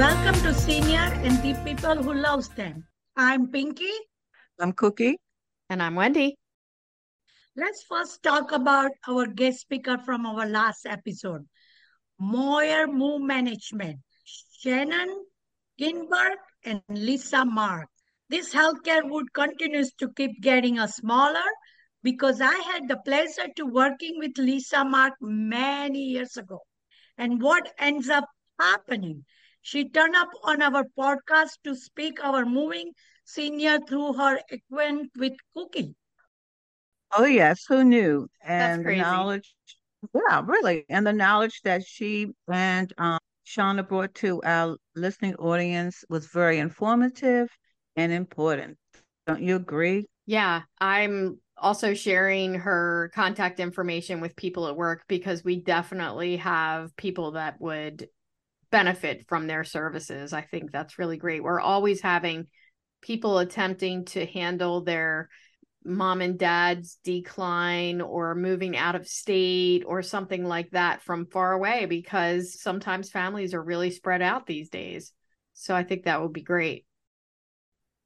Welcome 0.00 0.40
to 0.44 0.54
Senior 0.54 1.12
and 1.24 1.36
the 1.42 1.52
people 1.62 2.02
who 2.02 2.14
loves 2.14 2.48
them. 2.48 2.86
I'm 3.18 3.48
Pinky. 3.48 3.92
I'm 4.58 4.72
Cookie. 4.72 5.18
And 5.68 5.82
I'm 5.82 5.94
Wendy. 5.94 6.38
Let's 7.54 7.82
first 7.82 8.22
talk 8.22 8.50
about 8.52 8.92
our 9.06 9.26
guest 9.26 9.60
speaker 9.60 9.98
from 9.98 10.24
our 10.24 10.46
last 10.46 10.86
episode, 10.86 11.44
Moyer 12.18 12.86
Move 12.86 13.20
Management, 13.20 13.98
Shannon 14.24 15.26
Ginberg 15.78 16.38
and 16.64 16.80
Lisa 16.88 17.44
Mark. 17.44 17.90
This 18.30 18.54
healthcare 18.54 19.04
wood 19.04 19.34
continues 19.34 19.92
to 19.98 20.08
keep 20.16 20.40
getting 20.40 20.78
a 20.78 20.88
smaller 20.88 21.50
because 22.02 22.40
I 22.40 22.54
had 22.72 22.88
the 22.88 22.96
pleasure 23.04 23.48
to 23.56 23.66
working 23.66 24.14
with 24.16 24.38
Lisa 24.38 24.82
Mark 24.82 25.12
many 25.20 26.04
years 26.04 26.38
ago. 26.38 26.60
And 27.18 27.42
what 27.42 27.70
ends 27.78 28.08
up 28.08 28.24
happening? 28.58 29.26
She 29.62 29.88
turned 29.88 30.16
up 30.16 30.30
on 30.42 30.62
our 30.62 30.84
podcast 30.98 31.58
to 31.64 31.74
speak 31.74 32.22
our 32.24 32.44
moving 32.44 32.92
senior 33.24 33.78
through 33.86 34.14
her 34.14 34.40
acquaintance 34.50 35.10
with 35.16 35.34
Cookie. 35.54 35.94
Oh 37.16 37.24
yes, 37.24 37.64
who 37.68 37.84
knew? 37.84 38.28
And 38.42 38.84
the 38.84 38.96
knowledge, 38.96 39.54
yeah, 40.14 40.42
really, 40.44 40.84
and 40.88 41.06
the 41.06 41.12
knowledge 41.12 41.60
that 41.62 41.84
she 41.84 42.28
and 42.50 42.92
um, 42.98 43.18
Shauna 43.46 43.86
brought 43.86 44.14
to 44.16 44.40
our 44.44 44.76
listening 44.94 45.34
audience 45.36 46.04
was 46.08 46.26
very 46.26 46.58
informative 46.58 47.48
and 47.96 48.12
important. 48.12 48.78
Don't 49.26 49.42
you 49.42 49.56
agree? 49.56 50.06
Yeah, 50.26 50.62
I'm 50.80 51.40
also 51.56 51.94
sharing 51.94 52.54
her 52.54 53.10
contact 53.14 53.60
information 53.60 54.20
with 54.20 54.36
people 54.36 54.68
at 54.68 54.76
work 54.76 55.02
because 55.08 55.44
we 55.44 55.60
definitely 55.60 56.36
have 56.36 56.96
people 56.96 57.32
that 57.32 57.60
would 57.60 58.08
benefit 58.70 59.26
from 59.28 59.46
their 59.46 59.64
services. 59.64 60.32
I 60.32 60.42
think 60.42 60.70
that's 60.70 60.98
really 60.98 61.16
great. 61.16 61.42
We're 61.42 61.60
always 61.60 62.00
having 62.00 62.46
people 63.02 63.38
attempting 63.38 64.04
to 64.06 64.26
handle 64.26 64.82
their 64.82 65.28
mom 65.84 66.20
and 66.20 66.38
dad's 66.38 66.98
decline 67.02 68.00
or 68.00 68.34
moving 68.34 68.76
out 68.76 68.94
of 68.94 69.08
state 69.08 69.82
or 69.86 70.02
something 70.02 70.44
like 70.44 70.70
that 70.70 71.02
from 71.02 71.26
far 71.26 71.52
away 71.52 71.86
because 71.86 72.60
sometimes 72.60 73.10
families 73.10 73.54
are 73.54 73.62
really 73.62 73.90
spread 73.90 74.20
out 74.20 74.46
these 74.46 74.68
days. 74.68 75.12
So 75.54 75.74
I 75.74 75.84
think 75.84 76.04
that 76.04 76.20
would 76.20 76.32
be 76.32 76.42
great. 76.42 76.84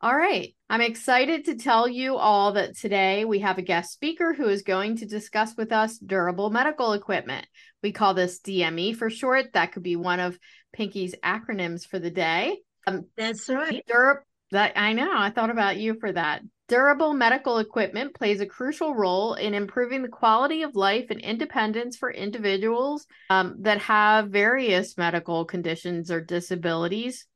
All 0.04 0.14
right. 0.14 0.54
I'm 0.68 0.82
excited 0.82 1.46
to 1.46 1.54
tell 1.54 1.88
you 1.88 2.16
all 2.16 2.52
that 2.52 2.76
today 2.76 3.24
we 3.24 3.38
have 3.38 3.56
a 3.56 3.62
guest 3.62 3.90
speaker 3.90 4.34
who 4.34 4.48
is 4.48 4.60
going 4.60 4.98
to 4.98 5.06
discuss 5.06 5.56
with 5.56 5.72
us 5.72 5.96
durable 5.96 6.50
medical 6.50 6.92
equipment. 6.92 7.46
We 7.82 7.90
call 7.90 8.12
this 8.12 8.38
DME 8.40 8.96
for 8.96 9.08
short. 9.08 9.54
That 9.54 9.72
could 9.72 9.82
be 9.82 9.96
one 9.96 10.20
of 10.20 10.38
Pinky's 10.74 11.14
acronyms 11.24 11.86
for 11.86 11.98
the 11.98 12.10
day. 12.10 12.58
Um, 12.86 13.06
That's 13.16 13.48
right. 13.48 13.82
Dur- 13.86 14.26
that 14.50 14.74
I 14.76 14.92
know. 14.92 15.10
I 15.10 15.30
thought 15.30 15.48
about 15.48 15.78
you 15.78 15.98
for 15.98 16.12
that. 16.12 16.42
Durable 16.68 17.14
medical 17.14 17.56
equipment 17.56 18.14
plays 18.14 18.42
a 18.42 18.46
crucial 18.46 18.94
role 18.94 19.32
in 19.32 19.54
improving 19.54 20.02
the 20.02 20.08
quality 20.08 20.64
of 20.64 20.76
life 20.76 21.06
and 21.08 21.20
independence 21.22 21.96
for 21.96 22.12
individuals 22.12 23.06
um, 23.30 23.56
that 23.60 23.78
have 23.78 24.28
various 24.28 24.98
medical 24.98 25.46
conditions 25.46 26.10
or 26.10 26.20
disabilities. 26.20 27.26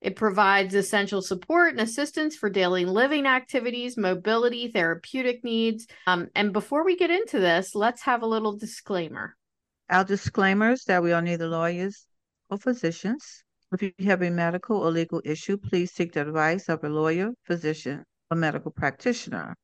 It 0.00 0.14
provides 0.14 0.74
essential 0.74 1.22
support 1.22 1.72
and 1.72 1.80
assistance 1.80 2.36
for 2.36 2.48
daily 2.48 2.84
living 2.84 3.26
activities, 3.26 3.96
mobility, 3.96 4.68
therapeutic 4.68 5.42
needs. 5.42 5.88
Um, 6.06 6.28
and 6.36 6.52
before 6.52 6.84
we 6.84 6.96
get 6.96 7.10
into 7.10 7.40
this, 7.40 7.74
let's 7.74 8.02
have 8.02 8.22
a 8.22 8.26
little 8.26 8.56
disclaimer. 8.56 9.36
Our 9.90 10.04
disclaimers 10.04 10.84
that 10.84 11.02
we 11.02 11.12
are 11.12 11.22
neither 11.22 11.48
lawyers 11.48 12.06
or 12.48 12.58
physicians. 12.58 13.42
If 13.72 13.82
you 13.82 13.92
have 14.06 14.22
a 14.22 14.30
medical 14.30 14.78
or 14.78 14.90
legal 14.90 15.20
issue, 15.24 15.56
please 15.56 15.92
seek 15.92 16.12
the 16.12 16.22
advice 16.22 16.68
of 16.68 16.84
a 16.84 16.88
lawyer, 16.88 17.32
physician, 17.44 18.04
a 18.30 18.36
medical 18.36 18.70
practitioner. 18.70 19.56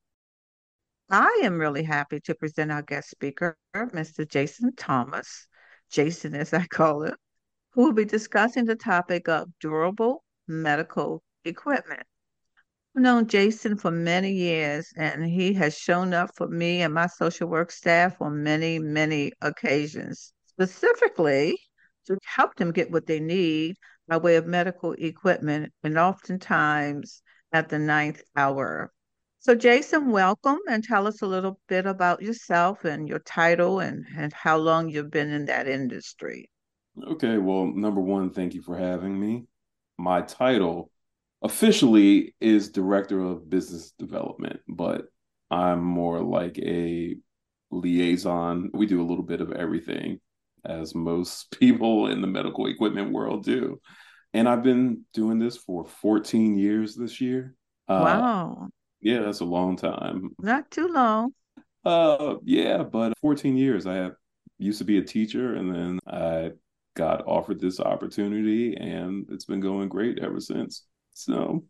I 1.09 1.43
am 1.45 1.59
really 1.59 1.85
happy 1.85 2.19
to 2.21 2.35
present 2.35 2.73
our 2.73 2.83
guest 2.83 3.11
speaker, 3.11 3.57
Mr. 3.75 4.29
Jason 4.29 4.75
Thomas, 4.75 5.47
Jason 5.91 6.35
as 6.35 6.53
I 6.53 6.67
call 6.67 7.05
him, 7.05 7.15
who 7.73 7.85
will 7.85 7.93
be 7.93 8.05
discussing 8.05 8.65
the 8.65 8.75
topic 8.75 9.29
of 9.29 9.49
durable 9.61 10.24
medical 10.47 11.23
equipment. 11.45 12.03
I've 12.97 13.03
known 13.03 13.27
Jason 13.27 13.77
for 13.77 13.91
many 13.91 14.33
years, 14.33 14.93
and 14.97 15.25
he 15.25 15.53
has 15.55 15.77
shown 15.77 16.15
up 16.15 16.31
for 16.37 16.47
me 16.47 16.83
and 16.83 16.95
my 16.95 17.09
social 17.09 17.49
work 17.49 17.73
staff 17.73 18.21
on 18.21 18.43
many, 18.43 18.79
many 18.79 19.33
occasions, 19.41 20.33
specifically 20.47 21.59
to 22.07 22.17
help 22.25 22.55
them 22.55 22.71
get 22.71 22.93
what 22.93 23.07
they 23.07 23.19
need 23.19 23.77
by 24.07 24.17
way 24.19 24.37
of 24.37 24.47
medical 24.47 24.93
equipment, 24.93 25.73
and 25.83 25.99
oftentimes 25.99 27.23
at 27.53 27.69
the 27.69 27.79
ninth 27.79 28.23
hour. 28.37 28.93
So, 29.41 29.55
Jason, 29.55 30.11
welcome 30.11 30.59
and 30.69 30.85
tell 30.85 31.07
us 31.07 31.21
a 31.21 31.27
little 31.27 31.59
bit 31.69 31.87
about 31.87 32.23
yourself 32.23 32.85
and 32.85 33.09
your 33.09 33.19
title 33.19 33.81
and, 33.81 34.07
and 34.17 34.33
how 34.33 34.57
long 34.57 34.89
you've 34.89 35.11
been 35.11 35.31
in 35.31 35.47
that 35.47 35.67
industry. 35.69 36.49
Okay, 37.03 37.39
well, 37.39 37.67
number 37.67 38.01
one, 38.01 38.31
thank 38.31 38.55
you 38.55 38.63
for 38.63 38.77
having 38.77 39.19
me. 39.19 39.47
My 39.99 40.23
title 40.23 40.91
officially 41.43 42.35
is 42.41 42.71
Director 42.71 43.21
of 43.21 43.49
Business 43.49 43.93
Development, 43.99 44.61
but 44.69 45.07
I'm 45.51 45.83
more 45.83 46.21
like 46.21 46.59
a 46.59 47.17
liaison. 47.71 48.71
We 48.73 48.87
do 48.87 49.01
a 49.01 49.07
little 49.07 49.25
bit 49.25 49.41
of 49.41 49.53
everything, 49.53 50.21
as 50.65 50.95
most 50.95 51.51
people 51.59 52.09
in 52.09 52.21
the 52.21 52.27
medical 52.27 52.67
equipment 52.67 53.13
world 53.13 53.45
do 53.45 53.81
and 54.35 54.49
I've 54.49 54.65
been 54.65 55.05
doing 55.15 55.39
this 55.39 55.57
for 55.57 55.85
14 55.85 56.59
years 56.59 56.97
this 56.97 57.21
year. 57.21 57.55
Uh, 57.89 58.01
wow. 58.03 58.69
Yeah, 59.01 59.21
that's 59.21 59.41
a 59.41 59.45
long 59.45 59.77
time. 59.77 60.31
Not 60.41 60.71
too 60.73 60.89
long. 60.89 61.33
Uh, 61.85 62.35
yeah, 62.43 62.83
but 62.83 63.17
14 63.21 63.57
years. 63.57 63.87
I 63.87 63.95
have, 63.95 64.15
used 64.59 64.79
to 64.79 64.85
be 64.85 64.99
a 64.99 65.03
teacher, 65.03 65.55
and 65.55 65.75
then 65.75 66.01
I 66.07 66.53
got 66.95 67.27
offered 67.27 67.61
this 67.61 67.81
opportunity, 67.81 68.77
and 68.77 69.27
it's 69.31 69.45
been 69.45 69.61
going 69.61 69.89
great 69.89 70.19
ever 70.21 70.41
since. 70.41 70.85
So, 71.13 71.65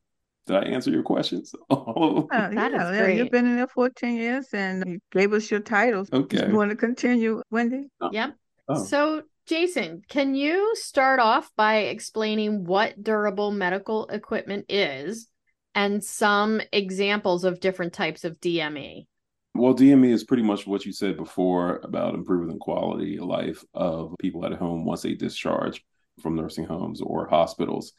did 0.46 0.56
I 0.56 0.62
answer 0.62 0.90
your 0.90 1.02
questions? 1.02 1.54
Oh, 1.70 2.28
uh, 2.32 2.50
that 2.50 2.72
yeah, 2.72 2.90
is 2.90 2.98
great. 2.98 3.18
You've 3.18 3.30
been 3.30 3.46
in 3.46 3.56
there 3.56 3.68
14 3.68 4.16
years, 4.16 4.48
and 4.52 4.84
you 4.86 4.98
gave 5.12 5.32
us 5.32 5.50
your 5.50 5.60
titles. 5.60 6.08
Okay. 6.12 6.48
You 6.48 6.54
want 6.54 6.70
to 6.70 6.76
continue, 6.76 7.42
Wendy? 7.50 7.88
Yep. 8.12 8.34
Oh. 8.68 8.84
So 8.84 9.22
Jason, 9.46 10.02
can 10.08 10.34
you 10.34 10.74
start 10.74 11.20
off 11.20 11.50
by 11.54 11.76
explaining 11.76 12.64
what 12.64 13.02
durable 13.02 13.50
medical 13.50 14.06
equipment 14.06 14.66
is 14.70 15.28
and 15.74 16.02
some 16.02 16.62
examples 16.72 17.44
of 17.44 17.60
different 17.60 17.92
types 17.92 18.24
of 18.24 18.40
DME? 18.40 19.06
Well, 19.54 19.74
DME 19.74 20.10
is 20.10 20.24
pretty 20.24 20.42
much 20.42 20.66
what 20.66 20.84
you 20.84 20.92
said 20.92 21.16
before 21.16 21.80
about 21.84 22.14
improving 22.14 22.48
the 22.48 22.58
quality 22.58 23.18
of 23.18 23.24
life 23.24 23.64
of 23.72 24.14
people 24.18 24.44
at 24.44 24.52
home 24.52 24.84
once 24.84 25.02
they 25.02 25.14
discharge 25.14 25.84
from 26.20 26.34
nursing 26.34 26.64
homes 26.64 27.00
or 27.00 27.28
hospitals. 27.28 27.92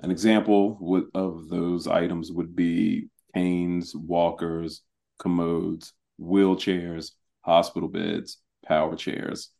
An 0.00 0.10
example 0.10 1.08
of 1.14 1.48
those 1.48 1.86
items 1.86 2.30
would 2.30 2.54
be 2.54 3.08
canes, 3.34 3.94
walkers, 3.96 4.82
commodes, 5.18 5.92
wheelchairs, 6.20 7.12
hospital 7.40 7.88
beds, 7.88 8.38
power 8.66 8.94
chairs 8.94 9.50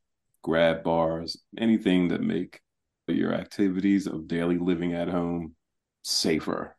grab 0.43 0.83
bars, 0.83 1.37
anything 1.59 2.09
that 2.09 2.23
make 2.23 2.61
your 3.07 3.35
activities 3.35 4.07
of 4.07 4.29
daily 4.29 4.59
living 4.59 4.95
at 4.95 5.09
home 5.09 5.55
safer. 6.03 6.77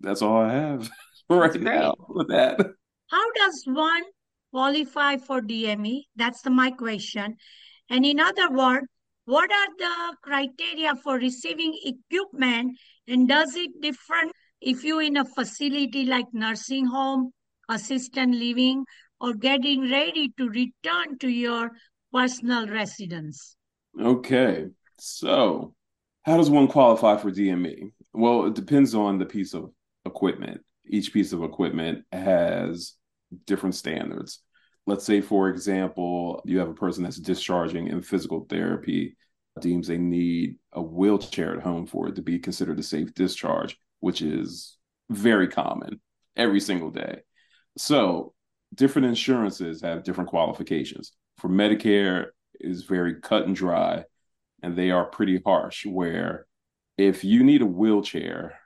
That's 0.00 0.22
all 0.22 0.42
I 0.42 0.52
have 0.52 0.90
for 1.28 1.36
right 1.40 1.60
now 1.60 1.94
with 2.08 2.28
that. 2.28 2.58
How 3.12 3.32
does 3.32 3.62
one 3.66 4.02
qualify 4.50 5.18
for 5.18 5.40
DME? 5.40 6.04
That's 6.16 6.42
the 6.42 6.50
my 6.50 6.70
question. 6.72 7.36
And 7.88 8.04
in 8.04 8.18
other 8.18 8.50
words, 8.50 8.86
what 9.26 9.52
are 9.52 9.68
the 9.78 10.16
criteria 10.22 10.96
for 10.96 11.14
receiving 11.16 11.78
equipment 11.84 12.76
and 13.06 13.28
does 13.28 13.54
it 13.54 13.70
different 13.80 14.32
if 14.60 14.82
you 14.82 14.98
in 15.00 15.16
a 15.16 15.24
facility 15.24 16.06
like 16.06 16.26
nursing 16.32 16.86
home, 16.86 17.30
assistant 17.68 18.34
living, 18.34 18.84
or 19.20 19.34
getting 19.34 19.90
ready 19.90 20.32
to 20.38 20.48
return 20.48 21.18
to 21.18 21.28
your 21.28 21.70
personal 22.12 22.66
residence. 22.66 23.56
Okay. 24.00 24.66
So, 24.98 25.74
how 26.24 26.36
does 26.36 26.50
one 26.50 26.68
qualify 26.68 27.16
for 27.16 27.30
DME? 27.30 27.92
Well, 28.12 28.46
it 28.46 28.54
depends 28.54 28.94
on 28.94 29.18
the 29.18 29.26
piece 29.26 29.54
of 29.54 29.70
equipment. 30.04 30.60
Each 30.84 31.12
piece 31.12 31.32
of 31.32 31.42
equipment 31.42 32.04
has 32.12 32.94
different 33.46 33.74
standards. 33.74 34.40
Let's 34.86 35.04
say, 35.04 35.20
for 35.20 35.48
example, 35.48 36.42
you 36.44 36.58
have 36.58 36.68
a 36.68 36.74
person 36.74 37.04
that's 37.04 37.18
discharging 37.18 37.88
in 37.88 38.02
physical 38.02 38.46
therapy, 38.48 39.16
deems 39.60 39.86
they 39.86 39.98
need 39.98 40.56
a 40.72 40.82
wheelchair 40.82 41.56
at 41.56 41.62
home 41.62 41.86
for 41.86 42.08
it 42.08 42.16
to 42.16 42.22
be 42.22 42.38
considered 42.38 42.78
a 42.78 42.82
safe 42.82 43.14
discharge, 43.14 43.76
which 44.00 44.22
is 44.22 44.76
very 45.10 45.46
common 45.46 46.00
every 46.36 46.60
single 46.60 46.90
day. 46.90 47.20
So, 47.76 48.34
different 48.74 49.08
insurances 49.08 49.82
have 49.82 50.04
different 50.04 50.30
qualifications 50.30 51.12
for 51.42 51.48
Medicare 51.48 52.26
is 52.60 52.84
very 52.84 53.20
cut 53.20 53.46
and 53.46 53.56
dry, 53.56 54.04
and 54.62 54.76
they 54.76 54.90
are 54.90 55.04
pretty 55.04 55.40
harsh. 55.44 55.84
Where 55.84 56.46
if 56.96 57.24
you 57.24 57.42
need 57.42 57.62
a 57.62 57.66
wheelchair, 57.66 58.58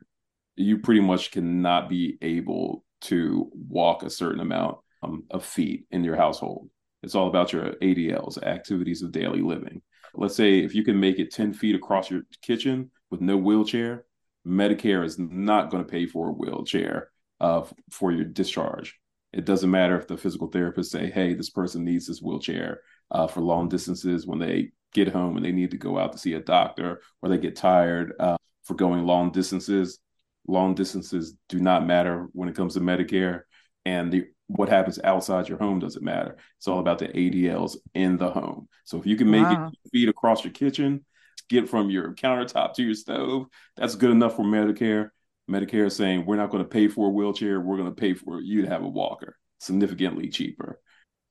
you 0.57 0.79
pretty 0.79 1.01
much 1.01 1.31
cannot 1.31 1.89
be 1.89 2.19
able 2.21 2.85
to 3.07 3.51
walk 3.69 4.03
a 4.03 4.11
certain 4.11 4.41
amount 4.41 4.79
um, 5.03 5.25
of 5.31 5.45
feet 5.45 5.87
in 5.91 6.05
your 6.05 6.17
household. 6.17 6.69
It's 7.03 7.15
all 7.15 7.29
about 7.29 7.53
your 7.53 7.73
ADLs, 7.83 8.43
activities 8.43 9.03
of 9.03 9.13
daily 9.13 9.41
living. 9.41 9.83
Let's 10.15 10.35
say 10.35 10.61
if 10.61 10.75
you 10.75 10.85
can 10.85 10.99
make 10.99 11.19
it 11.19 11.33
10 11.33 11.53
feet 11.53 11.75
across 11.75 12.11
your 12.11 12.23
kitchen 12.43 12.91
with 13.11 13.21
no 13.21 13.37
wheelchair, 13.37 14.07
Medicare 14.47 15.05
is 15.05 15.19
not 15.19 15.71
going 15.71 15.85
to 15.85 15.91
pay 15.91 16.07
for 16.07 16.29
a 16.29 16.33
wheelchair 16.33 17.11
uh, 17.41 17.63
for 17.91 18.13
your 18.13 18.25
discharge. 18.25 18.99
It 19.33 19.45
doesn't 19.45 19.71
matter 19.71 19.99
if 19.99 20.07
the 20.07 20.17
physical 20.17 20.49
therapist 20.49 20.91
say, 20.91 21.11
"Hey, 21.11 21.35
this 21.35 21.51
person 21.51 21.85
needs 21.85 22.07
this 22.07 22.23
wheelchair 22.23 22.81
uh, 23.11 23.27
for 23.27 23.41
long 23.41 23.69
distances 23.69 24.27
when 24.27 24.39
they 24.39 24.71
get 24.95 25.09
home 25.09 25.37
and 25.37 25.45
they 25.45 25.53
need 25.53 25.73
to 25.73 25.77
go 25.77 25.99
out 25.99 26.13
to 26.13 26.19
see 26.19 26.35
a 26.35 26.41
doctor, 26.41 27.03
or 27.21 27.29
they 27.29 27.39
get 27.39 27.57
tired 27.57 28.15
uh, 28.19 28.37
for 28.65 28.75
going 28.75 29.05
long 29.05 29.31
distances." 29.33 29.99
Long 30.49 30.75
distances 30.75 31.35
do 31.49 31.59
not 31.59 31.87
matter 31.87 32.29
when 32.33 32.49
it 32.49 32.55
comes 32.55 32.75
to 32.75 32.81
Medicare, 32.81 33.43
and 33.85 34.13
the 34.13 34.27
what 34.49 34.69
happens 34.69 35.01
outside 35.03 35.49
your 35.49 35.59
home 35.59 35.81
doesn't 35.81 36.05
matter. 36.05 36.37
It's 36.59 36.69
all 36.69 36.79
about 36.79 36.99
the 36.99 37.09
ADLs 37.09 37.77
in 37.95 38.17
the 38.17 38.31
home. 38.31 38.69
So 38.85 38.99
if 38.99 39.07
you 39.07 39.17
can 39.17 39.31
make 39.31 39.43
wow. 39.43 39.73
it 39.73 39.91
feet 39.91 40.09
across 40.09 40.45
your 40.45 40.53
kitchen, 40.53 41.05
get 41.49 41.69
from 41.69 41.91
your 41.91 42.15
countertop 42.15 42.75
to 42.75 42.85
your 42.85 42.95
stove, 42.95 43.47
that's 43.77 43.97
good 43.97 44.11
enough 44.11 44.37
for 44.37 44.45
Medicare. 44.45 45.11
Medicare 45.51 45.87
is 45.87 45.97
saying 45.97 46.27
we're 46.27 46.37
not 46.37 46.51
going 46.51 46.63
to 46.63 46.69
pay 46.69 46.89
for 46.89 47.09
a 47.09 47.11
wheelchair, 47.11 47.61
we're 47.61 47.77
going 47.77 47.89
to 47.89 47.95
pay 47.95 48.15
for 48.15 48.41
you 48.41 48.63
to 48.63 48.69
have 48.69 48.83
a 48.83 48.89
walker, 48.89 49.37
significantly 49.59 50.29
cheaper. 50.29 50.81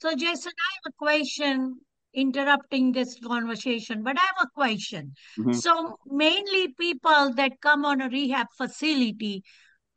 So, 0.01 0.13
Jason, 0.15 0.51
I 0.51 0.71
have 0.75 0.93
a 0.93 0.97
question 0.97 1.79
interrupting 2.15 2.91
this 2.91 3.19
conversation, 3.19 4.03
but 4.03 4.17
I 4.17 4.21
have 4.21 4.47
a 4.47 4.49
question. 4.55 5.13
Mm-hmm. 5.37 5.53
So, 5.53 5.99
mainly 6.07 6.73
people 6.79 7.33
that 7.35 7.61
come 7.61 7.85
on 7.85 8.01
a 8.01 8.09
rehab 8.09 8.47
facility 8.57 9.43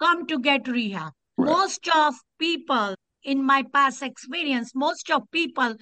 come 0.00 0.26
to 0.26 0.38
get 0.38 0.68
rehab. 0.68 1.12
Right. 1.36 1.46
Most 1.46 1.88
of 1.94 2.14
people 2.38 2.94
in 3.22 3.44
my 3.44 3.64
past 3.72 4.02
experience, 4.02 4.72
most 4.74 5.10
of 5.10 5.22
people 5.32 5.74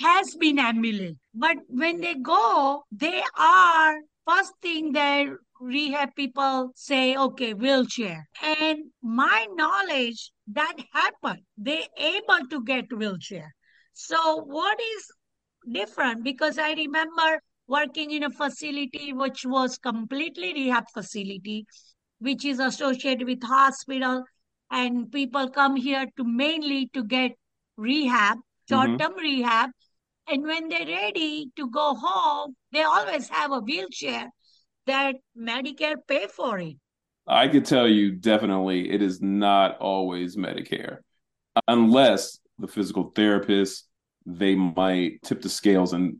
has 0.00 0.34
been 0.36 0.58
ambulant. 0.58 1.18
But 1.34 1.56
when 1.68 2.00
they 2.00 2.14
go, 2.14 2.84
they 2.92 3.22
are 3.38 3.96
first 4.26 4.52
thing 4.62 4.92
that 4.92 5.26
rehab 5.60 6.14
people 6.14 6.70
say, 6.74 7.16
okay, 7.16 7.54
wheelchair. 7.54 8.28
And 8.42 8.78
my 9.02 9.46
knowledge 9.54 10.30
that 10.52 10.76
happened. 10.92 11.42
They 11.56 11.86
able 11.96 12.46
to 12.50 12.64
get 12.64 12.92
wheelchair. 12.92 13.54
So 13.94 14.42
what 14.44 14.78
is 14.80 15.10
different? 15.72 16.24
Because 16.24 16.58
I 16.58 16.72
remember 16.72 17.40
working 17.66 18.10
in 18.10 18.24
a 18.24 18.30
facility 18.30 19.12
which 19.12 19.44
was 19.44 19.78
completely 19.78 20.52
rehab 20.54 20.84
facility, 20.92 21.66
which 22.18 22.44
is 22.44 22.58
associated 22.58 23.26
with 23.26 23.42
hospital 23.42 24.24
and 24.70 25.10
people 25.10 25.48
come 25.50 25.76
here 25.76 26.06
to 26.16 26.24
mainly 26.24 26.88
to 26.94 27.04
get 27.04 27.32
rehab, 27.76 28.38
short-term 28.68 28.98
mm-hmm. 28.98 29.20
rehab. 29.20 29.70
And 30.30 30.42
when 30.42 30.68
they're 30.68 30.86
ready 30.86 31.50
to 31.56 31.70
go 31.70 31.94
home, 31.94 32.54
they 32.70 32.82
always 32.82 33.28
have 33.30 33.50
a 33.50 33.60
wheelchair 33.60 34.28
that 34.86 35.16
Medicare 35.38 35.96
pay 36.06 36.26
for 36.26 36.58
it. 36.58 36.76
I 37.26 37.48
could 37.48 37.64
tell 37.64 37.88
you 37.88 38.12
definitely 38.12 38.90
it 38.90 39.02
is 39.02 39.20
not 39.20 39.78
always 39.78 40.36
Medicare. 40.36 40.98
Unless 41.66 42.40
the 42.58 42.68
physical 42.68 43.12
therapist, 43.14 43.87
they 44.28 44.54
might 44.54 45.22
tip 45.22 45.40
the 45.40 45.48
scales 45.48 45.94
and 45.94 46.18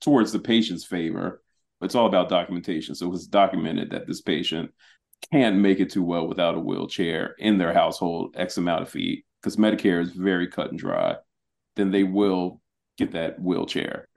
towards 0.00 0.30
the 0.30 0.38
patient's 0.38 0.84
favor. 0.84 1.42
It's 1.80 1.94
all 1.94 2.06
about 2.06 2.28
documentation. 2.28 2.94
So 2.94 3.12
it's 3.14 3.26
documented 3.26 3.90
that 3.90 4.06
this 4.06 4.20
patient 4.20 4.70
can't 5.32 5.56
make 5.56 5.80
it 5.80 5.90
too 5.90 6.02
well 6.02 6.28
without 6.28 6.54
a 6.54 6.60
wheelchair 6.60 7.34
in 7.38 7.56
their 7.56 7.72
household 7.72 8.34
X 8.36 8.58
amount 8.58 8.82
of 8.82 8.90
feet 8.90 9.24
because 9.40 9.56
Medicare 9.56 10.02
is 10.02 10.12
very 10.12 10.48
cut 10.48 10.70
and 10.70 10.78
dry, 10.78 11.16
then 11.76 11.90
they 11.90 12.02
will 12.02 12.60
get 12.98 13.12
that 13.12 13.40
wheelchair. 13.40 14.08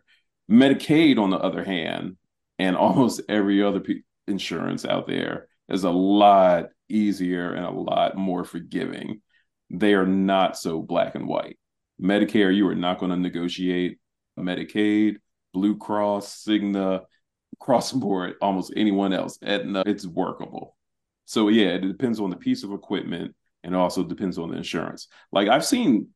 Medicaid, 0.51 1.17
on 1.17 1.29
the 1.29 1.37
other 1.37 1.63
hand, 1.63 2.17
and 2.57 2.75
almost 2.75 3.21
every 3.29 3.63
other 3.63 3.81
insurance 4.27 4.83
out 4.83 5.07
there 5.07 5.47
is 5.69 5.85
a 5.85 5.89
lot 5.89 6.65
easier 6.89 7.53
and 7.53 7.65
a 7.65 7.71
lot 7.71 8.17
more 8.17 8.43
forgiving. 8.43 9.21
They 9.69 9.93
are 9.93 10.07
not 10.07 10.57
so 10.57 10.81
black 10.81 11.15
and 11.15 11.27
white. 11.27 11.57
Medicare, 12.01 12.55
you 12.55 12.67
are 12.67 12.75
not 12.75 12.99
going 12.99 13.11
to 13.11 13.17
negotiate 13.17 13.99
Medicaid, 14.37 15.17
Blue 15.53 15.77
Cross, 15.77 16.43
Cigna, 16.47 17.01
cross 17.59 17.91
board, 17.91 18.35
almost 18.41 18.73
anyone 18.75 19.13
else. 19.13 19.37
Aetna, 19.43 19.83
it's 19.85 20.05
workable. 20.05 20.75
So 21.25 21.49
yeah, 21.49 21.69
it 21.69 21.81
depends 21.81 22.19
on 22.19 22.29
the 22.29 22.35
piece 22.35 22.63
of 22.63 22.71
equipment 22.71 23.35
and 23.63 23.75
also 23.75 24.03
depends 24.03 24.37
on 24.37 24.51
the 24.51 24.57
insurance. 24.57 25.07
Like 25.31 25.47
I've 25.47 25.65
seen 25.65 26.07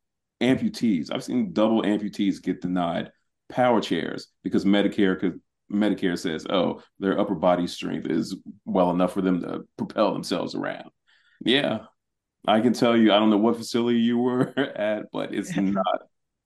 amputees, 0.42 1.12
I've 1.12 1.24
seen 1.24 1.54
double 1.54 1.84
amputees 1.84 2.42
get 2.42 2.62
denied 2.62 3.12
power 3.50 3.82
chairs 3.82 4.28
because 4.44 4.66
Medicare 4.66 5.20
could 5.20 5.40
Medicare 5.72 6.20
says, 6.20 6.46
oh, 6.50 6.82
their 7.00 7.20
upper 7.20 7.36
body 7.36 7.68
strength 7.68 8.08
is 8.08 8.36
well 8.66 8.92
enough 8.92 9.14
for 9.14 9.22
them 9.22 9.42
to 9.42 9.62
propel 9.78 10.14
themselves 10.14 10.56
around. 10.56 10.90
Yeah, 11.44 11.80
I 12.48 12.60
can 12.60 12.74
tell 12.74 12.98
you, 12.98 13.14
I 13.14 13.20
don't 13.20 13.30
know 13.30 13.38
what 13.38 13.58
facility 13.58 14.00
you 14.00 14.18
were 14.18 14.54
at, 14.76 15.06
but 15.12 15.34
it's 15.34 15.56
not 15.56 16.02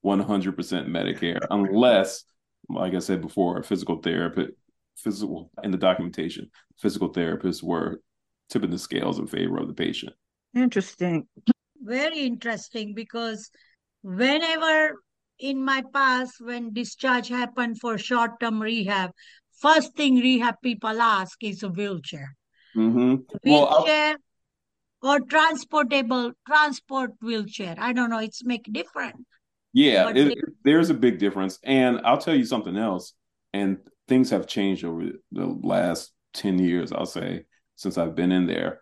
100% 0.06 0.56
Medicare 0.88 1.40
unless, 1.50 2.24
like 2.70 2.94
I 2.94 3.00
said 3.00 3.22
before, 3.22 3.58
a 3.58 3.64
physical 3.64 4.02
therapist, 4.02 4.52
physical 4.96 5.52
in 5.64 5.72
the 5.72 5.78
documentation, 5.78 6.50
physical 6.80 7.12
therapists 7.12 7.64
were 7.64 8.02
tipping 8.50 8.70
the 8.70 8.80
scales 8.80 9.20
in 9.20 9.28
favor 9.28 9.58
of 9.58 9.68
the 9.68 9.74
patient. 9.74 10.14
Interesting. 10.56 11.28
Very 11.82 12.22
interesting 12.22 12.94
because 12.94 13.50
whenever 14.02 15.02
in 15.40 15.64
my 15.64 15.84
past, 15.94 16.36
when 16.40 16.74
discharge 16.74 17.28
happened 17.28 17.80
for 17.80 17.98
short 17.98 18.40
term 18.40 18.62
rehab, 18.62 19.12
first 19.60 19.96
thing 19.96 20.16
rehab 20.16 20.56
people 20.64 21.02
ask 21.02 21.44
is 21.44 21.64
a 21.64 21.70
wheelchair. 21.70 22.36
Mm-hmm. 22.76 23.16
Wheelchair 23.44 24.10
well, 24.10 24.18
or 25.02 25.20
transportable 25.22 26.32
transport 26.48 27.12
wheelchair. 27.22 27.76
I 27.78 27.94
don't 27.94 28.10
know. 28.10 28.20
It's 28.20 28.44
make 28.44 28.72
different. 28.72 29.26
Yeah, 29.74 30.12
it, 30.16 30.38
there's 30.64 30.90
a 30.90 30.96
big 30.96 31.20
difference, 31.20 31.60
and 31.64 32.02
I'll 32.04 32.18
tell 32.18 32.36
you 32.36 32.46
something 32.46 32.78
else. 32.78 33.14
And 33.54 33.78
things 34.08 34.30
have 34.32 34.48
changed 34.48 34.84
over 34.84 35.10
the 35.32 35.46
last 35.46 36.14
ten 36.34 36.58
years. 36.60 36.92
I'll 36.92 37.06
say 37.06 37.46
since 37.76 37.98
I've 37.98 38.16
been 38.16 38.32
in 38.32 38.48
there. 38.48 38.82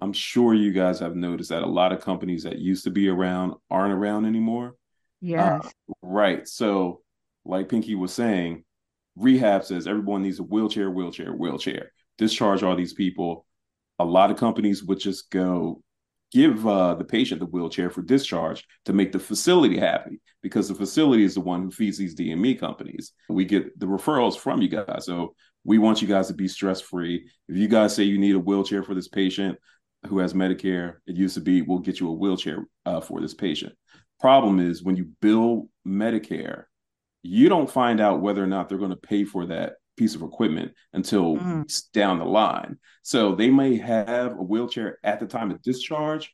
I'm 0.00 0.12
sure 0.12 0.54
you 0.54 0.72
guys 0.72 0.98
have 0.98 1.16
noticed 1.16 1.50
that 1.50 1.62
a 1.62 1.66
lot 1.66 1.92
of 1.92 2.00
companies 2.00 2.42
that 2.42 2.58
used 2.58 2.84
to 2.84 2.90
be 2.90 3.08
around 3.08 3.54
aren't 3.70 3.94
around 3.94 4.26
anymore. 4.26 4.74
Yes. 5.20 5.64
Uh, 5.64 5.70
right. 6.02 6.46
So, 6.46 7.00
like 7.44 7.68
Pinky 7.68 7.94
was 7.94 8.12
saying, 8.12 8.64
rehab 9.16 9.64
says 9.64 9.86
everyone 9.86 10.22
needs 10.22 10.40
a 10.40 10.42
wheelchair, 10.42 10.90
wheelchair, 10.90 11.32
wheelchair. 11.32 11.92
Discharge 12.18 12.62
all 12.62 12.76
these 12.76 12.92
people. 12.92 13.46
A 13.98 14.04
lot 14.04 14.30
of 14.30 14.36
companies 14.36 14.82
would 14.82 14.98
just 14.98 15.30
go 15.30 15.82
give 16.34 16.66
uh, 16.66 16.94
the 16.94 17.04
patient 17.04 17.38
the 17.38 17.46
wheelchair 17.46 17.88
for 17.88 18.02
discharge 18.02 18.66
to 18.84 18.92
make 18.92 19.12
the 19.12 19.18
facility 19.20 19.78
happy 19.78 20.20
because 20.42 20.66
the 20.66 20.74
facility 20.74 21.22
is 21.22 21.34
the 21.34 21.40
one 21.40 21.62
who 21.62 21.70
feeds 21.70 21.96
these 21.96 22.16
DME 22.16 22.58
companies. 22.58 23.12
We 23.28 23.44
get 23.44 23.78
the 23.78 23.86
referrals 23.86 24.36
from 24.36 24.60
you 24.60 24.68
guys. 24.68 25.06
So 25.06 25.36
we 25.62 25.78
want 25.78 26.02
you 26.02 26.08
guys 26.08 26.26
to 26.28 26.34
be 26.34 26.48
stress 26.48 26.80
free. 26.80 27.28
If 27.48 27.56
you 27.56 27.68
guys 27.68 27.94
say 27.94 28.02
you 28.02 28.18
need 28.18 28.34
a 28.34 28.40
wheelchair 28.40 28.82
for 28.82 28.94
this 28.94 29.06
patient 29.06 29.58
who 30.08 30.18
has 30.18 30.34
Medicare, 30.34 30.96
it 31.06 31.16
used 31.16 31.34
to 31.34 31.40
be 31.40 31.62
we'll 31.62 31.78
get 31.78 32.00
you 32.00 32.08
a 32.08 32.12
wheelchair 32.12 32.66
uh, 32.84 33.00
for 33.00 33.20
this 33.20 33.34
patient. 33.34 33.72
Problem 34.20 34.58
is 34.58 34.82
when 34.82 34.96
you 34.96 35.10
bill 35.22 35.68
Medicare, 35.86 36.64
you 37.22 37.48
don't 37.48 37.70
find 37.70 38.00
out 38.00 38.20
whether 38.20 38.42
or 38.42 38.48
not 38.48 38.68
they're 38.68 38.76
going 38.76 38.90
to 38.90 38.96
pay 38.96 39.24
for 39.24 39.46
that 39.46 39.74
piece 39.96 40.14
of 40.14 40.22
equipment 40.22 40.72
until 40.92 41.36
mm. 41.36 41.92
down 41.92 42.18
the 42.18 42.24
line. 42.24 42.78
So 43.02 43.34
they 43.34 43.50
may 43.50 43.76
have 43.76 44.32
a 44.32 44.42
wheelchair 44.42 44.98
at 45.04 45.20
the 45.20 45.26
time 45.26 45.50
of 45.50 45.62
discharge, 45.62 46.32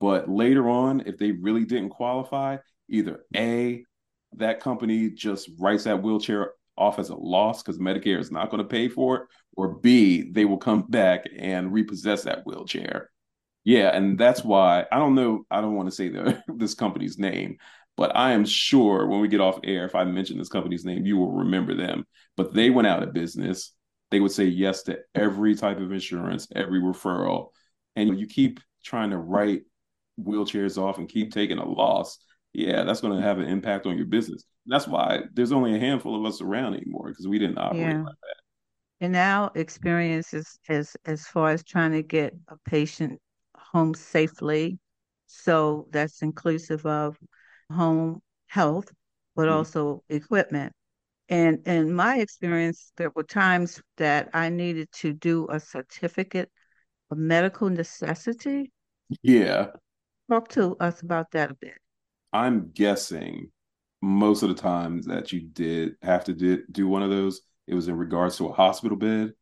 but 0.00 0.28
later 0.28 0.68
on, 0.68 1.02
if 1.06 1.18
they 1.18 1.32
really 1.32 1.64
didn't 1.64 1.90
qualify, 1.90 2.58
either 2.88 3.24
A, 3.34 3.84
that 4.36 4.60
company 4.60 5.10
just 5.10 5.50
writes 5.58 5.84
that 5.84 6.02
wheelchair 6.02 6.52
off 6.76 6.98
as 6.98 7.08
a 7.08 7.14
loss 7.14 7.62
because 7.62 7.78
Medicare 7.78 8.18
is 8.18 8.30
not 8.30 8.50
going 8.50 8.62
to 8.62 8.68
pay 8.68 8.88
for 8.88 9.16
it, 9.16 9.22
or 9.56 9.76
B, 9.76 10.30
they 10.30 10.44
will 10.44 10.58
come 10.58 10.82
back 10.82 11.24
and 11.36 11.72
repossess 11.72 12.24
that 12.24 12.44
wheelchair. 12.44 13.10
Yeah, 13.64 13.96
and 13.96 14.18
that's 14.18 14.44
why 14.44 14.84
I 14.92 14.98
don't 14.98 15.14
know. 15.14 15.46
I 15.50 15.60
don't 15.60 15.74
want 15.74 15.88
to 15.88 15.94
say 15.94 16.08
the, 16.08 16.42
this 16.56 16.74
company's 16.74 17.18
name, 17.18 17.56
but 17.96 18.14
I 18.16 18.32
am 18.32 18.44
sure 18.44 19.06
when 19.06 19.20
we 19.20 19.28
get 19.28 19.40
off 19.40 19.60
air, 19.64 19.84
if 19.84 19.94
I 19.94 20.04
mention 20.04 20.38
this 20.38 20.48
company's 20.48 20.84
name, 20.84 21.06
you 21.06 21.16
will 21.16 21.30
remember 21.30 21.74
them. 21.74 22.06
But 22.36 22.52
they 22.52 22.70
went 22.70 22.88
out 22.88 23.02
of 23.02 23.12
business. 23.12 23.72
They 24.10 24.20
would 24.20 24.32
say 24.32 24.44
yes 24.44 24.82
to 24.84 24.98
every 25.14 25.54
type 25.54 25.78
of 25.78 25.92
insurance, 25.92 26.48
every 26.54 26.80
referral, 26.80 27.48
and 27.96 28.18
you 28.18 28.26
keep 28.26 28.60
trying 28.84 29.10
to 29.10 29.18
write 29.18 29.62
wheelchairs 30.20 30.78
off 30.78 30.98
and 30.98 31.08
keep 31.08 31.32
taking 31.32 31.58
a 31.58 31.68
loss. 31.68 32.18
Yeah, 32.52 32.84
that's 32.84 33.00
going 33.00 33.16
to 33.16 33.22
have 33.22 33.38
an 33.38 33.48
impact 33.48 33.86
on 33.86 33.96
your 33.96 34.06
business. 34.06 34.44
That's 34.66 34.86
why 34.86 35.22
there's 35.32 35.52
only 35.52 35.74
a 35.74 35.80
handful 35.80 36.18
of 36.18 36.24
us 36.24 36.40
around 36.40 36.74
anymore 36.74 37.08
because 37.08 37.26
we 37.28 37.38
didn't 37.38 37.58
operate 37.58 37.82
yeah. 37.82 38.02
like 38.02 38.14
that. 38.22 39.04
in 39.06 39.14
our 39.16 39.50
experiences 39.54 40.58
as 40.68 40.96
as 41.04 41.26
far 41.26 41.50
as 41.50 41.62
trying 41.64 41.92
to 41.92 42.02
get 42.02 42.34
a 42.48 42.56
patient 42.64 43.20
home 43.56 43.94
safely, 43.94 44.78
so 45.26 45.86
that's 45.90 46.22
inclusive 46.22 46.84
of 46.86 47.16
home 47.70 48.22
health, 48.48 48.90
but 49.36 49.48
Mhm. 49.48 49.64
also 49.64 50.02
equipment. 50.08 50.72
And 51.28 51.66
in 51.66 51.94
my 51.94 52.18
experience, 52.18 52.92
there 52.96 53.10
were 53.10 53.24
times 53.24 53.82
that 53.98 54.30
I 54.34 54.50
needed 54.50 54.90
to 54.94 55.12
do 55.14 55.48
a 55.50 55.60
certificate 55.60 56.50
of 57.10 57.18
medical 57.18 57.70
necessity. 57.70 58.72
Yeah. 59.22 59.72
Talk 60.28 60.48
to 60.48 60.76
us 60.80 61.00
about 61.00 61.30
that 61.30 61.50
a 61.50 61.54
bit. 61.54 61.78
I'm 62.32 62.70
guessing 62.72 63.50
most 64.02 64.42
of 64.42 64.48
the 64.48 64.54
times 64.54 65.06
that 65.06 65.32
you 65.32 65.40
did 65.40 65.94
have 66.02 66.24
to 66.24 66.34
do, 66.34 66.62
do 66.70 66.88
one 66.88 67.02
of 67.02 67.10
those, 67.10 67.42
it 67.66 67.74
was 67.74 67.88
in 67.88 67.96
regards 67.96 68.36
to 68.38 68.48
a 68.48 68.52
hospital 68.52 68.96
bed 68.96 69.32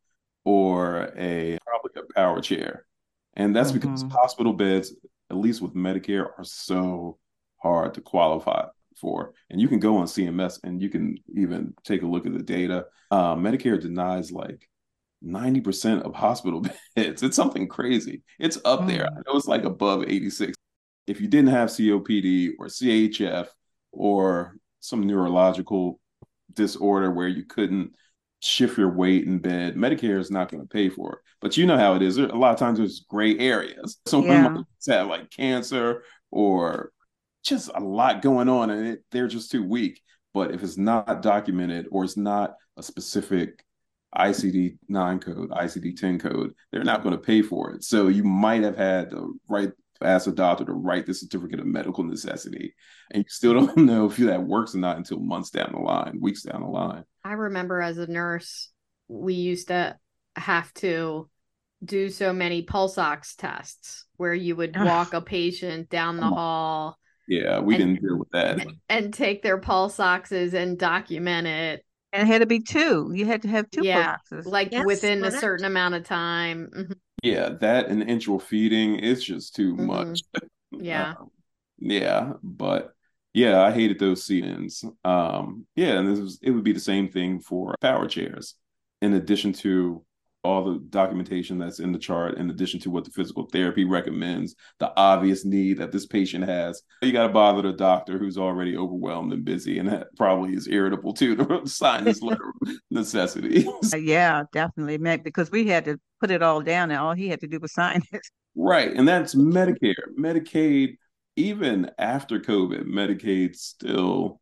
or 0.44 1.12
a 1.16 1.58
probably 1.66 1.92
a 2.02 2.12
power 2.14 2.40
chair. 2.40 2.86
And 3.34 3.56
that's 3.56 3.72
because 3.72 4.04
Mhm. 4.04 4.10
hospital 4.10 4.52
beds, 4.52 4.94
at 5.30 5.36
least 5.36 5.62
with 5.62 5.74
Medicare, 5.74 6.26
are 6.38 6.44
so 6.44 7.18
hard 7.62 7.94
to 7.94 8.00
qualify 8.00 8.66
for. 9.00 9.32
And 9.50 9.60
you 9.60 9.68
can 9.68 9.78
go 9.78 9.96
on 9.98 10.06
CMS 10.06 10.60
and 10.64 10.80
you 10.82 10.88
can 10.88 11.16
even 11.34 11.74
take 11.84 12.02
a 12.02 12.06
look 12.06 12.26
at 12.26 12.32
the 12.32 12.42
data. 12.42 12.86
Uh, 13.10 13.34
Medicare 13.34 13.80
denies 13.80 14.30
like 14.32 14.68
90% 15.24 16.02
of 16.02 16.14
hospital 16.14 16.60
beds. 16.96 17.22
It's 17.22 17.36
something 17.36 17.68
crazy. 17.68 18.22
It's 18.38 18.58
up 18.64 18.86
there. 18.86 19.04
Mm. 19.04 19.10
I 19.12 19.20
know 19.26 19.36
it's 19.36 19.46
like 19.48 19.64
above 19.64 20.04
86. 20.04 20.54
If 21.06 21.20
you 21.20 21.28
didn't 21.28 21.50
have 21.50 21.68
COPD 21.68 22.50
or 22.58 22.66
CHF 22.66 23.48
or 23.92 24.56
some 24.80 25.06
neurological 25.06 25.98
disorder 26.52 27.10
where 27.10 27.28
you 27.28 27.44
couldn't 27.44 27.94
shift 28.40 28.78
your 28.78 28.90
weight 28.90 29.24
in 29.26 29.38
bed, 29.38 29.74
Medicare 29.76 30.18
is 30.18 30.30
not 30.30 30.50
going 30.50 30.62
to 30.62 30.68
pay 30.68 30.88
for 30.88 31.14
it. 31.14 31.18
But 31.40 31.56
you 31.56 31.66
know 31.66 31.76
how 31.78 31.94
it 31.94 32.02
is. 32.02 32.16
There, 32.16 32.26
a 32.26 32.36
lot 32.38 32.52
of 32.52 32.58
times 32.58 32.78
there's 32.78 33.00
gray 33.08 33.36
areas. 33.38 33.98
Someone 34.06 34.30
Yeah. 34.36 34.48
might 34.48 34.94
have 34.96 35.06
like 35.08 35.30
cancer 35.30 36.04
or 36.30 36.92
just 37.42 37.70
a 37.74 37.80
lot 37.80 38.22
going 38.22 38.48
on 38.48 38.70
and 38.70 38.86
it, 38.86 39.04
they're 39.10 39.28
just 39.28 39.50
too 39.50 39.64
weak. 39.64 40.00
But 40.34 40.54
if 40.54 40.62
it's 40.62 40.78
not 40.78 41.22
documented 41.22 41.86
or 41.90 42.04
it's 42.04 42.16
not 42.16 42.54
a 42.76 42.82
specific 42.82 43.64
ICD 44.16 44.78
9 44.88 45.18
code, 45.20 45.50
ICD 45.50 45.96
10 45.96 46.18
code, 46.18 46.54
they're 46.70 46.84
not 46.84 47.02
going 47.02 47.14
to 47.14 47.20
pay 47.20 47.42
for 47.42 47.72
it. 47.72 47.84
So 47.84 48.08
you 48.08 48.24
might 48.24 48.62
have 48.62 48.76
had 48.76 49.10
to 49.10 49.38
write, 49.48 49.72
ask 50.00 50.26
a 50.26 50.32
doctor 50.32 50.64
to 50.64 50.72
write 50.72 51.06
the 51.06 51.14
certificate 51.14 51.60
of 51.60 51.66
medical 51.66 52.04
necessity. 52.04 52.74
And 53.10 53.24
you 53.24 53.28
still 53.28 53.54
don't 53.66 53.76
know 53.78 54.06
if 54.06 54.16
that 54.18 54.42
works 54.42 54.74
or 54.74 54.78
not 54.78 54.96
until 54.96 55.20
months 55.20 55.50
down 55.50 55.72
the 55.72 55.80
line, 55.80 56.18
weeks 56.20 56.42
down 56.42 56.62
the 56.62 56.68
line. 56.68 57.04
I 57.24 57.32
remember 57.32 57.80
as 57.80 57.98
a 57.98 58.06
nurse, 58.06 58.70
we 59.08 59.34
used 59.34 59.68
to 59.68 59.96
have 60.36 60.72
to 60.74 61.28
do 61.84 62.08
so 62.08 62.32
many 62.32 62.62
pulse 62.62 62.96
ox 62.96 63.34
tests 63.34 64.06
where 64.16 64.34
you 64.34 64.56
would 64.56 64.76
walk 64.76 65.14
a 65.14 65.20
patient 65.20 65.90
down 65.90 66.16
the 66.16 66.22
hall 66.26 66.96
Yeah, 67.32 67.60
we 67.60 67.74
And- 67.76 67.94
didn't 67.96 68.02
deal 68.06 68.18
with 68.18 68.30
that. 68.32 68.60
and, 68.60 68.72
and 68.90 69.14
take 69.14 69.42
their 69.42 69.56
pulse 69.58 69.98
oxes 69.98 70.52
and 70.54 70.78
document 70.78 71.46
it 71.46 71.84
And 72.12 72.22
it 72.22 72.26
had 72.30 72.40
to 72.42 72.46
be 72.46 72.60
two. 72.60 73.10
You 73.14 73.24
had 73.24 73.40
to 73.42 73.48
have 73.48 73.70
two 73.70 73.84
Yeah, 73.86 74.04
boxes. 74.16 74.44
like 74.46 74.70
Yes, 74.70 74.84
within 74.84 75.20
a 75.20 75.28
correct. 75.28 75.40
certain 75.40 75.64
amount 75.64 75.94
of 75.94 76.04
time. 76.04 76.68
Mhm. 76.76 76.94
Yeah, 77.22 77.48
that 77.60 77.86
and 77.88 78.02
enteral 78.02 78.42
feeding 78.42 78.96
is 78.98 79.24
just 79.24 79.54
too 79.56 79.74
Mhm. 79.76 79.86
much. 79.86 80.22
Yeah. 80.72 81.14
Um, 81.20 81.30
yeah, 81.78 82.32
but 82.42 82.94
yeah, 83.34 83.62
I 83.62 83.72
hated 83.72 83.98
those 83.98 84.24
seat-ins. 84.24 84.84
Um, 85.04 85.66
yeah, 85.76 85.98
and 85.98 86.08
this 86.08 86.18
was 86.18 86.38
it 86.42 86.50
would 86.50 86.64
be 86.64 86.72
the 86.72 86.80
same 86.80 87.08
thing 87.08 87.40
for 87.40 87.74
power 87.80 88.06
chairs. 88.08 88.54
In 89.02 89.12
addition 89.14 89.52
to 89.64 90.02
all 90.44 90.64
the 90.64 90.80
documentation 90.90 91.58
that's 91.58 91.78
in 91.78 91.92
the 91.92 91.98
chart, 91.98 92.36
in 92.36 92.50
addition 92.50 92.80
to 92.80 92.90
what 92.90 93.04
the 93.04 93.10
physical 93.10 93.46
therapy 93.52 93.84
recommends, 93.84 94.56
the 94.78 94.92
obvious 94.96 95.44
need 95.44 95.78
that 95.78 95.92
this 95.92 96.06
patient 96.06 96.44
has, 96.44 96.82
you 97.00 97.12
got 97.12 97.28
to 97.28 97.32
bother 97.32 97.62
the 97.62 97.72
doctor 97.72 98.18
who's 98.18 98.36
already 98.36 98.76
overwhelmed 98.76 99.32
and 99.32 99.44
busy 99.44 99.78
and 99.78 99.88
that 99.88 100.08
probably 100.16 100.54
is 100.54 100.66
irritable 100.68 101.12
too 101.12 101.36
to 101.36 101.66
sign 101.66 102.04
this 102.04 102.22
letter 102.22 102.52
of 102.62 102.68
necessity. 102.90 103.66
Uh, 103.92 103.96
Yeah, 103.96 104.44
definitely. 104.52 104.96
Because 105.18 105.50
we 105.50 105.66
had 105.66 105.84
to 105.84 105.98
put 106.20 106.30
it 106.30 106.42
all 106.42 106.60
down 106.60 106.90
and 106.90 107.00
all 107.00 107.14
he 107.14 107.28
had 107.28 107.40
to 107.40 107.46
do 107.46 107.58
was 107.60 107.72
sign 107.74 108.02
it. 108.12 108.22
Right. 108.54 108.92
And 108.92 109.06
that's 109.06 109.34
Medicare. 109.34 109.94
Medicaid, 110.18 110.96
even 111.36 111.90
after 111.98 112.38
COVID, 112.38 112.84
Medicaid 112.84 113.56
still, 113.56 114.40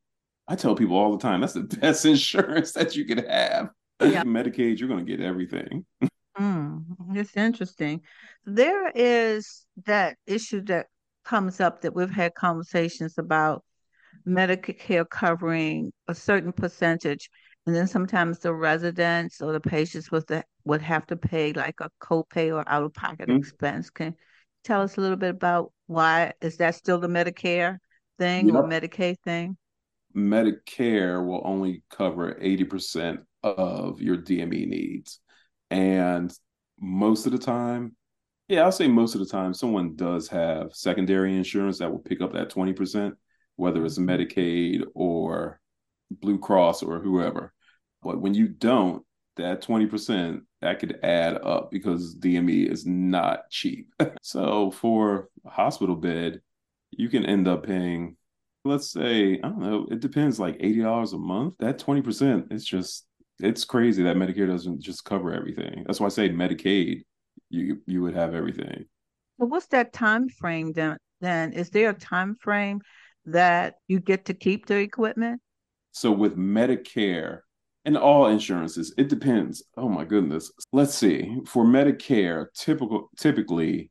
I 0.48 0.56
tell 0.56 0.74
people 0.74 0.96
all 0.96 1.12
the 1.12 1.22
time, 1.22 1.40
that's 1.40 1.52
the 1.52 1.60
best 1.60 2.04
insurance 2.04 2.72
that 2.72 2.96
you 2.96 3.04
could 3.04 3.26
have. 3.26 3.70
Yeah. 4.00 4.22
Medicaid, 4.24 4.78
you're 4.78 4.88
going 4.88 5.04
to 5.06 5.16
get 5.16 5.24
everything. 5.24 5.84
Mm, 6.38 6.84
it's 7.14 7.36
interesting. 7.36 8.02
There 8.44 8.90
is 8.94 9.66
that 9.84 10.16
issue 10.26 10.62
that 10.62 10.86
comes 11.24 11.60
up 11.60 11.82
that 11.82 11.94
we've 11.94 12.10
had 12.10 12.34
conversations 12.34 13.18
about 13.18 13.64
Medicare 14.26 15.08
covering 15.08 15.92
a 16.08 16.14
certain 16.14 16.52
percentage, 16.52 17.30
and 17.66 17.74
then 17.74 17.86
sometimes 17.86 18.38
the 18.38 18.54
residents 18.54 19.40
or 19.40 19.52
the 19.52 19.60
patients 19.60 20.10
with 20.10 20.26
the, 20.28 20.44
would 20.64 20.82
have 20.82 21.06
to 21.06 21.16
pay 21.16 21.52
like 21.52 21.80
a 21.80 21.90
copay 22.00 22.54
or 22.54 22.64
out-of-pocket 22.68 23.28
Mhm. 23.28 23.38
expense. 23.38 23.90
Can 23.90 24.06
you 24.08 24.14
tell 24.64 24.82
us 24.82 24.96
a 24.96 25.00
little 25.00 25.16
bit 25.16 25.30
about 25.30 25.72
why 25.86 26.32
is 26.40 26.56
that 26.58 26.74
still 26.74 26.98
the 26.98 27.08
Medicare 27.08 27.78
thing 28.18 28.50
or 28.50 28.62
Yep. 28.62 28.82
Medicaid 28.82 29.16
thing? 29.24 29.56
Medicare 30.14 31.24
will 31.24 31.42
only 31.44 31.82
cover 31.90 32.36
80% 32.40 33.20
of 33.42 34.00
your 34.00 34.16
DME 34.16 34.66
needs. 34.66 35.20
And 35.70 36.32
most 36.78 37.26
of 37.26 37.32
the 37.32 37.38
time, 37.38 37.96
yeah, 38.48 38.62
I'll 38.62 38.72
say 38.72 38.88
most 38.88 39.14
of 39.14 39.20
the 39.20 39.26
time, 39.26 39.54
someone 39.54 39.94
does 39.94 40.28
have 40.28 40.74
secondary 40.74 41.36
insurance 41.36 41.78
that 41.78 41.90
will 41.90 42.00
pick 42.00 42.20
up 42.20 42.32
that 42.32 42.50
20%, 42.50 43.12
whether 43.56 43.84
it's 43.84 43.98
mm-hmm. 43.98 44.10
Medicaid 44.10 44.84
or 44.94 45.60
Blue 46.10 46.38
Cross 46.38 46.82
or 46.82 46.98
whoever. 46.98 47.52
But 48.02 48.20
when 48.20 48.34
you 48.34 48.48
don't, 48.48 49.04
that 49.36 49.62
20% 49.62 50.40
that 50.60 50.80
could 50.80 50.98
add 51.02 51.36
up 51.36 51.70
because 51.70 52.16
DME 52.18 52.70
is 52.70 52.84
not 52.84 53.48
cheap. 53.50 53.92
so 54.22 54.70
for 54.72 55.28
a 55.46 55.50
hospital 55.50 55.94
bed, 55.94 56.40
you 56.90 57.08
can 57.08 57.24
end 57.24 57.46
up 57.46 57.64
paying 57.64 58.16
let's 58.64 58.90
say 58.90 59.34
I 59.42 59.48
don't 59.48 59.60
know, 59.60 59.86
it 59.90 60.00
depends 60.00 60.38
like 60.38 60.56
eighty 60.60 60.80
dollars 60.82 61.12
a 61.12 61.18
month. 61.18 61.54
That 61.58 61.78
twenty 61.78 62.02
percent, 62.02 62.48
it's 62.50 62.64
just 62.64 63.06
it's 63.42 63.64
crazy 63.64 64.02
that 64.02 64.16
Medicare 64.16 64.46
doesn't 64.46 64.82
just 64.82 65.04
cover 65.04 65.32
everything. 65.32 65.84
That's 65.86 66.00
why 66.00 66.06
I 66.06 66.10
say 66.10 66.28
Medicaid, 66.28 67.02
you 67.48 67.80
you 67.86 68.02
would 68.02 68.14
have 68.14 68.34
everything. 68.34 68.84
So 69.38 69.46
what's 69.46 69.66
that 69.68 69.92
time 69.92 70.28
frame 70.28 70.72
then? 70.72 70.96
Then 71.20 71.52
is 71.52 71.70
there 71.70 71.90
a 71.90 71.94
time 71.94 72.36
frame 72.40 72.80
that 73.26 73.74
you 73.88 74.00
get 74.00 74.26
to 74.26 74.34
keep 74.34 74.66
the 74.66 74.76
equipment? 74.76 75.40
So 75.92 76.12
with 76.12 76.36
Medicare 76.36 77.40
and 77.84 77.96
all 77.96 78.26
insurances, 78.26 78.94
it 78.96 79.08
depends. 79.08 79.62
Oh 79.76 79.88
my 79.88 80.04
goodness. 80.04 80.50
Let's 80.72 80.94
see. 80.94 81.38
For 81.46 81.64
Medicare, 81.64 82.46
typical 82.54 83.10
typically 83.18 83.90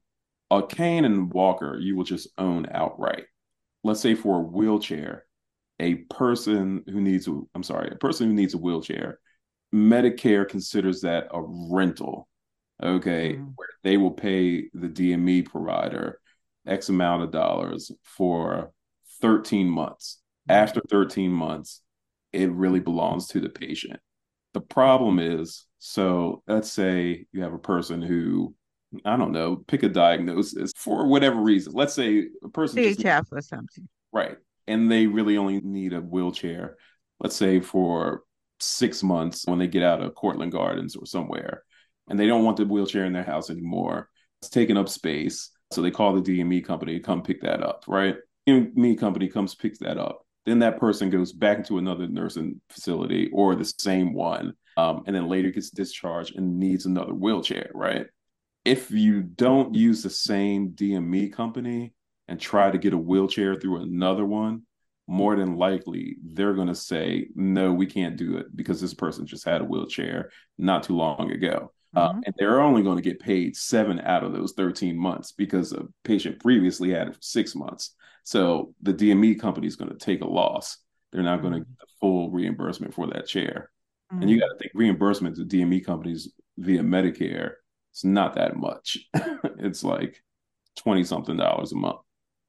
a 0.52 0.66
cane 0.66 1.06
and 1.06 1.32
walker 1.32 1.78
you 1.80 1.96
will 1.96 2.04
just 2.04 2.28
own 2.38 2.68
outright. 2.72 3.26
Let's 3.84 4.00
say 4.00 4.16
for 4.16 4.38
a 4.40 4.44
wheelchair, 4.44 5.26
a 5.80 5.96
person 5.96 6.84
who 6.88 7.02
needs 7.02 7.28
a 7.28 7.40
I'm 7.56 7.64
sorry, 7.64 7.92
a 7.92 7.96
person 7.98 8.28
who 8.28 8.34
needs 8.34 8.54
a 8.54 8.58
wheelchair, 8.58 9.20
Medicare 9.74 10.48
considers 10.48 11.02
that 11.02 11.28
a 11.32 11.42
rental. 11.42 12.28
Okay, 12.82 13.36
Mhm. 13.36 13.54
where 13.56 13.68
they 13.84 13.98
will 13.98 14.12
pay 14.12 14.70
the 14.74 14.88
DME 14.88 15.42
provider 15.42 16.20
X 16.66 16.90
amount 16.90 17.24
of 17.24 17.32
dollars 17.32 17.92
for 18.04 18.72
13 19.22 19.70
months. 19.70 20.22
After 20.48 20.82
13 20.90 21.32
months, 21.32 21.82
it 22.32 22.52
really 22.52 22.80
belongs 22.80 23.28
to 23.30 23.40
the 23.40 23.50
patient. 23.50 24.00
The 24.54 24.62
problem 24.62 25.20
is, 25.20 25.66
so 25.78 26.42
let's 26.48 26.72
say 26.72 27.28
you 27.32 27.44
have 27.44 27.54
a 27.54 27.60
person 27.60 28.02
who, 28.02 28.56
I 29.06 29.18
don't 29.18 29.32
know, 29.32 29.58
pick 29.58 29.84
a 29.84 29.90
diagnosis 29.90 30.72
for 30.76 31.06
whatever 31.08 31.40
reason. 31.42 31.74
Let's 31.74 31.94
say 31.94 32.30
a 32.44 32.50
person 32.50 32.78
CHF 32.78 33.28
or 33.32 33.42
something. 33.42 33.88
Right. 34.12 34.38
And 34.68 34.90
they 34.90 35.06
really 35.06 35.38
only 35.38 35.60
need 35.62 35.94
a 35.94 36.02
wheelchair, 36.02 36.78
let's 37.20 37.36
say 37.36 37.60
for 37.60 38.24
six 38.60 39.04
months 39.04 39.46
when 39.46 39.60
they 39.60 39.68
get 39.68 39.84
out 39.84 40.02
of 40.02 40.16
Courtland 40.16 40.52
Gardens 40.52 40.96
or 40.96 41.06
somewhere, 41.06 41.64
and 42.10 42.20
they 42.20 42.28
don't 42.28 42.44
want 42.44 42.58
the 42.58 42.66
wheelchair 42.66 43.06
in 43.06 43.14
their 43.14 43.24
house 43.24 43.50
anymore. 43.50 44.10
It's 44.42 44.50
taking 44.50 44.78
up 44.78 44.90
space. 44.90 45.52
So 45.72 45.82
they 45.82 45.92
call 45.92 46.14
the 46.14 46.22
DME 46.22 46.66
company 46.66 46.94
to 46.94 47.00
come 47.00 47.22
pick 47.22 47.42
that 47.42 47.62
up, 47.62 47.84
right? 47.88 48.16
DME 48.48 49.00
company 49.00 49.28
comes 49.28 49.54
picks 49.54 49.80
that 49.80 49.98
up. 49.98 50.26
Then 50.46 50.60
that 50.60 50.80
person 50.80 51.10
goes 51.12 51.32
back 51.32 51.60
into 51.60 51.78
another 51.78 52.08
nursing 52.08 52.60
facility 52.70 53.30
or 53.32 53.56
the 53.56 53.72
same 53.78 54.14
one, 54.14 54.54
um, 54.78 55.04
and 55.06 55.16
then 55.16 55.28
later 55.28 55.52
gets 55.52 55.70
discharged 55.70 56.36
and 56.36 56.58
needs 56.58 56.86
another 56.86 57.14
wheelchair, 57.14 57.70
right? 57.76 58.08
If 58.66 58.90
you 58.90 59.22
don't 59.22 59.76
use 59.76 60.02
the 60.02 60.10
same 60.10 60.72
DME 60.72 61.34
company, 61.34 61.94
and 62.30 62.40
try 62.40 62.70
to 62.70 62.78
get 62.78 62.94
a 62.94 62.98
wheelchair 62.98 63.56
through 63.56 63.82
another 63.82 64.24
one, 64.24 64.62
more 65.10 65.36
than 65.36 65.58
likely 65.58 66.18
they're 66.24 66.54
going 66.54 66.68
to 66.68 66.76
say, 66.76 67.28
no, 67.34 67.74
we 67.74 67.88
can't 67.88 68.16
do 68.16 68.38
it 68.38 68.56
because 68.56 68.80
this 68.80 68.94
person 68.94 69.26
just 69.26 69.44
had 69.44 69.60
a 69.60 69.64
wheelchair 69.66 70.30
not 70.60 70.84
too 70.84 70.96
long 70.96 71.32
ago. 71.32 71.72
Uh, 71.96 72.14
Mhm. 72.14 72.22
and 72.28 72.36
they're 72.38 72.62
only 72.62 72.84
going 72.84 72.98
to 72.98 73.02
get 73.02 73.20
paid 73.20 73.56
seven 73.58 74.00
out 74.02 74.24
of 74.24 74.34
those 74.34 74.54
13 74.54 74.96
months 74.96 75.32
because 75.32 75.74
a 75.74 75.88
patient 76.04 76.40
previously 76.40 76.92
had 76.92 77.08
it 77.08 77.16
for 77.16 77.22
six 77.22 77.56
months. 77.56 77.96
So 78.24 78.76
the 78.84 78.94
DME 78.94 79.34
company 79.40 79.66
is 79.66 79.76
going 79.76 79.90
to 79.90 79.98
take 79.98 80.22
a 80.22 80.28
loss. 80.28 80.78
They're 81.12 81.24
not 81.24 81.42
going 81.42 81.54
to 81.54 81.60
get 81.62 81.80
the 81.80 81.88
full 82.00 82.30
reimbursement 82.30 82.94
for 82.94 83.08
that 83.08 83.26
chair. 83.26 83.72
And 84.12 84.30
you 84.30 84.40
got 84.40 84.50
to 84.50 84.58
think 84.60 84.72
reimbursement 84.76 85.38
to 85.38 85.44
DME 85.46 85.84
companies 85.84 86.32
via 86.58 86.82
Medicare, 86.82 87.54
it's 87.92 88.04
not 88.04 88.36
that 88.36 88.56
much. 88.58 89.00
it's 89.58 89.84
like 89.84 90.22
20 90.78 91.04
something 91.04 91.38
dollars 91.38 91.72
a 91.72 91.76
month, 91.76 92.00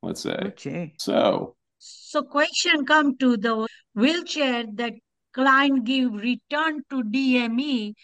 let's 0.03 0.21
say. 0.21 0.39
Oh, 0.43 0.51
gee. 0.55 0.95
So 0.99 1.57
So 1.81 2.23
question 2.23 2.85
come 2.85 3.17
to 3.19 3.39
the 3.39 3.67
wheelchair 3.95 4.65
that 4.75 4.93
client 5.33 5.85
give 5.85 6.13
return 6.13 6.83
to 6.91 7.03
DME. 7.03 7.95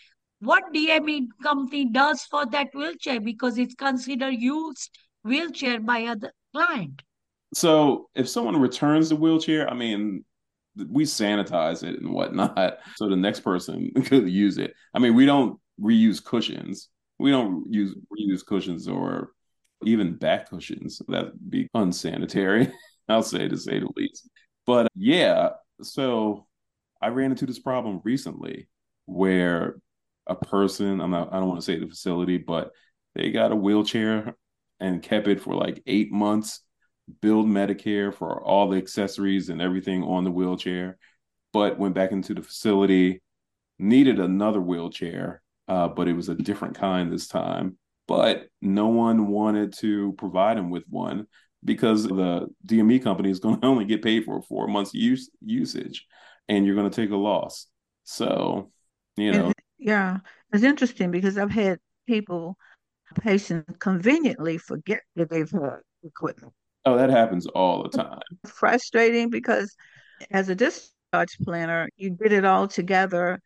What 0.41 0.65
DME 0.75 1.27
company 1.43 1.91
does 1.91 2.23
for 2.23 2.47
that 2.47 2.69
wheelchair 2.75 3.21
because 3.21 3.59
it's 3.59 3.75
considered 3.75 4.35
used 4.35 4.91
wheelchair 5.25 5.81
by 5.81 6.07
other 6.07 6.33
client. 6.55 7.03
So 7.53 8.09
if 8.15 8.29
someone 8.29 8.59
returns 8.59 9.11
the 9.11 9.17
wheelchair, 9.17 9.69
I 9.69 9.75
mean, 9.75 10.25
we 10.89 11.05
sanitize 11.05 11.83
it 11.83 12.01
and 12.01 12.13
whatnot, 12.13 12.79
so 12.97 13.09
the 13.09 13.17
next 13.17 13.41
person 13.41 13.91
could 14.05 14.29
use 14.29 14.57
it. 14.57 14.73
I 14.95 15.01
mean, 15.01 15.15
we 15.15 15.27
don't 15.27 15.61
reuse 15.81 16.25
cushions. 16.25 16.89
We 17.19 17.31
don't 17.31 17.67
use 17.71 17.95
reuse 18.11 18.45
cushions 18.45 18.89
or 18.89 19.33
even 19.85 20.17
back 20.17 20.49
cushions. 20.49 21.03
That'd 21.09 21.33
be 21.49 21.69
unsanitary. 21.75 22.73
I'll 23.09 23.23
say 23.23 23.49
to 23.49 23.57
say 23.57 23.79
the 23.79 23.89
least. 23.97 24.29
But 24.67 24.89
yeah, 24.95 25.51
so 25.83 26.47
I 27.01 27.09
ran 27.09 27.31
into 27.31 27.47
this 27.47 27.59
problem 27.59 28.01
recently 28.05 28.69
where 29.07 29.77
a 30.27 30.35
person, 30.35 31.01
I'm 31.01 31.11
not 31.11 31.33
I 31.33 31.39
don't 31.39 31.49
want 31.49 31.61
to 31.61 31.65
say 31.65 31.79
the 31.79 31.87
facility, 31.87 32.39
but 32.39 32.73
they 33.15 33.31
got 33.31 33.53
a 33.53 33.57
wheelchair 33.57 34.35
and 34.81 35.03
kept 35.03 35.29
it 35.29 35.41
for 35.41 35.55
like 35.55 35.83
eight 35.87 36.11
months 36.13 36.61
billed 37.21 37.47
Medicare 37.47 38.13
for 38.13 38.43
all 38.43 38.69
the 38.69 38.77
accessories 38.77 39.49
and 39.49 39.63
everything 39.63 40.03
on 40.03 40.25
the 40.25 40.31
wheelchair, 40.31 40.99
but 41.53 41.79
went 41.79 41.95
back 41.95 42.13
into 42.13 42.35
the 42.35 42.43
facility, 42.43 43.23
needed 43.79 44.19
another 44.19 44.61
wheelchair, 44.61 45.43
uh, 45.69 45.89
but 45.89 46.09
it 46.09 46.15
was 46.15 46.29
a 46.29 46.35
different 46.35 46.77
kind 46.77 47.13
this 47.13 47.29
time. 47.29 47.79
But 48.09 48.49
no 48.61 48.89
one 48.89 49.29
wanted 49.29 49.75
to 49.79 50.13
provide 50.15 50.59
him 50.59 50.71
with 50.71 50.85
one 50.89 51.27
because 51.67 52.05
the 52.05 52.47
DME 52.67 53.03
company 53.03 53.31
is 53.31 53.41
going 53.41 53.61
to 53.61 53.67
only 53.67 53.85
get 53.85 54.03
paid 54.03 54.25
for 54.25 54.41
four 54.43 54.69
months 54.69 54.95
use 54.95 55.29
usage, 55.43 56.07
and 56.49 56.65
you're 56.65 56.77
going 56.77 56.91
to 56.91 57.03
take 57.03 57.11
a 57.11 57.17
loss. 57.17 57.67
So, 58.05 58.71
you 59.17 59.33
know, 59.33 59.47
And, 59.47 59.55
yeah, 59.79 60.19
it's 60.53 60.63
interesting 60.63 61.11
because 61.11 61.37
I've 61.37 61.51
had 61.51 61.79
people, 62.07 62.57
patients 63.21 63.77
conveniently 63.81 64.59
forget 64.59 65.03
that 65.17 65.29
they've 65.29 65.51
had 65.51 65.81
equipment. 66.05 66.53
oh, 66.87 66.97
that 66.97 67.11
happens 67.11 67.47
all 67.49 67.83
the 67.83 67.91
time. 67.91 68.21
Frustrating 68.47 69.29
because 69.29 69.75
as 70.31 70.49
a 70.49 70.55
discharge 70.55 71.37
planner, 71.43 71.89
you 71.97 72.11
get 72.11 72.33
it 72.33 72.45
all 72.45 72.69
together 72.69 73.41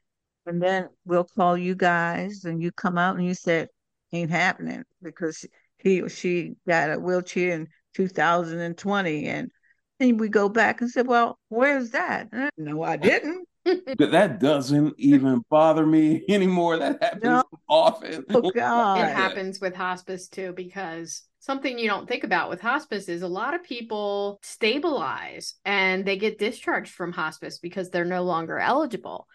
and 0.47 0.63
then 0.63 0.89
we'll 1.05 1.25
call 1.25 1.57
you 1.57 1.75
guys 1.75 2.45
and 2.45 2.63
you 2.63 2.71
come 2.73 2.99
out 2.99 3.17
and 3.17 3.27
you 3.27 3.35
said, 3.35 3.69
ain't 4.13 4.31
happening 4.31 4.83
because 5.03 5.47
he 5.79 6.03
or 6.03 6.09
she 6.09 6.55
got 6.67 6.91
a 6.91 6.99
wheelchair 6.99 7.55
in 7.55 7.69
2020 7.95 9.27
and 9.27 9.51
then 9.99 10.17
we 10.17 10.29
go 10.29 10.49
back 10.49 10.81
and 10.81 10.91
say, 10.91 11.03
well, 11.03 11.39
where's 11.49 11.91
that? 11.91 12.29
"Uh, 12.33 12.49
No, 12.57 12.83
I 12.83 12.97
didn't. 12.97 13.47
That 13.65 14.11
that 14.13 14.41
doesn't 14.41 14.95
even 14.99 15.43
bother 15.51 15.85
me 15.85 16.25
anymore. 16.29 16.79
That 16.79 17.03
happens 17.03 17.23
No. 17.25 17.43
often. 17.69 18.25
Oh, 18.33 18.51
God. 18.55 18.99
it 19.01 19.13
happens 19.15 19.61
with 19.61 19.75
hospice 19.75 20.29
too 20.29 20.53
because 20.53 21.23
something 21.41 21.79
you 21.79 21.89
don't 21.89 22.09
think 22.09 22.25
about 22.25 22.49
with 22.49 22.61
hospice 22.61 23.09
is 23.09 23.23
a 23.23 23.29
lot 23.29 23.55
of 23.55 23.63
people 23.63 24.39
stabilize 24.43 25.55
and 25.65 26.05
they 26.05 26.17
get 26.17 26.39
discharged 26.39 26.93
from 26.93 27.13
hospice 27.13 27.59
because 27.59 27.91
they're 27.91 28.05
no 28.05 28.23
longer 28.23 28.59
eligible 28.59 29.27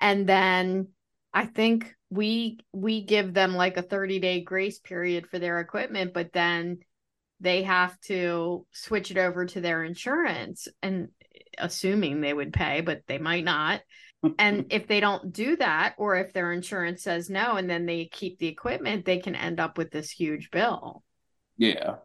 and 0.00 0.28
then 0.28 0.88
i 1.32 1.46
think 1.46 1.94
we 2.10 2.58
we 2.72 3.04
give 3.04 3.32
them 3.32 3.54
like 3.54 3.76
a 3.76 3.82
30 3.82 4.18
day 4.18 4.40
grace 4.40 4.78
period 4.80 5.26
for 5.28 5.38
their 5.38 5.60
equipment 5.60 6.12
but 6.12 6.32
then 6.32 6.78
they 7.42 7.64
have 7.64 8.00
to 8.00 8.64
switch 8.70 9.10
it 9.10 9.18
over 9.18 9.44
to 9.44 9.60
their 9.60 9.84
insurance 9.84 10.68
and 10.82 11.08
assuming 11.58 12.20
they 12.20 12.32
would 12.32 12.52
pay 12.52 12.80
but 12.80 13.02
they 13.06 13.18
might 13.18 13.44
not 13.44 13.82
and 14.38 14.66
if 14.70 14.86
they 14.86 15.00
don't 15.00 15.32
do 15.32 15.56
that 15.56 15.94
or 15.98 16.16
if 16.16 16.32
their 16.32 16.52
insurance 16.52 17.02
says 17.02 17.28
no 17.28 17.56
and 17.56 17.68
then 17.68 17.84
they 17.84 18.06
keep 18.06 18.38
the 18.38 18.46
equipment 18.46 19.04
they 19.04 19.18
can 19.18 19.34
end 19.34 19.60
up 19.60 19.76
with 19.76 19.90
this 19.90 20.10
huge 20.10 20.50
bill 20.50 21.02
Yeah. 21.58 21.96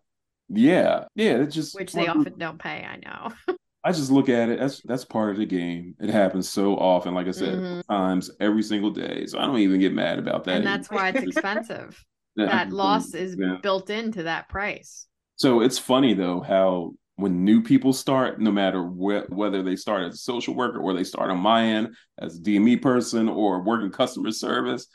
Yeah. 0.50 1.06
Yeah. 1.16 1.38
It's 1.44 1.56
just 1.56 1.76
which 1.76 1.94
they 1.94 2.08
often 2.08 2.38
don't 2.38 2.60
pay 2.60 2.86
i 2.86 2.98
know 2.98 3.32
I 3.84 3.92
just 3.94 4.12
look 4.12 4.28
at 4.28 4.50
it. 4.50 4.60
That's 4.60 4.82
that's 4.82 5.06
part 5.06 5.32
of 5.32 5.38
the 5.38 5.46
game. 5.46 5.96
It 6.02 6.10
happens 6.10 6.50
so 6.50 6.76
often, 6.76 7.14
like 7.14 7.28
I 7.28 7.32
said, 7.32 7.58
Mhm. 7.60 7.88
times 7.88 8.30
every 8.42 8.62
single 8.62 8.90
day. 8.92 9.26
So 9.28 9.40
I 9.40 9.46
don't 9.46 9.60
even 9.60 9.80
get 9.80 9.94
mad 9.94 10.20
about 10.20 10.44
that. 10.44 10.58
and 10.58 10.68
that's 10.68 10.90
why 10.92 11.10
it's 11.10 11.24
expensive 11.24 12.04
that 12.36 12.72
loss 12.74 13.14
is 13.14 13.38
yeah. 13.40 13.58
built 13.64 13.90
into 13.90 14.24
that 14.24 14.50
price 14.50 15.08
So 15.38 15.62
it's 15.62 15.78
funny 15.80 16.14
though 16.14 16.42
how 16.42 16.94
when 17.16 17.44
new 17.44 17.64
people 17.64 17.94
start, 17.94 18.40
no 18.40 18.52
matter 18.52 18.84
wh- 18.84 19.30
whether 19.32 19.64
they 19.64 19.76
start 19.76 20.04
as 20.04 20.16
a 20.16 20.18
social 20.18 20.54
worker 20.54 20.80
or 20.80 20.94
they 20.94 21.04
start 21.04 21.32
on 21.32 21.40
my 21.40 21.64
end 21.64 21.96
as 22.20 22.38
a 22.38 22.42
DME 22.42 22.78
person 22.78 23.28
or 23.28 23.64
working 23.64 23.92
customer 23.92 24.32
service, 24.32 24.88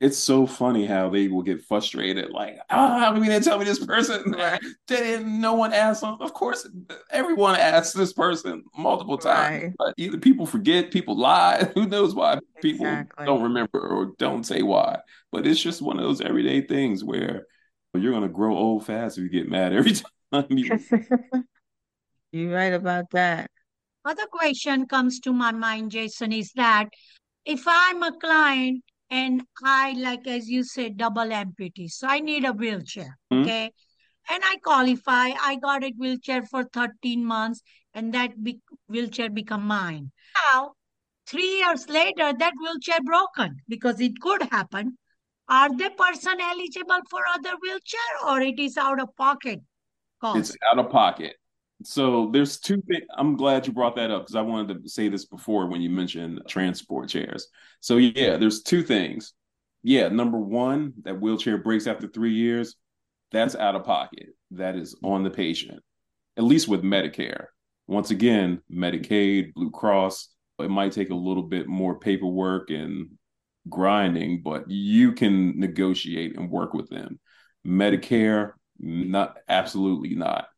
it's 0.00 0.18
so 0.18 0.46
funny 0.46 0.86
how 0.86 1.08
they 1.08 1.28
will 1.28 1.42
get 1.42 1.64
frustrated. 1.64 2.30
Like, 2.30 2.58
oh, 2.70 2.98
how 2.98 3.12
come 3.12 3.24
you 3.24 3.30
didn't 3.30 3.44
tell 3.44 3.58
me 3.58 3.64
this 3.64 3.84
person? 3.84 4.34
They 4.36 4.58
Didn't 4.86 5.40
no 5.40 5.54
one 5.54 5.72
ask 5.72 6.02
them? 6.02 6.16
Of 6.20 6.32
course, 6.34 6.68
everyone 7.10 7.56
asks 7.56 7.94
this 7.94 8.12
person 8.12 8.64
multiple 8.76 9.16
times. 9.18 9.62
Right. 9.64 9.72
But 9.78 9.94
either 9.96 10.18
people 10.18 10.46
forget, 10.46 10.90
people 10.90 11.16
lie. 11.16 11.70
Who 11.74 11.86
knows 11.86 12.14
why 12.14 12.38
people 12.62 12.86
Exactly. 12.86 13.26
don't 13.26 13.42
remember 13.42 13.80
or 13.80 14.12
don't 14.18 14.44
say 14.44 14.62
why? 14.62 14.98
But 15.32 15.46
it's 15.46 15.60
just 15.62 15.82
one 15.82 15.98
of 15.98 16.04
those 16.04 16.20
everyday 16.20 16.60
things 16.60 17.02
where 17.02 17.46
you're 17.96 18.12
gonna 18.12 18.28
grow 18.28 18.56
old 18.56 18.86
fast 18.86 19.18
if 19.18 19.24
you 19.24 19.30
get 19.30 19.48
mad 19.48 19.72
every 19.72 19.92
time 20.32 20.46
you 20.50 20.78
You're 22.32 22.52
right 22.54 22.72
about 22.72 23.10
that. 23.12 23.50
Other 24.04 24.26
question 24.30 24.86
comes 24.86 25.20
to 25.20 25.32
my 25.32 25.52
mind, 25.52 25.90
Jason, 25.90 26.32
is 26.32 26.52
that 26.54 26.88
if 27.44 27.64
I'm 27.66 28.02
a 28.02 28.12
client 28.18 28.82
and 29.10 29.42
I, 29.64 29.92
like 29.92 30.26
as 30.26 30.48
you 30.48 30.64
said, 30.64 30.96
double 30.96 31.22
amputee, 31.24 31.88
so 31.90 32.06
I 32.08 32.20
need 32.20 32.44
a 32.44 32.52
wheelchair, 32.52 33.16
Mhm. 33.32 33.42
okay? 33.42 33.72
And 34.28 34.42
I 34.44 34.56
qualify, 34.62 35.30
I 35.40 35.56
got 35.56 35.84
a 35.84 35.92
wheelchair 35.96 36.42
for 36.44 36.64
13 36.64 37.24
months 37.24 37.62
and 37.94 38.12
that 38.14 38.42
be- 38.42 38.60
wheelchair 38.88 39.30
become 39.30 39.64
mine. 39.66 40.10
Now, 40.44 40.72
three 41.26 41.58
years 41.58 41.88
later, 41.88 42.32
that 42.32 42.52
wheelchair 42.60 43.00
broken 43.02 43.62
because 43.68 44.00
it 44.00 44.20
could 44.20 44.42
happen. 44.50 44.98
Are 45.48 45.68
the 45.68 45.90
person 45.96 46.40
eligible 46.40 47.00
for 47.08 47.20
other 47.34 47.54
wheelchair 47.62 48.28
or 48.28 48.40
it 48.40 48.58
is 48.58 48.76
out 48.76 49.00
of 49.00 49.14
pocket 49.16 49.60
cost? 50.20 50.38
it's 50.38 50.56
out 50.70 50.78
of 50.78 50.90
pocket. 50.90 51.36
So 51.84 52.30
there's 52.32 52.58
two 52.58 52.82
things. 52.88 53.04
I'm 53.16 53.36
glad 53.36 53.66
you 53.66 53.72
brought 53.72 53.96
that 53.96 54.10
up 54.10 54.22
because 54.22 54.34
I 54.34 54.40
wanted 54.40 54.82
to 54.82 54.88
say 54.88 55.08
this 55.08 55.26
before 55.26 55.66
when 55.66 55.82
you 55.82 55.90
mentioned 55.90 56.40
transport 56.48 57.10
chairs. 57.10 57.48
So 57.80 57.98
yeah, 57.98 58.36
there's 58.38 58.62
two 58.62 58.82
things. 58.82 59.34
Yeah, 59.82 60.08
number 60.08 60.38
one, 60.38 60.94
that 61.02 61.20
wheelchair 61.20 61.58
breaks 61.58 61.86
after 61.86 62.08
three 62.08 62.32
years. 62.32 62.74
That's 63.30 63.54
out 63.54 63.74
of 63.74 63.84
pocket. 63.84 64.28
That 64.52 64.74
is 64.74 64.96
on 65.04 65.22
the 65.22 65.30
patient, 65.30 65.80
at 66.36 66.44
least 66.44 66.66
with 66.66 66.82
Medicare. 66.82 67.46
Once 67.86 68.10
again, 68.10 68.62
Medicaid, 68.72 69.52
Blue 69.54 69.70
Cross, 69.70 70.30
it 70.58 70.70
might 70.70 70.92
take 70.92 71.10
a 71.10 71.14
little 71.14 71.42
bit 71.42 71.68
more 71.68 71.98
paperwork 71.98 72.70
and 72.70 73.10
grinding, 73.68 74.42
but 74.42 74.70
you 74.70 75.12
can 75.12 75.58
negotiate 75.58 76.36
and 76.36 76.50
work 76.50 76.74
with 76.74 76.88
them. 76.88 77.18
Medicare, 77.66 78.52
not 78.78 79.38
absolutely 79.48 80.14
not. 80.14 80.48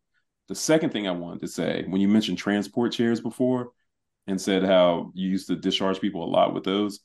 The 0.48 0.54
second 0.54 0.90
thing 0.90 1.06
I 1.06 1.12
wanted 1.12 1.40
to 1.40 1.48
say, 1.48 1.84
when 1.88 2.00
you 2.00 2.08
mentioned 2.08 2.38
transport 2.38 2.92
chairs 2.92 3.20
before 3.20 3.70
and 4.26 4.40
said 4.40 4.64
how 4.64 5.12
you 5.14 5.28
used 5.28 5.48
to 5.48 5.56
discharge 5.56 6.00
people 6.00 6.24
a 6.24 6.30
lot 6.30 6.54
with 6.54 6.64
those, 6.64 7.00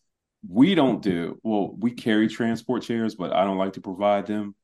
we 0.48 0.76
don't 0.76 1.02
do 1.02 1.40
well, 1.44 1.76
we 1.78 1.92
carry 1.92 2.28
transport 2.28 2.84
chairs, 2.84 3.16
but 3.16 3.34
I 3.34 3.46
don't 3.46 3.58
like 3.58 3.74
to 3.74 3.82
provide 3.82 4.28
them 4.28 4.56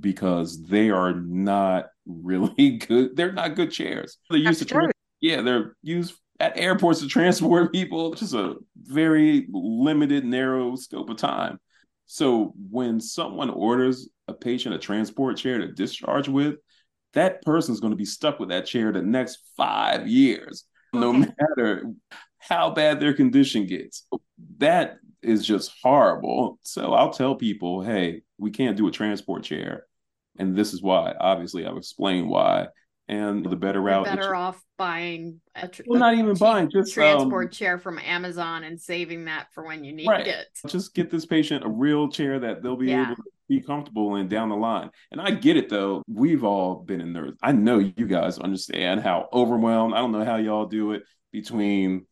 because 0.00 0.62
they 0.66 0.90
are 0.90 1.14
not 1.14 1.86
really 2.06 2.78
good. 2.78 3.16
They're 3.16 3.32
not 3.32 3.56
good 3.56 3.70
chairs. 3.70 4.18
They're 4.28 4.38
used 4.38 4.60
to 4.60 4.64
That's 4.64 4.72
trans- 4.72 4.92
yeah, 5.20 5.42
they're 5.42 5.76
used 5.82 6.14
at 6.40 6.58
airports 6.58 7.00
to 7.00 7.06
transport 7.06 7.72
people, 7.74 8.14
just 8.14 8.34
a 8.34 8.56
very 8.76 9.46
limited, 9.52 10.24
narrow 10.24 10.74
scope 10.76 11.10
of 11.10 11.16
time. 11.16 11.58
So 12.06 12.54
when 12.70 13.00
someone 13.00 13.50
orders 13.50 14.08
a 14.26 14.34
patient 14.34 14.74
a 14.74 14.78
transport 14.78 15.36
chair 15.36 15.58
to 15.58 15.70
discharge 15.70 16.28
with, 16.28 16.56
that 17.12 17.42
person's 17.42 17.80
going 17.80 17.92
to 17.92 17.96
be 17.96 18.04
stuck 18.04 18.40
with 18.40 18.48
that 18.48 18.66
chair 18.66 18.92
the 18.92 19.02
next 19.02 19.40
five 19.56 20.08
years. 20.08 20.64
no 20.92 21.12
matter 21.12 21.84
how 22.38 22.70
bad 22.70 22.98
their 22.98 23.14
condition 23.14 23.66
gets. 23.66 24.06
That 24.58 24.96
is 25.22 25.46
just 25.46 25.72
horrible. 25.82 26.58
So 26.62 26.94
I'll 26.94 27.12
tell 27.12 27.34
people, 27.36 27.82
hey, 27.82 28.22
we 28.38 28.50
can't 28.50 28.76
do 28.76 28.88
a 28.88 28.90
transport 28.90 29.44
chair. 29.44 29.84
And 30.38 30.56
this 30.56 30.72
is 30.72 30.82
why. 30.82 31.14
Obviously, 31.20 31.66
I've 31.66 31.76
explained 31.76 32.28
why. 32.28 32.68
And 33.10 33.44
the 33.44 33.56
better 33.56 33.80
route 33.80 34.04
better 34.04 34.36
off 34.36 34.62
buying 34.78 35.40
a, 35.56 35.66
tr- 35.66 35.82
Well, 35.86 35.98
not 35.98 36.14
even 36.14 36.34
buying, 36.36 36.70
just, 36.70 36.94
transport 36.94 37.46
um, 37.46 37.50
chair 37.50 37.76
from 37.76 37.98
Amazon 37.98 38.62
and 38.62 38.80
saving 38.80 39.24
that 39.24 39.48
for 39.52 39.64
when 39.64 39.82
you 39.82 39.92
need 39.92 40.06
Right. 40.06 40.28
it. 40.28 40.46
just 40.68 40.94
get 40.94 41.10
this 41.10 41.26
patient 41.26 41.64
a 41.64 41.68
real 41.68 42.08
chair 42.08 42.38
that 42.38 42.62
they'll 42.62 42.76
be 42.76 42.86
Yeah. 42.90 43.06
able 43.06 43.16
to 43.16 43.22
be 43.48 43.60
comfortable 43.60 44.14
in 44.14 44.28
down 44.28 44.48
the 44.48 44.54
line. 44.54 44.90
And 45.10 45.20
I 45.20 45.32
get 45.32 45.56
it 45.56 45.68
though. 45.68 46.04
We've 46.06 46.44
all 46.44 46.76
been 46.76 47.00
in 47.00 47.12
there. 47.12 47.30
I 47.42 47.50
know 47.50 47.78
you 47.80 48.06
guys 48.06 48.38
understand 48.38 49.00
how 49.00 49.28
overwhelmed. 49.32 49.92
I 49.92 49.98
don't 49.98 50.12
know 50.12 50.24
how 50.24 50.36
y'all 50.36 50.66
do 50.66 50.92
it 50.92 51.02
between 51.32 52.06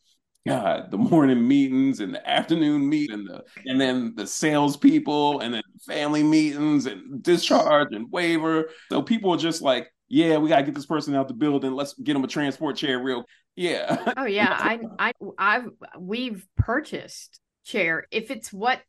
God, 0.48 0.90
the 0.90 0.98
morning 0.98 1.46
meetings 1.46 2.00
and 2.00 2.12
the 2.12 2.28
afternoon 2.28 2.88
meet 2.88 3.12
and 3.12 3.24
the 3.28 3.44
and 3.66 3.80
then 3.80 4.14
the 4.16 4.26
salespeople 4.26 5.40
and 5.40 5.54
then 5.54 5.62
family 5.86 6.24
meetings 6.24 6.86
and 6.86 7.22
discharge 7.22 7.88
and 7.92 8.10
waiver. 8.10 8.70
So 8.90 9.00
people 9.02 9.32
are 9.32 9.38
just 9.38 9.62
like, 9.62 9.92
yeah, 10.08 10.38
we 10.38 10.48
gotta 10.48 10.62
get 10.62 10.74
this 10.74 10.86
person 10.86 11.14
out 11.14 11.28
the 11.28 11.34
building. 11.34 11.72
Let's 11.72 11.94
get 11.94 12.14
them 12.14 12.24
a 12.24 12.28
transport 12.28 12.76
chair 12.76 12.98
real. 12.98 13.24
Yeah. 13.56 14.12
Oh 14.16 14.24
yeah, 14.24 14.48
I 14.58 14.80
I 14.98 15.12
I've 15.38 15.70
we've 15.98 16.46
purchased 16.56 17.40
chair 17.64 18.06
if 18.10 18.30
it's 18.30 18.52
what 18.52 18.80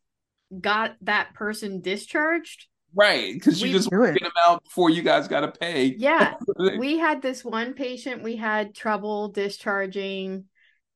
got 0.60 0.96
that 1.02 1.34
person 1.34 1.82
discharged. 1.82 2.68
right. 2.96 3.34
Because 3.34 3.62
you 3.62 3.72
just 3.72 3.90
get 3.90 4.22
them 4.22 4.32
out 4.48 4.64
before 4.64 4.90
you 4.90 5.02
guys 5.02 5.28
gotta 5.28 5.52
pay. 5.52 5.96
Yeah, 5.98 6.36
we 6.78 6.98
had 6.98 7.22
this 7.22 7.44
one 7.44 7.74
patient 7.74 8.24
we 8.24 8.38
had 8.38 8.74
trouble 8.74 9.30
discharging 9.30 10.46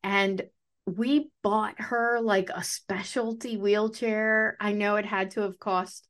and 0.03 0.41
we 0.85 1.29
bought 1.41 1.75
her 1.79 2.19
like 2.21 2.49
a 2.53 2.63
specialty 2.63 3.57
wheelchair. 3.57 4.57
I 4.59 4.73
know 4.73 4.95
it 4.97 5.05
had 5.05 5.31
to 5.31 5.41
have 5.41 5.59
cost 5.59 6.07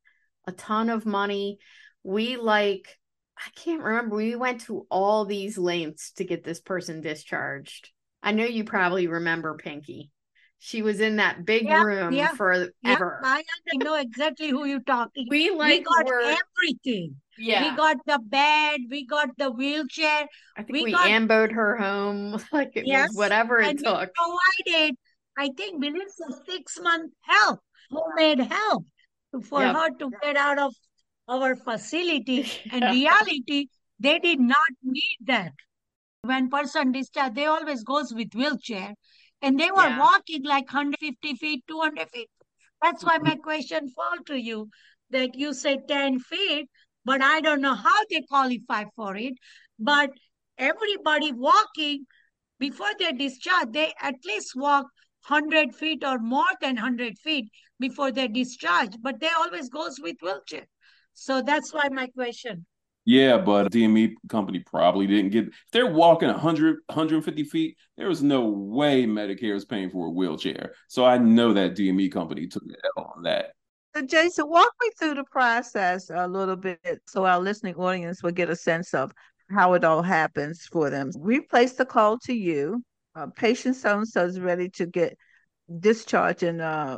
a 0.47 0.51
ton 0.51 0.89
of 0.89 1.05
money. 1.05 1.59
We 2.03 2.37
like 2.37 2.97
I 3.37 3.49
can't 3.55 3.81
remember. 3.81 4.15
We 4.15 4.35
went 4.35 4.61
to 4.61 4.85
all 4.89 5.25
these 5.25 5.57
lengths 5.57 6.11
to 6.13 6.23
get 6.23 6.43
this 6.43 6.59
person 6.59 7.01
discharged. 7.01 7.89
I 8.21 8.31
know 8.31 8.45
you 8.45 8.63
probably 8.63 9.07
remember 9.07 9.55
Pinky. 9.55 10.11
She 10.59 10.81
was 10.81 11.01
in 11.01 11.17
that 11.17 11.43
big 11.43 11.67
Yeah, 11.67 11.83
room 11.83 12.13
yeah, 12.13 12.29
forever. 12.29 12.71
Yeah, 12.83 12.97
I 13.23 13.43
know 13.75 13.95
exactly 13.95 14.49
who 14.49 14.63
you're 14.63 14.79
talking. 14.79 15.27
we 15.29 15.51
we 15.51 15.81
got 15.81 16.05
were 16.05 16.21
everything. 16.21 17.15
yeah. 17.37 17.71
We 17.71 17.75
got 17.75 17.97
the 18.05 18.19
bed, 18.19 18.79
we 18.89 19.05
got 19.05 19.29
the 19.37 19.51
wheelchair, 19.51 20.27
I 20.55 20.61
think 20.63 20.71
we 20.71 20.83
we, 20.85 20.91
got- 20.93 21.09
amboed 21.09 21.51
her 21.51 21.75
home 21.75 22.39
like 22.53 22.71
it 22.75 22.85
Yes, 22.85 23.09
was 23.09 23.17
whatever 23.17 23.59
it 23.59 23.77
took. 23.79 24.11
provided, 24.15 24.95
I 25.37 25.49
think, 25.57 25.79
Melissa, 25.79 26.25
six 26.45 26.79
month 26.79 27.11
help, 27.21 27.59
homemade 27.91 28.39
help 28.39 28.85
for 29.49 29.61
Yep. 29.61 29.75
her 29.75 29.89
to 29.99 30.11
get 30.21 30.37
out 30.37 30.59
of 30.59 30.73
our 31.27 31.55
facility. 31.55 32.45
and 32.71 32.83
reality, 32.83 33.67
they 33.99 34.19
did 34.19 34.39
not 34.39 34.71
need 34.83 35.17
that. 35.25 35.53
When 36.21 36.49
person 36.49 36.91
discharged, 36.91 37.35
they 37.35 37.45
always 37.45 37.83
goes 37.83 38.13
with 38.13 38.33
wheelchair, 38.33 38.93
and 39.41 39.59
they 39.59 39.71
were 39.71 39.89
Yeah. 39.89 39.99
walking 39.99 40.43
like 40.43 40.71
150 40.71 41.35
feet, 41.35 41.63
200 41.67 42.09
feet. 42.11 42.29
That's 42.81 43.03
why 43.03 43.17
my 43.17 43.31
mm-hmm. 43.31 43.41
question 43.41 43.89
fall 43.89 44.17
to 44.27 44.39
you. 44.39 44.69
That 45.09 45.35
you 45.35 45.53
say 45.53 45.77
10 45.87 46.19
feet, 46.19 46.69
but 47.05 47.21
I 47.21 47.39
don't 47.41 47.61
know 47.61 47.75
how 47.75 48.05
they 48.09 48.21
qualify 48.21 48.85
for 48.95 49.15
it. 49.15 49.33
But 49.77 50.09
everybody 50.57 51.31
walking 51.31 52.07
before 52.59 52.93
they 52.97 53.11
discharge, 53.11 53.71
they 53.71 53.93
at 54.01 54.15
least 54.25 54.55
walk 54.55 54.87
100 55.27 55.75
feet 55.75 56.03
or 56.03 56.17
more 56.19 56.53
than 56.61 56.75
100 56.75 57.17
feet 57.19 57.49
before 57.79 58.11
they 58.11 58.27
discharge, 58.27 58.95
but 59.01 59.19
they 59.19 59.29
always 59.29 59.69
goes 59.69 59.99
with 60.01 60.17
wheelchair. 60.21 60.65
So 61.13 61.41
that's 61.41 61.73
why 61.73 61.89
my 61.91 62.07
question. 62.07 62.65
Yeah, 63.05 63.37
but 63.37 63.71
DME 63.71 64.13
company 64.29 64.59
probably 64.59 65.07
didn't 65.07 65.31
get. 65.31 65.47
If 65.47 65.53
they're 65.73 65.91
walking 65.91 66.29
100, 66.29 66.77
150 66.85 67.43
feet, 67.43 67.77
there 67.97 68.07
was 68.07 68.23
no 68.23 68.47
way 68.47 69.05
Medicare 69.05 69.55
is 69.55 69.65
paying 69.65 69.89
for 69.89 70.07
a 70.07 70.09
wheelchair. 70.09 70.73
So 70.87 71.03
I 71.03 71.17
know 71.17 71.53
that 71.53 71.75
DME 71.75 72.11
company 72.11 72.47
took 72.47 72.65
the 72.65 72.77
L 72.97 73.13
on 73.15 73.23
that. 73.23 73.53
So 73.95 74.03
Jason, 74.03 74.49
walk 74.49 74.71
me 74.81 74.89
through 74.97 75.15
the 75.15 75.25
process 75.25 76.09
a 76.09 76.27
little 76.27 76.55
bit 76.55 76.79
so 77.07 77.25
our 77.25 77.39
listening 77.39 77.75
audience 77.75 78.23
will 78.23 78.31
get 78.31 78.49
a 78.49 78.55
sense 78.55 78.93
of 78.93 79.11
how 79.51 79.73
it 79.73 79.83
all 79.83 80.01
happens 80.01 80.65
for 80.71 80.89
them. 80.89 81.11
We 81.17 81.41
place 81.41 81.73
the 81.73 81.85
call 81.85 82.17
to 82.19 82.33
you. 82.33 82.83
Uh, 83.15 83.27
patient 83.27 83.75
so 83.75 83.97
and 83.97 84.07
so 84.07 84.25
is 84.25 84.39
ready 84.39 84.69
to 84.69 84.87
get 84.87 85.15
discharged 85.79 86.41
in 86.41 86.59
uh, 86.61 86.97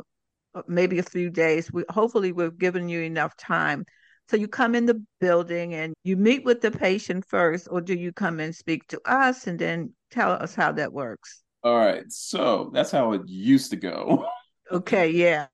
maybe 0.66 0.98
a 0.98 1.02
few 1.02 1.28
days. 1.28 1.70
We 1.70 1.84
hopefully 1.90 2.32
we've 2.32 2.56
given 2.56 2.88
you 2.88 3.02
enough 3.02 3.36
time. 3.36 3.84
So 4.28 4.36
you 4.36 4.48
come 4.48 4.74
in 4.74 4.86
the 4.86 5.02
building 5.20 5.74
and 5.74 5.94
you 6.02 6.16
meet 6.16 6.44
with 6.44 6.60
the 6.60 6.70
patient 6.70 7.24
first, 7.28 7.68
or 7.70 7.80
do 7.80 7.94
you 7.94 8.12
come 8.12 8.40
and 8.40 8.54
speak 8.54 8.88
to 8.88 9.00
us 9.04 9.46
and 9.46 9.58
then 9.58 9.92
tell 10.10 10.32
us 10.32 10.54
how 10.54 10.72
that 10.72 10.92
works? 10.92 11.42
All 11.62 11.76
right. 11.76 12.04
So 12.08 12.70
that's 12.74 12.90
how 12.90 13.12
it 13.12 13.22
used 13.26 13.70
to 13.70 13.76
go. 13.76 14.26
Okay, 14.72 15.10
yeah. 15.10 15.46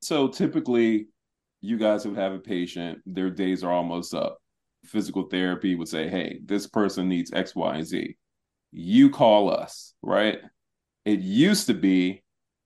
So 0.00 0.26
typically, 0.28 1.06
you 1.60 1.78
guys 1.78 2.06
would 2.06 2.18
have 2.18 2.32
a 2.32 2.38
patient, 2.38 2.98
their 3.06 3.30
days 3.30 3.62
are 3.62 3.72
almost 3.72 4.12
up. 4.14 4.38
Physical 4.84 5.24
therapy 5.24 5.74
would 5.74 5.88
say, 5.88 6.08
hey, 6.08 6.40
this 6.44 6.66
person 6.66 7.08
needs 7.08 7.32
X, 7.32 7.54
Y, 7.54 7.76
and 7.76 7.86
Z. 7.86 8.16
You 8.72 9.10
call 9.10 9.50
us, 9.50 9.94
right? 10.02 10.38
It 11.04 11.20
used 11.20 11.68
to 11.68 11.74
be, 11.74 12.24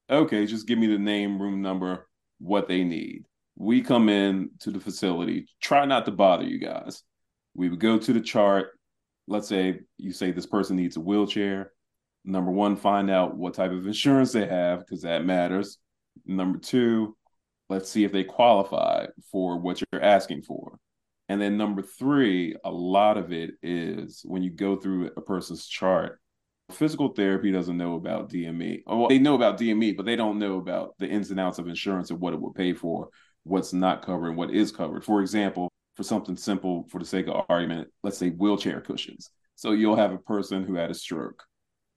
okay, 0.09 0.46
just 0.46 0.66
give 0.66 0.79
me 0.79 0.87
the 0.87 0.99
name, 0.99 1.40
room 1.40 1.62
number, 1.62 2.09
what 2.38 2.68
they 2.68 2.85
need. 2.85 3.27
We 3.62 3.83
come 3.83 4.09
in 4.09 4.53
to 4.61 4.70
the 4.70 4.81
facility, 4.81 5.46
try 5.61 5.85
not 5.85 6.07
to 6.07 6.11
bother 6.11 6.44
you 6.44 6.59
guys. 6.59 7.03
We 7.53 7.68
would 7.68 7.79
go 7.79 7.99
to 7.99 8.12
the 8.14 8.20
chart. 8.23 8.68
Let's 9.29 9.49
say 9.49 9.81
you 9.99 10.12
say 10.12 10.31
this 10.31 10.46
person 10.46 10.77
needs 10.77 10.96
a 10.96 11.01
wheelchair. 11.01 11.73
Number 12.25 12.51
one, 12.51 12.75
find 12.75 13.11
out 13.11 13.37
what 13.37 13.53
type 13.53 13.70
of 13.70 13.87
insurance 13.87 14.33
they 14.33 14.46
have, 14.46 14.79
because 14.79 15.03
that 15.03 15.27
matters. 15.27 15.77
Number 16.25 16.59
two, 16.59 17.14
let's 17.68 17.90
see 17.90 18.05
if 18.05 18.12
they 18.12 18.25
qualify 18.25 19.05
for 19.31 19.59
what 19.59 19.83
you're 19.92 20.03
asking 20.03 20.40
for. 20.40 20.79
And 21.29 21.38
then 21.38 21.59
number 21.59 21.83
three, 21.83 22.57
a 22.64 22.70
lot 22.70 23.18
of 23.18 23.31
it 23.31 23.51
is 23.62 24.23
when 24.25 24.42
you 24.42 24.51
go 24.51 24.77
through 24.77 25.11
a 25.18 25.20
person's 25.20 25.66
chart, 25.66 26.18
physical 26.70 27.09
therapy 27.09 27.53
doesn't 27.53 27.77
know 27.77 27.96
about 27.96 28.31
DME. 28.31 28.85
Well, 28.87 29.09
they 29.09 29.18
know 29.18 29.35
about 29.35 29.59
DME, 29.59 29.99
but 29.99 30.07
they 30.07 30.16
don't 30.16 30.38
know 30.38 30.57
about 30.57 30.94
the 30.99 31.07
ins 31.07 31.31
and 31.31 31.38
outs 31.38 31.59
of 31.59 31.68
insurance 31.68 32.11
and 32.11 32.20
what 32.20 32.33
it 32.33 32.40
will 32.40 32.55
pay 32.55 32.73
for, 32.73 33.11
what's 33.44 33.72
not 33.72 34.05
covered, 34.05 34.29
and 34.29 34.37
what 34.37 34.50
is 34.50 34.72
covered. 34.72 35.05
For 35.05 35.20
example, 35.20 35.70
for 35.96 36.03
something 36.03 36.37
simple, 36.37 36.87
for 36.90 36.98
the 36.98 37.05
sake 37.05 37.29
of 37.29 37.44
argument, 37.48 37.88
let's 38.03 38.18
say 38.18 38.31
wheelchair 38.31 38.81
cushions. 38.81 39.31
So 39.57 39.72
you'll 39.72 39.96
have 39.96 40.12
a 40.12 40.18
person 40.18 40.64
who 40.64 40.74
had 40.74 40.90
a 40.90 40.94
stroke. 40.94 41.44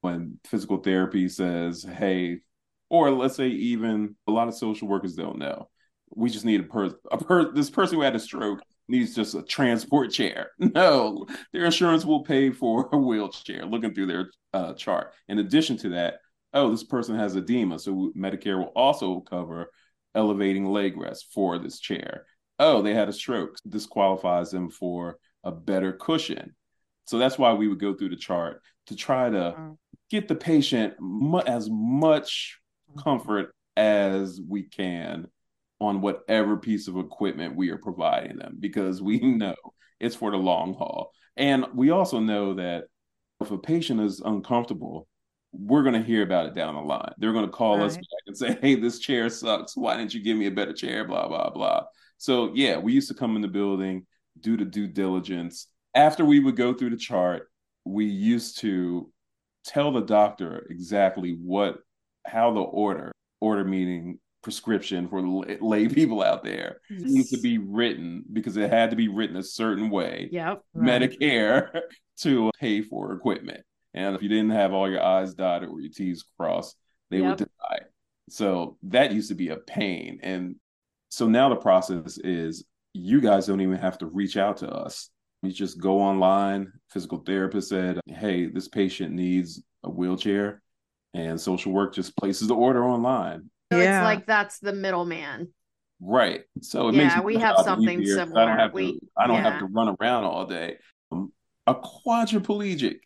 When 0.02 0.40
physical 0.46 0.78
therapy 0.78 1.30
says, 1.30 1.84
hey, 1.84 2.42
or 2.90 3.12
let's 3.12 3.36
say 3.36 3.48
even 3.48 4.16
a 4.28 4.32
lot 4.32 4.48
of 4.48 4.56
social 4.56 4.88
workers 4.88 5.16
don't 5.16 5.40
know. 5.40 5.70
We 6.16 6.30
just 6.30 6.46
need 6.46 6.60
a 6.60 6.64
person. 6.64 6.98
A 7.12 7.18
per 7.18 7.52
this 7.54 7.70
person 7.70 7.96
who 7.96 8.04
had 8.04 8.16
a 8.16 8.20
stroke 8.20 8.60
needs 8.88 9.16
just 9.16 9.34
a 9.34 9.42
transport 9.42 10.12
chair. 10.12 10.52
No, 10.60 11.26
their 11.52 11.66
insurance 11.66 12.06
will 12.06 12.24
pay 12.24 12.52
for 12.52 12.90
a 12.92 12.98
wheelchair. 12.98 13.66
Looking 13.66 13.94
through 13.94 14.08
their 14.08 14.30
uh, 14.54 14.74
chart. 14.74 15.14
In 15.28 15.40
addition 15.40 15.78
to 15.78 15.90
that, 15.90 16.20
oh, 16.54 16.70
this 16.70 16.84
person 16.84 17.18
has 17.18 17.36
edema, 17.36 17.80
so 17.80 18.12
Medicare 18.16 18.58
will 18.58 18.74
also 18.76 19.22
cover 19.22 19.72
elevating 20.16 20.66
leg 20.66 20.98
rest 20.98 21.28
for 21.34 21.58
this 21.60 21.80
chair. 21.80 22.26
Oh, 22.60 22.82
they 22.82 22.94
had 22.94 23.10
a 23.10 23.14
stroke. 23.14 23.58
This 23.66 23.86
qualifies 23.86 24.52
them 24.52 24.70
for 24.70 25.18
a 25.44 25.52
better 25.52 25.94
cushion. 25.94 26.56
So 27.06 27.18
that's 27.18 27.38
why 27.38 27.54
we 27.54 27.68
would 27.68 27.80
go 27.80 27.94
through 27.94 28.10
the 28.10 28.16
chart 28.16 28.62
to 28.88 28.96
try 28.96 29.30
to 29.30 29.56
Mm. 29.58 29.78
get 30.10 30.28
the 30.28 30.36
patient 30.36 30.94
mu- 31.00 31.40
as 31.40 31.70
much 31.70 32.60
comfort 32.98 33.54
as 33.76 34.40
we 34.48 34.64
can 34.64 35.28
on 35.82 36.02
whatever 36.02 36.58
piece 36.58 36.88
of 36.88 36.98
equipment 36.98 37.56
we 37.56 37.70
are 37.72 37.78
providing 37.78 38.38
them 38.38 38.56
because 38.60 39.02
we 39.02 39.20
know 39.20 39.56
it's 40.00 40.16
for 40.16 40.32
the 40.32 40.38
long 40.38 40.76
haul. 40.76 41.12
And 41.36 41.66
we 41.74 41.90
also 41.90 42.20
know 42.20 42.54
that 42.54 42.86
if 43.42 43.50
a 43.52 43.58
patient 43.58 44.00
is 44.00 44.20
uncomfortable, 44.20 45.08
we're 45.54 45.84
going 45.84 45.94
to 45.94 46.02
hear 46.02 46.24
about 46.24 46.48
it 46.48 46.56
down 46.56 46.76
the 46.76 46.82
line. 46.82 47.14
They're 47.18 47.32
going 47.32 47.46
to 47.46 47.52
call 47.52 47.82
us 47.84 47.96
back 47.96 48.06
and 48.26 48.38
say, 48.38 48.58
hey, 48.62 48.76
this 48.76 49.00
chair 49.00 49.30
sucks. 49.30 49.78
Why 49.78 49.96
didn't 49.96 50.14
you 50.14 50.24
give 50.24 50.36
me 50.36 50.48
a 50.48 50.52
better 50.52 50.74
chair? 50.74 51.06
Blah, 51.06 51.28
blah, 51.28 51.52
blah. 51.52 51.84
So, 52.18 52.52
yeah, 52.56 52.78
we 52.78 52.94
used 52.94 53.08
to 53.10 53.14
come 53.14 53.36
in 53.36 53.42
the 53.42 53.48
building, 53.48 54.08
do 54.40 54.58
the 54.58 54.66
due 54.66 54.88
diligence. 54.88 55.68
After 55.94 56.26
we 56.26 56.40
would 56.40 56.56
go 56.56 56.74
through 56.74 56.90
the 56.90 56.98
chart, 56.98 57.50
we 57.86 58.06
used 58.06 58.60
to 58.60 59.12
tell 59.64 59.92
the 59.92 60.02
doctor 60.02 60.66
exactly 60.70 61.32
what, 61.32 61.78
how 62.26 62.52
the 62.52 62.62
order, 62.62 63.12
order 63.40 63.64
meaning 63.64 64.20
prescription 64.42 65.08
for 65.08 65.22
lay, 65.22 65.88
people 65.88 66.22
out 66.22 66.44
there 66.44 66.82
needs 66.90 67.30
to 67.30 67.40
be 67.40 67.60
written 67.60 68.24
because 68.34 68.58
it 68.58 68.70
had 68.70 68.90
to 68.90 68.96
be 68.96 69.08
written 69.08 69.38
a 69.38 69.44
certain 69.44 69.90
way. 69.90 70.30
Yep. 70.32 70.64
Right. 70.74 71.02
Medicare 71.02 71.82
to 72.22 72.52
pay 72.60 72.82
for 72.82 73.14
equipment. 73.14 73.64
And 73.94 74.16
if 74.16 74.22
you 74.22 74.30
didn't 74.30 74.52
have 74.52 74.74
all 74.74 74.90
your 74.90 75.04
I's 75.04 75.34
dotted 75.34 75.70
or 75.70 75.80
your 75.80 75.92
T's 75.92 76.26
crossed, 76.38 76.76
they 77.12 77.18
yep. 77.20 77.28
would 77.28 77.38
deny. 77.38 77.80
So 78.30 78.78
that 78.84 79.12
used 79.12 79.30
to 79.30 79.36
be 79.36 79.50
a 79.50 79.58
pain. 79.58 80.20
And 80.24 80.56
so 81.10 81.28
now 81.28 81.50
the 81.50 81.56
process 81.56 82.18
is 82.18 82.66
you 82.94 83.22
guys 83.22 83.46
don't 83.46 83.62
even 83.62 83.78
have 83.78 83.98
to 84.00 84.08
reach 84.08 84.38
out 84.38 84.58
to 84.58 84.70
us. 84.70 85.10
You 85.42 85.52
just 85.52 85.80
go 85.80 86.00
online. 86.00 86.72
Physical 86.90 87.20
therapist 87.20 87.70
said, 87.70 88.00
Hey, 88.08 88.48
this 88.48 88.68
patient 88.68 89.14
needs 89.14 89.62
a 89.84 89.90
wheelchair. 89.90 90.62
And 91.14 91.40
social 91.40 91.72
work 91.72 91.94
just 91.94 92.18
places 92.18 92.48
the 92.48 92.56
order 92.56 92.84
online. 92.84 93.50
So 93.72 93.80
yeah. 93.80 94.00
it's 94.00 94.06
like 94.06 94.26
that's 94.26 94.60
the 94.60 94.74
middleman. 94.74 95.50
Right. 96.02 96.42
So 96.62 96.90
it 96.90 96.96
yeah, 96.96 97.22
we 97.22 97.38
have 97.38 97.58
something 97.64 98.02
easier. 98.02 98.16
similar. 98.16 98.42
I 98.42 98.46
don't 98.46 98.58
have 98.58 98.74
we, 98.74 98.94
to. 98.94 99.00
I 99.18 99.28
don't 99.28 99.38
yeah. 99.38 99.52
have 99.52 99.60
to 99.60 99.66
run 99.66 99.96
around 100.00 100.24
all 100.24 100.46
day. 100.46 100.78
Um, 101.12 101.32
a 101.68 101.76
quadriplegic 101.76 103.00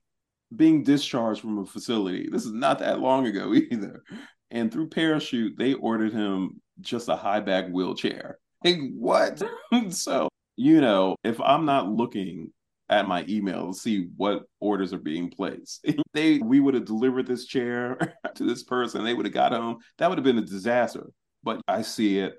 being 0.55 0.83
discharged 0.83 1.41
from 1.41 1.59
a 1.59 1.65
facility. 1.65 2.29
This 2.31 2.45
is 2.45 2.53
not 2.53 2.79
that 2.79 2.99
long 2.99 3.27
ago 3.27 3.53
either. 3.71 4.03
And 4.51 4.71
through 4.71 4.89
Parachute, 4.89 5.57
they 5.57 5.73
ordered 5.73 6.13
him 6.13 6.61
just 6.79 7.09
a 7.09 7.15
high 7.15 7.41
back 7.41 7.67
wheelchair. 7.69 8.39
Like 8.63 8.79
what? 8.93 9.41
so 9.89 10.29
you 10.55 10.81
know, 10.81 11.15
if 11.23 11.39
I'm 11.39 11.65
not 11.65 11.89
looking 11.89 12.51
at 12.89 13.07
my 13.07 13.25
email 13.27 13.73
to 13.73 13.77
see 13.77 14.07
what 14.15 14.43
orders 14.59 14.93
are 14.93 14.99
being 14.99 15.29
placed. 15.29 15.85
they 16.13 16.39
we 16.39 16.59
would 16.59 16.73
have 16.73 16.85
delivered 16.85 17.27
this 17.27 17.45
chair 17.45 17.97
to 18.35 18.43
this 18.43 18.63
person, 18.63 19.03
they 19.03 19.13
would 19.13 19.25
have 19.25 19.33
got 19.33 19.51
home. 19.51 19.77
That 19.97 20.09
would 20.09 20.17
have 20.17 20.25
been 20.25 20.37
a 20.37 20.45
disaster. 20.45 21.07
But 21.43 21.61
I 21.67 21.81
see 21.81 22.19
it. 22.19 22.35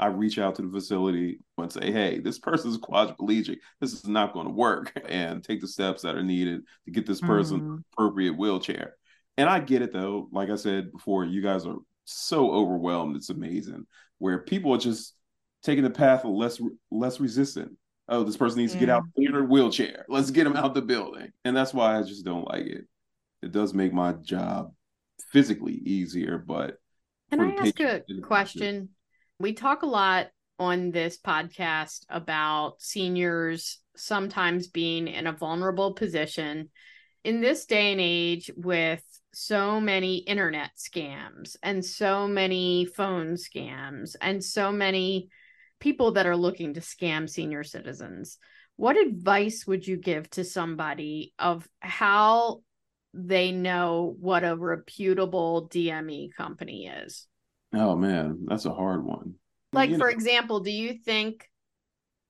I 0.00 0.06
reach 0.06 0.38
out 0.38 0.56
to 0.56 0.62
the 0.62 0.70
facility 0.70 1.40
and 1.58 1.72
say, 1.72 1.92
hey, 1.92 2.18
this 2.20 2.38
person's 2.38 2.78
quadriplegic. 2.78 3.58
This 3.80 3.92
is 3.92 4.06
not 4.06 4.32
going 4.32 4.46
to 4.46 4.52
work. 4.52 4.92
And 5.08 5.42
take 5.42 5.60
the 5.60 5.68
steps 5.68 6.02
that 6.02 6.14
are 6.14 6.22
needed 6.22 6.62
to 6.84 6.90
get 6.90 7.06
this 7.06 7.20
person 7.20 7.60
mm. 7.60 7.82
appropriate 7.92 8.36
wheelchair. 8.36 8.94
And 9.36 9.48
I 9.48 9.58
get 9.58 9.82
it 9.82 9.92
though. 9.92 10.28
Like 10.30 10.50
I 10.50 10.56
said 10.56 10.92
before, 10.92 11.24
you 11.24 11.42
guys 11.42 11.66
are 11.66 11.76
so 12.04 12.52
overwhelmed. 12.52 13.16
It's 13.16 13.30
amazing. 13.30 13.86
Where 14.18 14.38
people 14.38 14.72
are 14.74 14.78
just 14.78 15.14
taking 15.62 15.84
the 15.84 15.90
path 15.90 16.24
of 16.24 16.30
less 16.30 16.60
less 16.90 17.18
resistant 17.18 17.72
oh, 18.10 18.24
this 18.24 18.36
person 18.36 18.58
needs 18.58 18.74
yeah. 18.74 18.80
to 18.80 18.86
get 18.86 18.92
out 18.92 19.04
in 19.16 19.32
their 19.32 19.44
wheelchair. 19.44 20.04
Let's 20.08 20.30
get 20.30 20.44
them 20.44 20.56
out 20.56 20.74
the 20.74 20.82
building. 20.82 21.32
And 21.44 21.56
that's 21.56 21.72
why 21.72 21.96
I 21.96 22.02
just 22.02 22.24
don't 22.24 22.46
like 22.48 22.66
it. 22.66 22.84
It 23.40 23.52
does 23.52 23.72
make 23.72 23.92
my 23.92 24.12
job 24.12 24.74
physically 25.32 25.74
easier, 25.74 26.36
but 26.36 26.76
can 27.30 27.40
I 27.40 27.54
ask 27.54 27.80
a 27.80 28.02
question? 28.22 28.90
We 29.40 29.54
talk 29.54 29.82
a 29.82 29.86
lot 29.86 30.28
on 30.58 30.90
this 30.90 31.18
podcast 31.18 32.04
about 32.10 32.82
seniors 32.82 33.80
sometimes 33.96 34.68
being 34.68 35.08
in 35.08 35.26
a 35.26 35.32
vulnerable 35.32 35.94
position. 35.94 36.68
In 37.24 37.40
this 37.40 37.66
day 37.66 37.90
and 37.90 38.00
age, 38.00 38.50
with 38.54 39.02
so 39.32 39.80
many 39.80 40.18
internet 40.18 40.70
scams 40.76 41.56
and 41.62 41.82
so 41.82 42.28
many 42.28 42.84
phone 42.84 43.34
scams 43.34 44.14
and 44.20 44.44
so 44.44 44.70
many 44.70 45.30
people 45.78 46.12
that 46.12 46.26
are 46.26 46.36
looking 46.36 46.74
to 46.74 46.80
scam 46.80 47.28
senior 47.28 47.64
citizens 47.64 48.38
what 48.80 48.96
advice 48.96 49.66
would 49.66 49.86
you 49.86 49.98
give 49.98 50.28
to 50.30 50.42
somebody 50.42 51.34
of 51.38 51.68
how 51.80 52.62
they 53.12 53.52
know 53.52 54.16
what 54.18 54.42
a 54.42 54.56
reputable 54.56 55.68
DME 55.68 56.30
company 56.34 56.86
is? 56.86 57.26
Oh 57.74 57.96
man, 57.96 58.46
that's 58.46 58.64
a 58.64 58.74
hard 58.74 59.04
one. 59.04 59.34
Like 59.72 59.90
you 59.90 59.98
for 59.98 60.06
know. 60.06 60.12
example, 60.12 60.60
do 60.60 60.70
you 60.70 60.94
think 60.94 61.48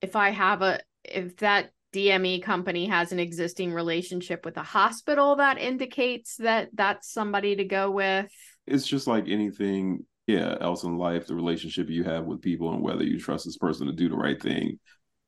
if 0.02 0.16
I 0.16 0.30
have 0.30 0.62
a 0.62 0.80
if 1.04 1.36
that 1.38 1.70
DME 1.94 2.42
company 2.42 2.86
has 2.86 3.12
an 3.12 3.18
existing 3.18 3.72
relationship 3.72 4.44
with 4.44 4.56
a 4.56 4.62
hospital 4.62 5.36
that 5.36 5.58
indicates 5.58 6.36
that 6.36 6.68
that's 6.74 7.12
somebody 7.12 7.56
to 7.56 7.64
go 7.64 7.90
with? 7.90 8.30
It's 8.66 8.86
just 8.86 9.06
like 9.06 9.28
anything 9.28 10.04
yeah 10.30 10.54
else 10.60 10.84
in 10.84 10.96
life 10.96 11.26
the 11.26 11.34
relationship 11.34 11.88
you 11.88 12.04
have 12.04 12.24
with 12.24 12.40
people 12.40 12.72
and 12.72 12.82
whether 12.82 13.02
you 13.02 13.18
trust 13.18 13.44
this 13.44 13.56
person 13.56 13.86
to 13.86 13.92
do 13.92 14.08
the 14.08 14.14
right 14.14 14.40
thing 14.40 14.78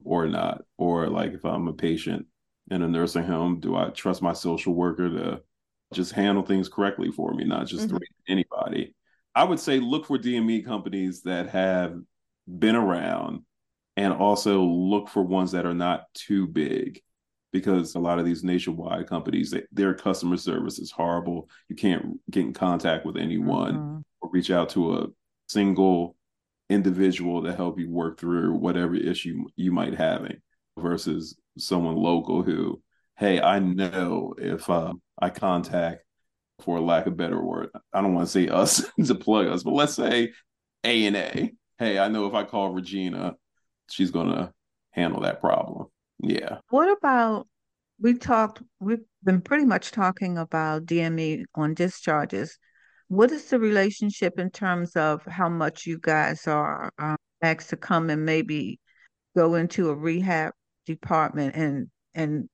or 0.05 0.27
not 0.27 0.63
or 0.79 1.09
like 1.09 1.33
if 1.33 1.45
i'm 1.45 1.67
a 1.67 1.73
patient 1.73 2.27
in 2.71 2.83
a 2.83 2.89
nursing 2.89 3.25
home 3.25 3.59
do 3.59 3.75
i 3.75 3.89
trust 3.91 4.23
my 4.23 4.33
social 4.33 4.75
worker 4.75 5.09
to 5.09 5.41
just 5.93 6.13
handle 6.13 6.45
things 6.45 6.69
correctly 6.69 7.11
for 7.11 7.35
me 7.35 7.45
not 7.45 7.67
just 7.67 7.89
mm-hmm. 7.89 7.97
anybody 8.29 8.95
i 9.35 9.45
would 9.45 9.61
say 9.61 9.79
look 9.79 10.07
for 10.07 10.19
dme 10.19 10.65
companies 10.65 11.23
that 11.23 11.49
have 11.49 11.95
been 12.47 12.77
around 12.77 13.43
and 13.97 14.13
also 14.13 14.63
look 14.63 15.09
for 15.09 15.23
ones 15.23 15.53
that 15.53 15.67
are 15.67 15.75
not 15.75 16.05
too 16.15 16.47
big 16.47 17.01
because 17.53 17.95
a 17.95 17.99
lot 17.99 18.19
of 18.19 18.25
these 18.25 18.43
nationwide 18.43 19.07
companies 19.07 19.55
their 19.71 19.95
customer 19.95 20.37
service 20.37 20.79
is 20.79 20.91
horrible. 20.91 21.49
You 21.69 21.77
can't 21.77 22.19
get 22.31 22.47
in 22.47 22.55
contact 22.55 23.05
with 23.05 23.17
anyone 23.17 23.75
mm-hmm. 23.75 23.99
or 24.21 24.31
reach 24.31 24.51
out 24.51 24.71
to 24.71 24.97
a 24.97 25.07
single 25.49 26.17
individual 26.71 27.43
to 27.43 27.55
help 27.55 27.79
you 27.79 27.91
work 27.91 28.19
through 28.19 28.55
whatever 28.55 28.95
issue 28.95 29.45
you 29.57 29.71
might 29.71 29.95
having 29.95 30.41
versus 30.79 31.37
someone 31.59 31.97
local 31.97 32.43
who 32.43 32.81
hey 33.19 33.39
i 33.43 33.59
know 33.59 34.33
if 34.39 34.71
uh, 34.71 34.91
i 35.21 35.29
contact 35.29 36.03
for 36.63 36.81
lack 36.81 37.07
of 37.07 37.17
better 37.17 37.41
word. 37.41 37.71
I 37.93 38.01
don't 38.01 38.15
want 38.15 38.27
to 38.27 38.33
say 38.33 38.49
us 38.49 38.85
to 39.07 39.15
plug 39.15 39.49
us 39.49 39.63
but 39.63 39.75
let's 39.75 39.95
say 39.95 40.33
a 40.85 41.07
and 41.07 41.17
a. 41.17 41.53
Hey 41.79 41.99
i 41.99 42.09
know 42.09 42.27
if 42.27 42.35
i 42.35 42.45
call 42.45 42.71
regina 42.71 43.35
she's 43.91 44.11
to 44.11 44.53
handle 44.93 45.23
that 45.23 45.41
problem. 45.41 45.87
Yeah. 46.19 46.59
What 46.71 46.97
about 46.97 47.49
we 48.01 48.15
talked 48.15 48.63
we've 48.81 49.05
been 49.25 49.41
pretty 49.41 49.65
much 49.65 49.91
talking 49.91 50.39
about 50.39 50.87
dme 50.87 51.45
on 51.55 51.75
discharges. 51.75 52.59
What 53.09 53.31
is 53.31 53.45
the 53.47 53.59
relationship 53.59 54.39
in 54.39 54.51
terms 54.51 54.97
of 54.97 55.25
how 55.27 55.49
much 55.49 55.87
you 55.87 55.99
guys 56.01 56.47
are 56.47 56.91
um, 56.99 57.17
asked 57.43 57.71
to 57.71 57.77
come 57.77 58.09
and 58.09 58.25
maybe 58.25 58.81
go 59.37 59.55
into 59.55 59.91
a 59.91 59.95
rehab 59.95 60.53
department 60.87 61.55
and 61.55 61.89
and 62.15 62.49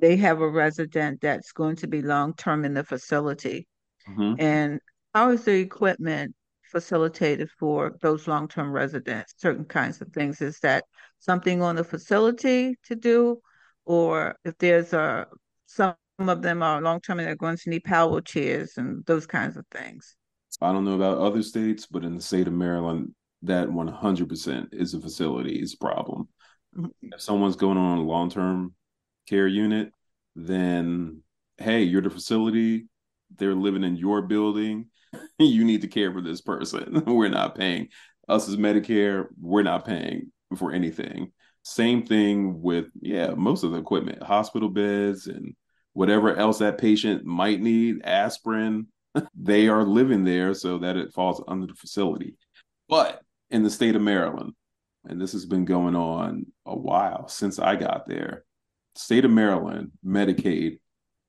they 0.00 0.16
have 0.16 0.40
a 0.40 0.48
resident 0.48 1.20
that's 1.20 1.52
going 1.52 1.76
to 1.76 1.86
be 1.86 2.02
long 2.02 2.34
term 2.34 2.64
in 2.64 2.74
the 2.74 2.84
facility 2.84 3.66
mm-hmm. 4.08 4.34
and 4.38 4.80
how 5.14 5.30
is 5.30 5.44
the 5.44 5.58
equipment 5.58 6.34
facilitated 6.62 7.48
for 7.58 7.96
those 8.00 8.26
long 8.26 8.48
term 8.48 8.70
residents 8.70 9.34
certain 9.36 9.64
kinds 9.64 10.00
of 10.00 10.08
things 10.08 10.40
is 10.40 10.58
that 10.60 10.84
something 11.18 11.62
on 11.62 11.76
the 11.76 11.84
facility 11.84 12.76
to 12.82 12.94
do 12.96 13.38
or 13.84 14.34
if 14.44 14.56
there's 14.58 14.92
a 14.92 15.26
some 15.66 15.94
of 16.18 16.42
them 16.42 16.62
are 16.62 16.80
long 16.80 17.00
term 17.00 17.18
and 17.18 17.26
they're 17.26 17.36
going 17.36 17.56
to 17.56 17.70
need 17.70 17.84
power 17.84 18.20
chairs 18.20 18.74
and 18.76 19.04
those 19.06 19.26
kinds 19.26 19.56
of 19.56 19.66
things. 19.70 20.16
I 20.60 20.72
don't 20.72 20.84
know 20.84 20.94
about 20.94 21.18
other 21.18 21.42
states, 21.42 21.86
but 21.86 22.04
in 22.04 22.14
the 22.14 22.22
state 22.22 22.46
of 22.46 22.52
Maryland, 22.52 23.14
that 23.42 23.68
100% 23.68 24.68
is 24.72 24.94
a 24.94 25.00
facilities 25.00 25.74
problem. 25.74 26.28
Mm-hmm. 26.76 27.08
If 27.12 27.20
someone's 27.20 27.56
going 27.56 27.78
on 27.78 27.98
a 27.98 28.02
long 28.02 28.30
term 28.30 28.74
care 29.26 29.46
unit, 29.46 29.92
then 30.36 31.22
hey, 31.58 31.82
you're 31.82 32.02
the 32.02 32.10
facility, 32.10 32.86
they're 33.36 33.54
living 33.54 33.84
in 33.84 33.96
your 33.96 34.22
building, 34.22 34.86
you 35.38 35.64
need 35.64 35.82
to 35.82 35.88
care 35.88 36.12
for 36.12 36.20
this 36.20 36.40
person. 36.40 37.04
we're 37.06 37.28
not 37.28 37.54
paying. 37.54 37.88
Us 38.28 38.48
as 38.48 38.56
Medicare, 38.56 39.26
we're 39.40 39.62
not 39.62 39.84
paying 39.84 40.32
for 40.56 40.72
anything. 40.72 41.32
Same 41.64 42.04
thing 42.04 42.62
with, 42.62 42.86
yeah, 43.00 43.28
most 43.28 43.62
of 43.62 43.72
the 43.72 43.78
equipment, 43.78 44.22
hospital 44.22 44.68
beds 44.68 45.26
and 45.26 45.54
whatever 45.92 46.34
else 46.34 46.58
that 46.58 46.78
patient 46.78 47.24
might 47.24 47.60
need, 47.60 48.02
aspirin, 48.04 48.86
they 49.34 49.68
are 49.68 49.84
living 49.84 50.24
there 50.24 50.54
so 50.54 50.78
that 50.78 50.96
it 50.96 51.12
falls 51.12 51.42
under 51.46 51.66
the 51.66 51.74
facility. 51.74 52.36
But 52.88 53.22
in 53.50 53.62
the 53.62 53.70
state 53.70 53.96
of 53.96 54.02
Maryland, 54.02 54.54
and 55.04 55.20
this 55.20 55.32
has 55.32 55.46
been 55.46 55.64
going 55.64 55.96
on 55.96 56.46
a 56.64 56.76
while 56.76 57.28
since 57.28 57.58
I 57.58 57.76
got 57.76 58.06
there, 58.06 58.44
state 58.96 59.24
of 59.24 59.30
Maryland, 59.30 59.92
Medicaid 60.04 60.78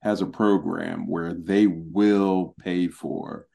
has 0.02 0.22
a 0.22 0.26
program 0.26 1.08
where 1.08 1.34
they 1.34 1.68
will 1.68 2.56
pay 2.60 2.88
for 2.88 3.48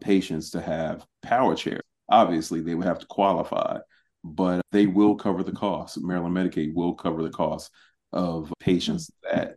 patients 0.00 0.50
to 0.50 0.60
have 0.60 1.04
power 1.22 1.54
chairs. 1.54 1.82
Obviously, 2.08 2.60
they 2.60 2.74
would 2.74 2.86
have 2.86 2.98
to 2.98 3.06
qualify, 3.06 3.78
but 4.22 4.60
they 4.70 4.86
will 4.86 5.14
cover 5.16 5.42
the 5.42 5.52
cost. 5.52 6.02
Maryland 6.02 6.36
Medicaid 6.36 6.74
will 6.74 6.94
cover 6.94 7.22
the 7.22 7.30
cost 7.30 7.70
of 8.12 8.52
patients 8.60 9.10
that 9.22 9.56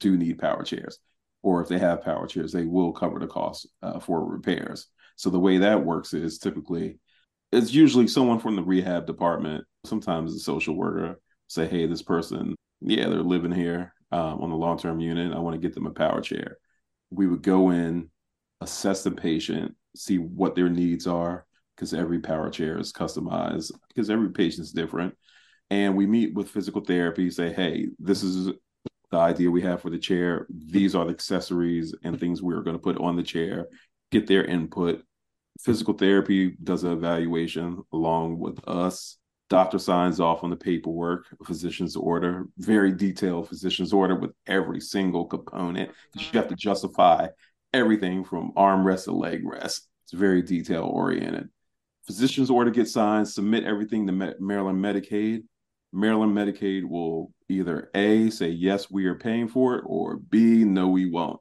do 0.00 0.16
need 0.16 0.38
power 0.38 0.64
chairs, 0.64 0.98
or 1.42 1.62
if 1.62 1.68
they 1.68 1.78
have 1.78 2.02
power 2.02 2.26
chairs, 2.26 2.52
they 2.52 2.64
will 2.64 2.92
cover 2.92 3.20
the 3.20 3.26
cost 3.26 3.68
uh, 3.82 4.00
for 4.00 4.24
repairs. 4.24 4.88
So 5.14 5.30
the 5.30 5.38
way 5.38 5.58
that 5.58 5.84
works 5.84 6.12
is 6.12 6.38
typically 6.38 6.98
it's 7.52 7.72
usually 7.72 8.08
someone 8.08 8.40
from 8.40 8.56
the 8.56 8.62
rehab 8.62 9.06
department, 9.06 9.64
sometimes 9.84 10.34
a 10.34 10.38
social 10.40 10.74
worker, 10.74 11.20
say, 11.46 11.66
"Hey, 11.66 11.86
this 11.86 12.02
person, 12.02 12.56
yeah, 12.80 13.08
they're 13.08 13.22
living 13.22 13.52
here 13.52 13.92
um, 14.12 14.40
on 14.42 14.50
the 14.50 14.56
long 14.56 14.78
term 14.78 15.00
unit. 15.00 15.34
I 15.34 15.38
want 15.38 15.54
to 15.54 15.60
get 15.60 15.74
them 15.74 15.86
a 15.86 15.90
power 15.90 16.20
chair." 16.20 16.58
We 17.10 17.26
would 17.26 17.42
go 17.42 17.70
in, 17.70 18.10
assess 18.60 19.04
the 19.04 19.12
patient, 19.12 19.74
see 19.94 20.18
what 20.18 20.54
their 20.54 20.68
needs 20.68 21.06
are, 21.06 21.46
because 21.76 21.94
every 21.94 22.20
power 22.20 22.50
chair 22.50 22.78
is 22.78 22.92
customized, 22.92 23.72
because 23.88 24.10
every 24.10 24.30
patient's 24.30 24.72
different. 24.72 25.14
And 25.70 25.96
we 25.96 26.06
meet 26.06 26.34
with 26.34 26.50
physical 26.50 26.80
therapy, 26.80 27.30
say, 27.30 27.52
hey, 27.52 27.88
this 27.98 28.22
is 28.22 28.52
the 29.10 29.18
idea 29.18 29.50
we 29.50 29.62
have 29.62 29.82
for 29.82 29.90
the 29.90 29.98
chair. 29.98 30.46
These 30.50 30.94
are 30.94 31.04
the 31.04 31.12
accessories 31.12 31.94
and 32.02 32.18
things 32.18 32.42
we're 32.42 32.62
going 32.62 32.76
to 32.76 32.82
put 32.82 32.98
on 32.98 33.16
the 33.16 33.22
chair, 33.22 33.66
get 34.10 34.26
their 34.26 34.44
input. 34.44 35.02
Physical 35.60 35.94
therapy 35.94 36.56
does 36.62 36.84
an 36.84 36.92
evaluation 36.92 37.82
along 37.92 38.38
with 38.38 38.58
us. 38.68 39.18
Doctor 39.48 39.78
signs 39.78 40.18
off 40.18 40.42
on 40.42 40.50
the 40.50 40.56
paperwork, 40.56 41.26
physician's 41.44 41.94
order, 41.94 42.46
very 42.58 42.92
detailed 42.92 43.48
physician's 43.48 43.92
order 43.92 44.16
with 44.16 44.32
every 44.46 44.80
single 44.80 45.24
component. 45.24 45.90
You 46.14 46.24
have 46.32 46.48
to 46.48 46.56
justify 46.56 47.28
everything 47.72 48.24
from 48.24 48.52
armrest 48.56 49.04
to 49.04 49.12
leg 49.12 49.42
rest. 49.44 49.88
It's 50.04 50.12
very 50.12 50.42
detail 50.42 50.84
oriented. 50.84 51.48
Physician's 52.06 52.50
order 52.50 52.70
gets 52.70 52.92
signed, 52.92 53.28
submit 53.28 53.64
everything 53.64 54.06
to 54.06 54.34
Maryland 54.40 54.84
Medicaid. 54.84 55.44
Maryland 55.92 56.36
Medicaid 56.36 56.84
will 56.84 57.32
either 57.48 57.90
A, 57.94 58.30
say, 58.30 58.48
yes, 58.48 58.90
we 58.90 59.06
are 59.06 59.14
paying 59.14 59.46
for 59.48 59.76
it, 59.76 59.84
or 59.86 60.16
B, 60.16 60.64
no, 60.64 60.88
we 60.88 61.08
won't. 61.08 61.40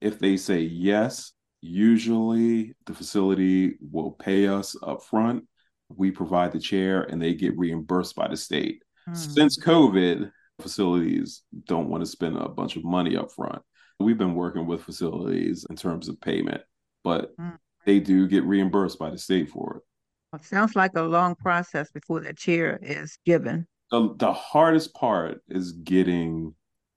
If 0.00 0.18
they 0.18 0.36
say 0.36 0.60
yes, 0.60 1.32
usually 1.62 2.74
the 2.84 2.94
facility 2.94 3.76
will 3.80 4.10
pay 4.10 4.46
us 4.46 4.76
up 4.82 5.02
front. 5.02 5.44
We 5.88 6.10
provide 6.10 6.52
the 6.52 6.60
chair 6.60 7.02
and 7.02 7.20
they 7.20 7.34
get 7.34 7.56
reimbursed 7.56 8.16
by 8.16 8.28
the 8.28 8.36
state. 8.36 8.82
Mm. 9.08 9.16
Since 9.16 9.58
COVID, 9.58 10.30
facilities 10.60 11.42
don't 11.64 11.88
want 11.88 12.02
to 12.02 12.10
spend 12.10 12.36
a 12.36 12.48
bunch 12.48 12.76
of 12.76 12.84
money 12.84 13.16
up 13.16 13.32
front. 13.32 13.62
We've 14.00 14.18
been 14.18 14.34
working 14.34 14.66
with 14.66 14.82
facilities 14.82 15.66
in 15.70 15.76
terms 15.76 16.08
of 16.08 16.20
payment, 16.20 16.62
but 17.04 17.36
mm. 17.36 17.56
they 17.84 18.00
do 18.00 18.26
get 18.26 18.44
reimbursed 18.44 18.98
by 18.98 19.10
the 19.10 19.18
state 19.18 19.50
for 19.50 19.76
it. 19.76 20.36
It 20.36 20.44
sounds 20.44 20.76
like 20.76 20.92
a 20.96 21.02
long 21.02 21.34
process 21.34 21.90
before 21.90 22.20
the 22.20 22.34
chair 22.34 22.78
is 22.82 23.16
given 23.24 23.66
the, 23.90 24.14
the 24.16 24.32
hardest 24.32 24.94
part 24.94 25.42
is 25.48 25.72
getting 25.72 26.54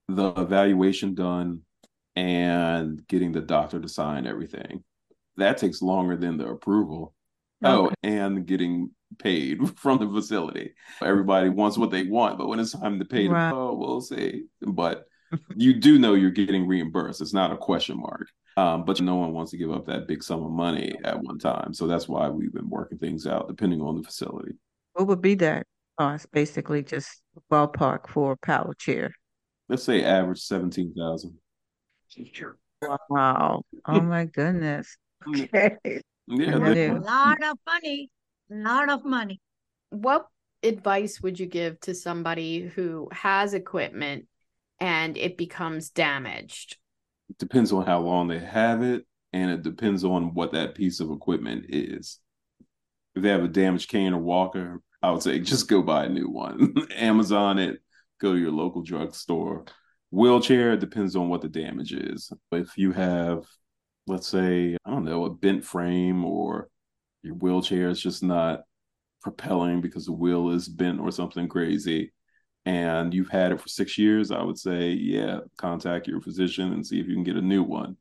the 0.08 0.30
evaluation 0.32 1.14
done 1.14 1.62
and 2.16 3.06
getting 3.08 3.32
the 3.32 3.42
doctor 3.42 3.80
to 3.80 3.88
sign 3.88 4.26
everything. 4.26 4.84
That 5.38 5.58
takes 5.58 5.82
longer 5.82 6.18
than 6.18 6.38
the 6.38 6.48
approval. 6.48 7.14
Oh, 7.64 7.86
okay. 7.86 7.96
Oh, 8.04 8.08
and 8.08 8.46
getting 8.46 8.92
paid 9.18 9.60
from 9.80 10.00
the 10.00 10.08
facility. 10.08 10.74
Everybody 11.02 11.50
wants 11.50 11.78
what 11.78 11.92
they 11.92 12.04
want, 12.04 12.38
but 12.38 12.48
when 12.48 12.60
it's 12.60 12.72
time 12.72 13.00
to 13.00 13.06
pay 13.06 13.28
right. 13.28 13.52
oh, 13.52 13.76
we'll 13.76 14.02
see. 14.02 14.46
But 14.62 15.06
you 15.56 15.76
do 15.76 16.00
know 16.00 16.14
you're 16.14 16.32
getting 16.32 16.68
reimbursed. 16.68 17.22
It's 17.22 17.34
not 17.34 17.52
a 17.52 17.58
question 17.58 18.00
mark. 18.00 18.28
Um, 18.58 18.84
but 18.84 19.00
no 19.00 19.16
one 19.16 19.32
wants 19.32 19.52
to 19.52 19.58
give 19.58 19.72
up 19.72 19.86
that 19.86 20.08
big 20.08 20.22
sum 20.22 20.44
of 20.44 20.52
money 20.52 20.94
at 21.06 21.22
one 21.22 21.40
time. 21.40 21.74
So 21.74 21.88
that's 21.88 22.10
why 22.10 22.28
we've 22.28 22.52
been 22.52 22.70
working 22.70 22.98
things 22.98 23.26
out 23.26 23.48
depending 23.48 23.82
on 23.82 23.96
the 23.96 24.04
facility. 24.04 24.54
What 24.94 25.08
would 25.08 25.22
be 25.22 25.36
that? 25.36 25.66
cost, 26.00 26.32
basically 26.32 26.82
just 26.82 27.22
ballpark 27.52 28.10
for 28.10 28.32
a 28.34 28.38
power 28.38 28.74
chair. 28.74 29.14
Let's 29.68 29.84
say 29.84 30.04
average 30.04 30.42
seventeen 30.42 30.94
thousand. 30.98 31.38
Wow! 33.10 33.64
Oh 33.86 34.02
my 34.02 34.26
goodness. 34.26 34.96
Okay. 35.28 35.76
Yeah, 36.30 36.58
a 36.58 37.00
lot 37.00 37.44
of 37.44 37.58
money. 37.66 38.10
A 38.52 38.56
lot 38.56 38.90
of 38.90 39.04
money. 39.04 39.42
What 39.90 40.28
advice 40.64 41.22
would 41.22 41.40
you 41.40 41.48
give 41.48 41.80
to 41.82 41.96
somebody 41.96 42.68
who 42.68 43.10
has 43.12 43.54
equipment 43.54 44.28
and 44.80 45.18
it 45.18 45.38
becomes 45.38 45.90
damaged? 45.90 46.78
It 47.30 47.38
depends 47.38 47.72
on 47.72 47.86
how 47.86 48.00
long 48.00 48.28
they 48.28 48.40
have 48.40 48.84
it, 48.84 49.06
and 49.34 49.52
it 49.52 49.64
depends 49.64 50.04
on 50.04 50.34
what 50.34 50.52
that 50.54 50.76
piece 50.76 51.00
of 51.00 51.12
equipment 51.12 51.66
is. 51.70 52.20
If 53.16 53.24
they 53.24 53.30
have 53.30 53.44
a 53.44 53.48
damaged 53.48 53.90
cane 53.90 54.14
or 54.14 54.20
walker, 54.20 54.82
I 55.02 55.12
would 55.12 55.24
say 55.24 55.40
just 55.40 55.68
go 55.68 55.82
buy 55.82 56.06
a 56.06 56.10
new 56.10 56.30
one. 56.30 56.76
Amazon 56.96 57.58
it, 57.58 57.80
go 58.22 58.34
to 58.34 58.40
your 58.40 58.52
local 58.52 58.82
drugstore. 58.82 59.66
Wheelchair 60.12 60.76
depends 60.78 61.16
on 61.16 61.30
what 61.30 61.42
the 61.42 61.50
damage 61.50 61.94
is. 61.94 62.32
If 62.52 62.78
you 62.78 62.92
have, 62.92 63.46
let's 64.10 64.28
say, 64.28 64.76
I 64.86 64.90
don't 64.90 65.06
know, 65.06 65.26
a 65.26 65.30
bent 65.30 65.64
frame 65.64 66.26
or 66.26 66.70
your 67.22 67.36
wheelchair 67.36 67.90
is 67.90 68.02
just 68.02 68.24
not 68.24 68.62
propelling 69.22 69.82
because 69.82 70.06
the 70.06 70.14
wheel 70.14 70.50
is 70.50 70.68
bent 70.68 71.00
or 71.00 71.12
something 71.12 71.48
crazy, 71.48 72.12
and 72.66 73.14
you've 73.14 73.30
had 73.30 73.52
it 73.52 73.62
for 73.62 73.68
six 73.68 73.98
years, 73.98 74.32
I 74.32 74.42
would 74.42 74.58
say, 74.58 74.90
yeah, 74.90 75.40
contact 75.58 76.08
your 76.08 76.22
physician 76.22 76.74
and 76.74 76.86
see 76.86 77.00
if 77.00 77.08
you 77.08 77.14
can 77.14 77.24
get 77.24 77.36
a 77.36 77.42
new 77.42 77.64
one. 77.64 77.98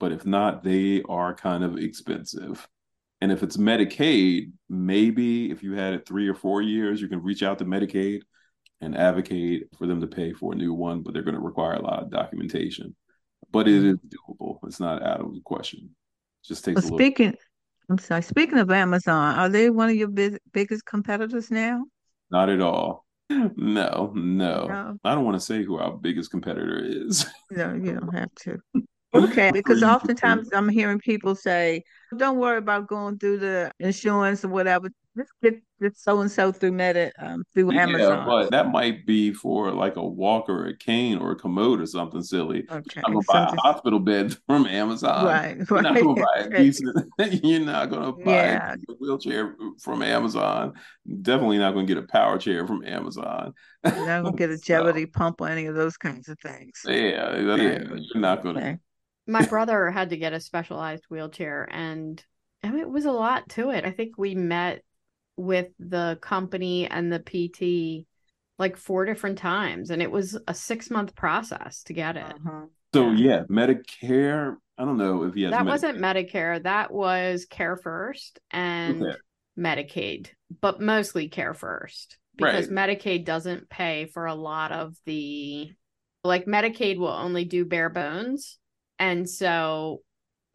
But 0.00 0.12
if 0.12 0.24
not, 0.24 0.62
they 0.62 1.02
are 1.08 1.34
kind 1.34 1.64
of 1.64 1.76
expensive. 1.76 2.66
And 3.20 3.32
if 3.32 3.42
it's 3.42 3.56
Medicaid, 3.56 4.52
maybe 4.68 5.50
if 5.50 5.62
you 5.62 5.72
had 5.72 5.94
it 5.94 6.06
three 6.06 6.28
or 6.28 6.34
four 6.34 6.62
years, 6.62 7.00
you 7.00 7.08
can 7.08 7.22
reach 7.22 7.42
out 7.42 7.58
to 7.58 7.64
Medicaid 7.64 8.20
and 8.80 8.96
advocate 8.96 9.68
for 9.76 9.86
them 9.88 10.00
to 10.00 10.06
pay 10.06 10.32
for 10.32 10.52
a 10.52 10.56
new 10.56 10.72
one, 10.72 11.02
but 11.02 11.12
they're 11.12 11.22
going 11.22 11.34
to 11.34 11.40
require 11.40 11.74
a 11.74 11.82
lot 11.82 12.02
of 12.02 12.10
documentation. 12.10 12.94
But 13.50 13.68
it 13.68 13.82
mm-hmm. 13.82 13.90
is 13.90 13.98
doable. 13.98 14.58
It's 14.66 14.80
not 14.80 15.02
out 15.02 15.20
of 15.20 15.34
the 15.34 15.40
question. 15.40 15.80
It 16.42 16.48
just 16.48 16.64
takes 16.64 16.82
well, 16.82 16.98
speaking, 16.98 17.26
little... 17.26 17.40
I'm 17.90 17.98
sorry. 17.98 18.22
Speaking 18.22 18.58
of 18.58 18.70
Amazon, 18.70 19.38
are 19.38 19.48
they 19.48 19.70
one 19.70 19.88
of 19.88 19.96
your 19.96 20.08
big, 20.08 20.38
biggest 20.52 20.84
competitors 20.84 21.50
now? 21.50 21.84
Not 22.30 22.50
at 22.50 22.60
all. 22.60 23.06
No, 23.30 24.12
no, 24.14 24.66
no. 24.66 24.98
I 25.04 25.14
don't 25.14 25.24
want 25.24 25.36
to 25.36 25.40
say 25.40 25.62
who 25.62 25.76
our 25.76 25.92
biggest 25.92 26.30
competitor 26.30 26.80
is. 26.82 27.26
No, 27.50 27.74
you 27.74 27.92
don't 27.92 28.14
have 28.14 28.34
to. 28.42 28.58
Okay, 29.14 29.50
because 29.50 29.82
oftentimes 29.82 30.50
I'm 30.52 30.68
hearing 30.68 30.98
people 30.98 31.34
say, 31.34 31.82
"Don't 32.18 32.36
worry 32.36 32.58
about 32.58 32.88
going 32.88 33.18
through 33.18 33.38
the 33.38 33.72
insurance 33.80 34.44
or 34.44 34.48
whatever. 34.48 34.90
Just 35.18 35.32
get 35.42 35.60
this 35.80 36.00
so 36.00 36.20
and 36.20 36.30
so 36.30 36.52
through 36.52 36.72
Meta 36.72 37.12
um, 37.18 37.44
through 37.52 37.74
yeah, 37.74 37.82
Amazon." 37.82 38.26
but 38.26 38.50
that 38.50 38.70
might 38.70 39.04
be 39.04 39.32
for 39.32 39.72
like 39.72 39.96
a 39.96 40.04
walker, 40.04 40.64
or 40.64 40.66
a 40.68 40.76
cane, 40.76 41.18
or 41.18 41.32
a 41.32 41.36
commode 41.36 41.80
or 41.80 41.86
something 41.86 42.22
silly. 42.22 42.64
Okay, 42.70 43.02
I'm 43.04 43.12
gonna 43.12 43.24
buy 43.28 43.44
a 43.44 43.60
hospital 43.60 43.98
bed 43.98 44.36
from 44.46 44.66
Amazon. 44.66 45.26
Right, 45.26 45.58
right. 45.70 45.70
You're 45.70 45.82
not 45.82 45.94
gonna 45.94 46.14
buy 46.14 46.40
a 46.40 46.50
decent. 46.50 46.96
you're 47.44 47.60
not 47.60 47.90
gonna 47.90 48.12
buy 48.12 48.32
yeah. 48.32 48.74
a 48.88 48.92
wheelchair 48.94 49.56
from 49.82 50.02
Amazon. 50.02 50.72
Definitely 51.22 51.58
not 51.58 51.74
gonna 51.74 51.86
get 51.86 51.98
a 51.98 52.02
power 52.02 52.38
chair 52.38 52.66
from 52.66 52.84
Amazon. 52.84 53.52
You're 53.84 54.06
not 54.06 54.24
gonna 54.24 54.36
get 54.36 54.50
a 54.50 54.54
Gevity 54.54 55.02
so, 55.02 55.10
pump 55.12 55.40
or 55.40 55.48
any 55.48 55.66
of 55.66 55.74
those 55.74 55.96
kinds 55.96 56.28
of 56.28 56.38
things. 56.40 56.80
Yeah, 56.86 57.36
yeah. 57.36 57.82
You're 57.92 58.20
not 58.22 58.42
gonna. 58.42 58.60
Okay 58.60 58.78
my 59.28 59.44
brother 59.44 59.90
had 59.90 60.10
to 60.10 60.16
get 60.16 60.32
a 60.32 60.40
specialized 60.40 61.04
wheelchair 61.10 61.68
and 61.70 62.24
it 62.62 62.88
was 62.88 63.04
a 63.04 63.12
lot 63.12 63.48
to 63.50 63.70
it. 63.70 63.84
I 63.84 63.90
think 63.90 64.18
we 64.18 64.34
met 64.34 64.82
with 65.38 65.68
the 65.78 66.18
company 66.20 66.86
and 66.86 67.12
the 67.12 67.20
PT 67.20 68.06
like 68.58 68.76
four 68.76 69.04
different 69.04 69.38
times 69.38 69.90
and 69.90 70.02
it 70.02 70.10
was 70.10 70.36
a 70.48 70.54
six 70.54 70.90
month 70.90 71.14
process 71.14 71.82
to 71.84 71.92
get 71.92 72.16
it. 72.16 72.24
Uh-huh. 72.24 72.66
So 72.94 73.10
yeah. 73.10 73.28
yeah, 73.28 73.42
Medicare. 73.44 74.56
I 74.76 74.84
don't 74.84 74.98
know 74.98 75.24
if 75.24 75.34
he 75.34 75.42
has 75.42 75.50
that 75.52 75.62
Medicare. 75.62 75.66
wasn't 75.66 75.98
Medicare. 75.98 76.62
That 76.62 76.92
was 76.92 77.46
CareFirst 77.50 78.38
and 78.50 79.02
okay. 79.02 79.16
Medicaid, 79.58 80.28
but 80.60 80.80
mostly 80.80 81.28
CareFirst 81.28 82.16
because 82.36 82.68
right. 82.68 82.88
Medicaid 82.88 83.24
doesn't 83.24 83.68
pay 83.68 84.06
for 84.06 84.26
a 84.26 84.34
lot 84.34 84.72
of 84.72 84.96
the 85.06 85.72
like 86.24 86.46
Medicaid 86.46 86.98
will 86.98 87.08
only 87.08 87.44
do 87.44 87.64
bare 87.64 87.90
bones 87.90 88.58
and 88.98 89.28
so 89.28 90.02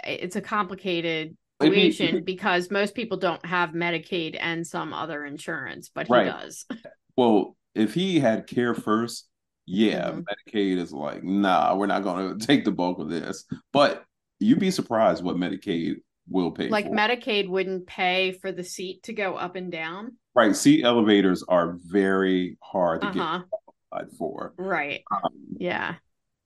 it's 0.06 0.36
a 0.36 0.42
complicated 0.42 1.38
situation 1.64 2.24
because 2.26 2.72
most 2.72 2.96
people 2.96 3.18
don't 3.18 3.46
have 3.46 3.72
Medicaid 3.72 4.38
and 4.40 4.66
some 4.66 4.94
other 4.94 5.26
insurance, 5.26 5.90
but 5.94 6.08
he 6.08 6.14
right. 6.14 6.26
does. 6.26 6.66
Well, 7.16 7.56
if 7.76 7.94
he 7.94 8.20
had 8.20 8.48
care 8.48 8.74
first, 8.74 9.28
yeah, 9.66 10.10
mm-hmm. 10.10 10.22
Medicaid 10.22 10.78
is 10.78 10.92
like, 10.92 11.24
nah, 11.24 11.76
we're 11.76 11.86
not 11.86 12.04
going 12.04 12.40
to 12.40 12.46
take 12.46 12.66
the 12.66 12.72
bulk 12.72 13.00
of 13.00 13.10
this. 13.10 13.46
But 13.72 14.04
you'd 14.40 14.60
be 14.60 14.72
surprised 14.72 15.24
what 15.24 15.36
Medicaid 15.36 15.98
will 16.28 16.52
pay. 16.52 16.70
Like 16.70 16.88
for. 16.88 16.92
Medicaid 16.92 17.50
wouldn't 17.50 17.86
pay 17.86 18.32
for 18.42 18.52
the 18.52 18.64
seat 18.64 19.04
to 19.04 19.14
go 19.14 19.36
up 19.36 19.56
and 19.56 19.72
down. 19.72 20.14
Right. 20.36 20.56
Seat 20.56 20.84
elevators 20.84 21.44
are 21.48 21.78
very 21.84 22.58
hard 22.62 23.02
to 23.02 23.08
uh-huh. 23.08 23.40
get 23.40 23.50
qualified 23.92 24.18
for. 24.18 24.54
Right. 24.58 25.04
Um, 25.12 25.32
yeah. 25.58 25.96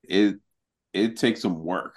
It 0.02 0.36
it 0.92 1.16
takes 1.16 1.42
some 1.42 1.64
work. 1.64 1.96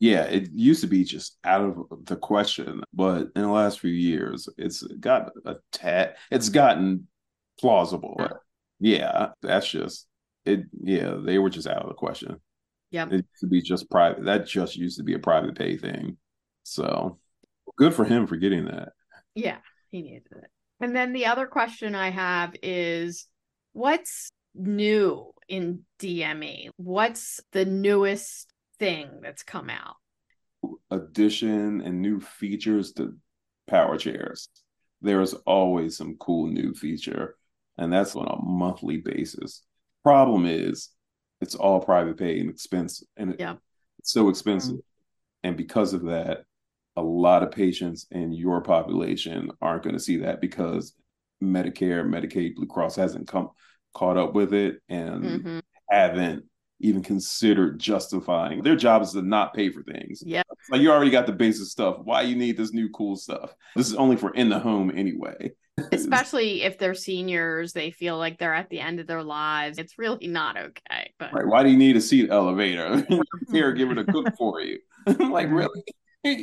Yeah, 0.00 0.22
it 0.24 0.50
used 0.52 0.80
to 0.82 0.86
be 0.86 1.02
just 1.02 1.38
out 1.42 1.62
of 1.62 2.04
the 2.04 2.16
question, 2.16 2.82
but 2.94 3.28
in 3.34 3.42
the 3.42 3.48
last 3.48 3.80
few 3.80 3.90
years, 3.90 4.48
it's 4.56 4.82
got 5.00 5.32
a 5.44 5.56
tad. 5.72 6.14
It's 6.30 6.50
gotten 6.50 7.08
plausible. 7.58 8.16
Yeah. 8.18 8.28
yeah, 8.78 9.28
that's 9.42 9.68
just 9.68 10.06
it. 10.44 10.60
Yeah, 10.82 11.16
they 11.20 11.38
were 11.38 11.50
just 11.50 11.66
out 11.66 11.82
of 11.82 11.88
the 11.88 11.94
question. 11.94 12.40
Yeah, 12.90 13.06
it 13.06 13.12
used 13.12 13.40
to 13.40 13.46
be 13.48 13.60
just 13.60 13.90
private. 13.90 14.24
That 14.24 14.46
just 14.46 14.76
used 14.76 14.98
to 14.98 15.04
be 15.04 15.14
a 15.14 15.18
private 15.18 15.56
pay 15.56 15.76
thing. 15.76 16.16
So 16.62 17.18
good 17.76 17.92
for 17.92 18.04
him 18.04 18.26
for 18.26 18.36
getting 18.36 18.66
that. 18.66 18.90
Yeah, 19.34 19.58
he 19.90 20.02
needed 20.02 20.28
it. 20.30 20.50
And 20.80 20.94
then 20.94 21.12
the 21.12 21.26
other 21.26 21.46
question 21.46 21.96
I 21.96 22.10
have 22.10 22.54
is, 22.62 23.26
what's 23.72 24.30
new 24.54 25.32
in 25.48 25.80
DME? 25.98 26.70
What's 26.76 27.40
the 27.52 27.64
newest 27.64 28.52
thing 28.78 29.20
that's 29.22 29.42
come 29.42 29.70
out? 29.70 29.96
Addition 30.90 31.80
and 31.82 32.02
new 32.02 32.20
features 32.20 32.92
to 32.94 33.16
power 33.66 33.96
chairs. 33.96 34.48
There's 35.00 35.34
always 35.34 35.96
some 35.96 36.16
cool 36.18 36.48
new 36.48 36.74
feature, 36.74 37.36
and 37.76 37.92
that's 37.92 38.16
on 38.16 38.26
a 38.26 38.42
monthly 38.42 38.96
basis. 38.98 39.62
Problem 40.02 40.46
is, 40.46 40.90
it's 41.40 41.54
all 41.54 41.80
private 41.80 42.16
pay 42.16 42.40
and 42.40 42.50
expense, 42.50 43.04
and 43.16 43.36
Yeah. 43.38 43.56
it's 43.98 44.12
so 44.12 44.28
expensive. 44.28 44.78
And 45.44 45.56
because 45.56 45.94
of 45.94 46.02
that, 46.06 46.44
a 46.96 47.02
lot 47.02 47.44
of 47.44 47.52
patients 47.52 48.06
in 48.10 48.32
your 48.32 48.60
population 48.60 49.52
aren't 49.62 49.84
going 49.84 49.94
to 49.94 50.00
see 50.02 50.16
that 50.18 50.40
because 50.40 50.94
Medicare, 51.40 52.04
Medicaid, 52.04 52.56
Blue 52.56 52.66
Cross 52.66 52.96
hasn't 52.96 53.28
come 53.28 53.50
caught 53.94 54.16
up 54.16 54.34
with 54.34 54.52
it 54.52 54.82
and 54.88 55.44
Mhm. 55.44 55.62
haven't 55.88 56.44
even 56.80 57.02
considered 57.02 57.78
justifying 57.78 58.62
their 58.62 58.76
job 58.76 59.02
is 59.02 59.12
to 59.12 59.22
not 59.22 59.54
pay 59.54 59.70
for 59.70 59.82
things. 59.82 60.22
Yeah. 60.24 60.42
Like 60.70 60.80
you 60.80 60.90
already 60.90 61.10
got 61.10 61.26
the 61.26 61.32
basic 61.32 61.66
stuff. 61.66 61.98
Why 62.04 62.22
you 62.22 62.36
need 62.36 62.56
this 62.56 62.72
new 62.72 62.88
cool 62.90 63.16
stuff? 63.16 63.54
This 63.74 63.88
is 63.88 63.94
only 63.94 64.16
for 64.16 64.32
in 64.34 64.48
the 64.48 64.58
home 64.58 64.92
anyway. 64.94 65.52
Especially 65.92 66.62
if 66.62 66.78
they're 66.78 66.94
seniors, 66.94 67.72
they 67.72 67.90
feel 67.90 68.18
like 68.18 68.38
they're 68.38 68.54
at 68.54 68.68
the 68.70 68.80
end 68.80 69.00
of 69.00 69.06
their 69.06 69.22
lives. 69.22 69.78
It's 69.78 69.98
really 69.98 70.26
not 70.26 70.56
okay. 70.56 71.12
But 71.18 71.32
Right. 71.32 71.46
Why 71.46 71.62
do 71.62 71.70
you 71.70 71.76
need 71.76 71.96
a 71.96 72.00
seat 72.00 72.30
elevator? 72.30 73.02
Caregiver 73.50 73.94
to 73.94 74.12
cook 74.12 74.36
for 74.36 74.60
you. 74.60 74.78
like 75.06 75.48
really? 75.50 75.82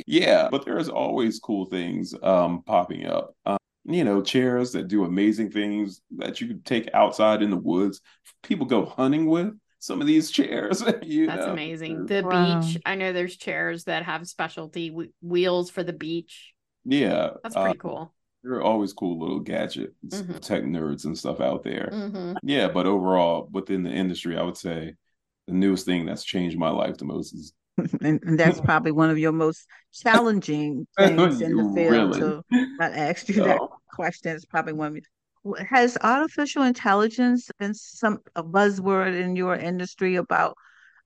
yeah. 0.06 0.48
But 0.50 0.64
there's 0.64 0.88
always 0.88 1.38
cool 1.38 1.66
things 1.66 2.14
um 2.22 2.62
popping 2.62 3.06
up. 3.06 3.34
Um, 3.46 3.58
you 3.84 4.04
know, 4.04 4.20
chairs 4.20 4.72
that 4.72 4.88
do 4.88 5.04
amazing 5.04 5.50
things 5.50 6.00
that 6.16 6.40
you 6.40 6.48
could 6.48 6.64
take 6.64 6.90
outside 6.92 7.40
in 7.40 7.50
the 7.50 7.56
woods. 7.56 8.00
People 8.42 8.66
go 8.66 8.84
hunting 8.84 9.26
with 9.26 9.54
some 9.86 10.00
of 10.00 10.06
these 10.06 10.30
chairs. 10.30 10.82
you 11.02 11.26
that's 11.26 11.46
know? 11.46 11.52
amazing. 11.52 12.06
The 12.06 12.22
Wow. 12.22 12.60
beach, 12.60 12.78
I 12.84 12.96
know 12.96 13.12
there's 13.12 13.36
chairs 13.36 13.84
that 13.84 14.04
have 14.04 14.26
specialty 14.28 14.90
w- 14.90 15.12
wheels 15.22 15.70
for 15.70 15.82
the 15.84 15.92
beach. 15.92 16.52
Yeah. 16.84 17.30
That's 17.42 17.56
uh, 17.56 17.62
pretty 17.62 17.78
cool. 17.78 18.12
there 18.42 18.54
are 18.54 18.62
always 18.62 18.92
cool 18.92 19.18
little 19.20 19.40
gadgets, 19.40 19.94
Mhm. 20.08 20.40
tech 20.40 20.64
nerds 20.64 21.04
and 21.04 21.16
stuff 21.16 21.40
out 21.40 21.62
there. 21.62 21.88
hmm 21.92 22.34
Yeah, 22.42 22.68
but 22.68 22.86
overall, 22.86 23.48
within 23.50 23.82
the 23.84 23.90
industry, 23.90 24.36
I 24.36 24.42
would 24.42 24.56
say 24.56 24.94
the 25.46 25.54
newest 25.54 25.86
thing 25.86 26.04
that's 26.06 26.24
changed 26.24 26.58
my 26.58 26.70
life 26.70 26.96
the 26.98 27.04
most 27.04 27.32
is 27.34 27.52
and, 28.02 28.20
and 28.24 28.38
that's 28.40 28.60
probably 28.70 28.90
one 28.92 29.10
of 29.10 29.18
your 29.18 29.32
most 29.32 29.66
challenging 29.92 30.86
things 30.98 31.40
in 31.40 31.56
the 31.56 31.62
field. 31.74 31.90
Really? 31.92 32.20
So 32.20 32.42
I 32.80 32.84
asked 32.88 33.28
you 33.28 33.42
that 33.44 33.58
Oh. 33.60 33.76
question. 33.92 34.34
It's 34.34 34.44
probably 34.44 34.72
one. 34.72 34.88
of 34.88 34.94
your- 34.96 35.02
Has 35.68 35.96
artificial 36.02 36.62
intelligence 36.62 37.50
been 37.58 37.74
some 37.74 38.18
a 38.34 38.42
buzzword 38.42 39.18
in 39.20 39.36
your 39.36 39.54
industry 39.54 40.16
about? 40.16 40.56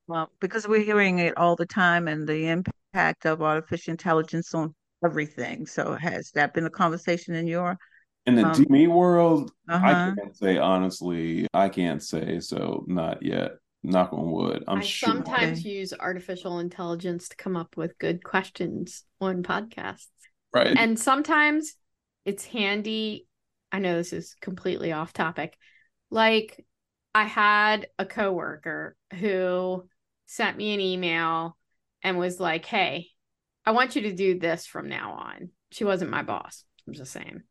Well, 0.06 0.30
because 0.40 0.66
we're 0.66 0.82
hearing 0.82 1.18
it 1.18 1.36
all 1.36 1.56
the 1.56 1.66
time, 1.66 2.08
and 2.08 2.26
the 2.28 2.48
impact 2.48 3.26
of 3.26 3.42
artificial 3.42 3.92
intelligence 3.92 4.54
on 4.54 4.74
everything. 5.04 5.66
So 5.66 5.94
has 5.94 6.30
that 6.34 6.54
been 6.54 6.66
a 6.66 6.70
conversation 6.70 7.34
in 7.34 7.46
your? 7.46 7.78
in 8.26 8.34
the 8.34 8.44
Um, 8.44 8.52
DME 8.52 8.86
world. 8.88 9.52
I 9.68 9.74
Uh-huh. 9.74 10.12
can't 10.16 10.36
say 10.36 10.58
honestly. 10.58 11.46
I 11.54 11.68
can't 11.68 12.02
say 12.02 12.40
so. 12.40 12.84
Not 12.86 13.22
yet. 13.22 13.52
Knock 13.82 14.12
on 14.12 14.30
wood. 14.30 14.64
I'm 14.68 14.80
I 14.80 14.82
sure. 14.82 15.14
sometimes 15.14 15.64
use 15.64 15.94
artificial 15.98 16.58
intelligence 16.58 17.28
to 17.30 17.36
come 17.36 17.56
up 17.56 17.76
with 17.76 17.98
good 17.98 18.22
questions 18.22 19.04
on 19.20 19.42
podcasts. 19.42 20.08
right. 20.52 20.76
And 20.76 20.98
sometimes 20.98 21.74
it's 22.26 22.44
handy. 22.44 23.26
I 23.72 23.78
know 23.78 23.96
this 23.96 24.12
is 24.12 24.34
completely 24.40 24.92
off 24.92 25.12
topic. 25.12 25.56
Like 26.10 26.64
I 27.14 27.24
had 27.24 27.88
a 27.98 28.06
coworker 28.06 28.96
who 29.14 29.88
sent 30.26 30.56
me 30.56 30.74
an 30.74 30.80
email 30.80 31.56
and 32.02 32.18
was 32.18 32.40
like, 32.40 32.64
"Hey, 32.64 33.08
I 33.64 33.72
want 33.72 33.96
you 33.96 34.02
to 34.02 34.12
do 34.12 34.38
this 34.38 34.66
from 34.66 34.88
now 34.88 35.12
on." 35.12 35.50
She 35.70 35.84
wasn't 35.84 36.10
my 36.10 36.22
boss. 36.22 36.64
I'm 36.86 36.94
just 36.94 37.12
saying. 37.12 37.42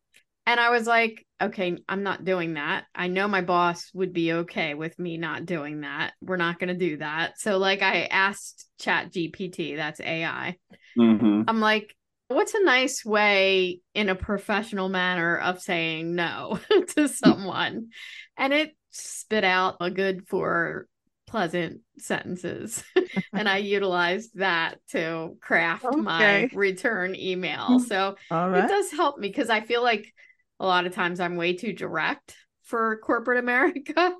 And 0.45 0.59
I 0.59 0.71
was 0.71 0.87
like, 0.87 1.25
"Okay, 1.41 1.77
I'm 1.87 2.03
not 2.03 2.25
doing 2.25 2.55
that. 2.55 2.85
I 2.95 3.07
know 3.07 3.27
my 3.27 3.41
boss 3.41 3.91
would 3.93 4.13
be 4.13 4.33
okay 4.33 4.73
with 4.73 4.97
me 4.97 5.17
not 5.17 5.45
doing 5.45 5.81
that. 5.81 6.13
We're 6.21 6.37
not 6.37 6.59
going 6.59 6.69
to 6.69 6.73
do 6.89 6.97
that." 6.97 7.39
So 7.39 7.57
like 7.57 7.81
I 7.81 8.05
asked 8.05 8.67
Chat 8.79 9.11
GPT, 9.11 9.75
that's 9.75 9.99
AI. 9.99 10.57
Mhm. 10.97 11.45
I'm 11.47 11.59
like, 11.59 11.95
what's 12.29 12.53
a 12.53 12.63
nice 12.63 13.03
way 13.03 13.81
in 13.93 14.09
a 14.09 14.15
professional 14.15 14.87
manner 14.87 15.37
of 15.37 15.61
saying 15.61 16.15
no 16.15 16.59
to 16.95 17.07
someone? 17.07 17.89
And 18.37 18.53
it 18.53 18.75
spit 18.91 19.43
out 19.43 19.77
a 19.81 19.91
good 19.91 20.27
four 20.27 20.87
pleasant 21.27 21.81
sentences. 21.97 22.83
and 23.33 23.49
I 23.49 23.57
utilized 23.77 24.31
that 24.35 24.75
to 24.91 25.37
craft 25.41 25.85
my 25.95 26.49
return 26.53 27.15
email. 27.15 27.67
Mm. 27.69 27.87
So 27.87 28.15
All 28.31 28.53
it 28.53 28.67
does 28.67 28.91
help 28.91 29.19
me 29.19 29.27
because 29.27 29.49
I 29.49 29.61
feel 29.61 29.83
like 29.83 30.11
a 30.59 30.65
lot 30.65 30.85
of 30.85 30.93
times 30.93 31.19
I'm 31.19 31.35
way 31.35 31.53
too 31.53 31.73
direct 31.73 32.35
for 32.63 32.97
corporate 32.97 33.39
America. 33.39 33.93
don't 33.95 34.17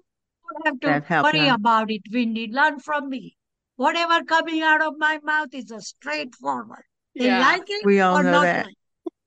have 0.66 0.80
That 0.82 1.00
to 1.02 1.08
helped 1.08 1.34
worry 1.34 1.48
now. 1.48 1.56
about 1.56 1.92
it, 1.92 2.02
Wendy. 2.12 2.48
Learn 2.52 2.80
from 2.80 3.10
me. 3.10 3.38
Whatever 3.76 4.24
coming 4.26 4.62
out 4.62 4.82
of 4.82 4.96
my 4.98 5.20
mouth 5.24 5.54
is 5.54 5.72
a 5.72 5.82
straightforward. 5.82 6.84
They 7.16 7.26
Yeah, 7.26 7.40
like 7.40 7.64
it 7.68 7.86
We 7.86 8.00
all 8.02 8.18
or 8.18 8.24
know 8.24 8.32
not 8.32 8.44
that. 8.44 8.66
like 8.66 8.76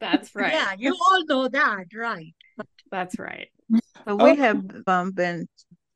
that's 0.00 0.30
right. 0.34 0.52
Yeah, 0.52 0.74
you 0.78 0.96
all 1.10 1.24
know 1.26 1.48
that, 1.48 1.86
right? 1.94 2.34
That's 2.90 3.18
right. 3.18 3.48
So 4.06 4.16
we 4.16 4.30
Oh. 4.30 4.34
have 4.36 4.62
um, 4.86 5.12
been 5.12 5.46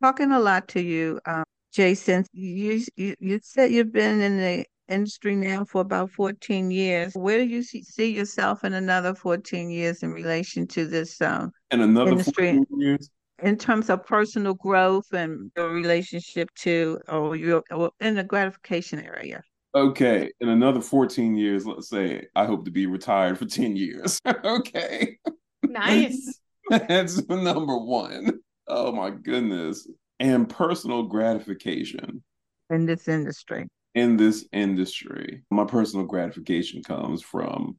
talking 0.03 0.33
a 0.33 0.39
lot 0.41 0.69
to 0.69 0.81
you, 0.81 1.21
um, 1.27 1.45
Jason. 1.73 2.25
You, 2.33 2.83
you 2.97 3.15
you 3.19 3.41
said 3.43 3.71
you've 3.73 3.93
been 3.93 4.21
in 4.21 4.39
the 4.39 4.65
industry 4.89 5.35
now 5.35 5.65
for 5.65 5.81
about 5.83 6.11
14 6.13 6.71
years. 6.71 7.13
Where 7.15 7.39
do 7.39 7.45
you 7.45 7.63
see, 7.63 7.83
see 7.83 8.15
yourself 8.15 8.65
in 8.65 8.73
another 8.75 9.15
14 9.15 9.69
years 9.71 10.03
in 10.03 10.13
relation 10.13 10.67
to 10.69 10.87
this, 10.87 11.21
um, 11.21 11.51
And 11.71 11.83
another 11.83 12.13
Industry. 12.13 12.53
14 12.53 12.67
years. 12.81 13.11
in 13.43 13.57
terms 13.59 13.91
of 13.91 14.07
personal 14.07 14.55
growth 14.55 15.13
and 15.13 15.51
your 15.57 15.71
relationship 15.71 16.49
to, 16.61 16.99
or 17.09 17.37
your 17.37 17.63
or 17.71 17.91
in 18.01 18.15
the 18.15 18.25
gratification 18.25 19.01
area? 19.01 19.43
Okay, 19.77 20.33
in 20.41 20.49
another 20.49 20.81
14 20.81 21.37
years, 21.37 21.67
let's 21.67 21.91
say 21.91 22.27
I 22.35 22.47
hope 22.47 22.65
to 22.65 22.71
be 22.71 22.87
retired 22.87 23.39
for 23.39 23.45
10 23.45 23.77
years. 23.77 24.19
okay. 24.45 25.19
Nice. 25.63 26.41
That's 26.71 27.29
number 27.29 27.77
one. 27.77 28.41
Oh 28.67 28.91
my 28.91 29.11
goodness. 29.11 29.87
And 30.19 30.49
personal 30.49 31.03
gratification 31.03 32.23
in 32.71 32.87
this 32.87 33.07
industry. 33.07 33.69
in 33.95 34.17
this 34.17 34.47
industry. 34.51 35.43
My 35.51 35.65
personal 35.67 36.07
gratification 36.07 36.83
comes 36.83 37.23
from 37.23 37.77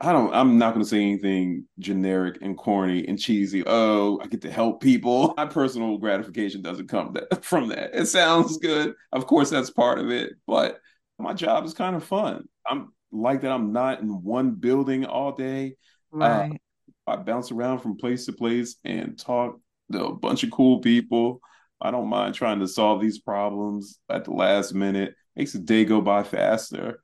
I 0.00 0.12
don't 0.12 0.32
I'm 0.32 0.56
not 0.56 0.72
gonna 0.72 0.84
say 0.84 1.02
anything 1.02 1.66
generic 1.80 2.38
and 2.42 2.56
corny 2.56 3.06
and 3.08 3.18
cheesy. 3.18 3.64
Oh, 3.66 4.20
I 4.22 4.28
get 4.28 4.42
to 4.42 4.52
help 4.52 4.80
people. 4.80 5.34
My 5.36 5.46
personal 5.46 5.98
gratification 5.98 6.62
doesn't 6.62 6.88
come 6.88 7.12
that, 7.14 7.44
from 7.44 7.68
that. 7.70 7.90
It 7.92 8.06
sounds 8.06 8.56
good. 8.58 8.94
Of 9.12 9.26
course 9.26 9.50
that's 9.50 9.70
part 9.70 9.98
of 9.98 10.10
it, 10.10 10.34
but 10.46 10.80
my 11.20 11.34
job 11.34 11.64
is 11.64 11.74
kind 11.74 11.96
of 11.96 12.04
fun. 12.04 12.48
I'm 12.66 12.92
like 13.12 13.42
that 13.42 13.52
I'm 13.52 13.72
not 13.72 14.00
in 14.00 14.22
one 14.22 14.52
building 14.52 15.04
all 15.04 15.32
day. 15.32 15.76
Uh, 16.12 16.18
right. 16.18 16.60
I 17.06 17.16
bounce 17.16 17.50
around 17.50 17.80
from 17.80 17.96
place 17.96 18.26
to 18.26 18.32
place 18.32 18.76
and 18.84 19.18
talk 19.18 19.58
to 19.92 20.04
a 20.04 20.14
bunch 20.14 20.44
of 20.44 20.50
cool 20.50 20.80
people. 20.80 21.40
I 21.80 21.90
don't 21.90 22.08
mind 22.08 22.34
trying 22.34 22.60
to 22.60 22.68
solve 22.68 23.00
these 23.00 23.18
problems 23.18 23.98
at 24.08 24.24
the 24.24 24.32
last 24.32 24.74
minute. 24.74 25.14
Makes 25.34 25.52
the 25.54 25.58
day 25.60 25.84
go 25.84 26.00
by 26.00 26.22
faster. 26.22 27.02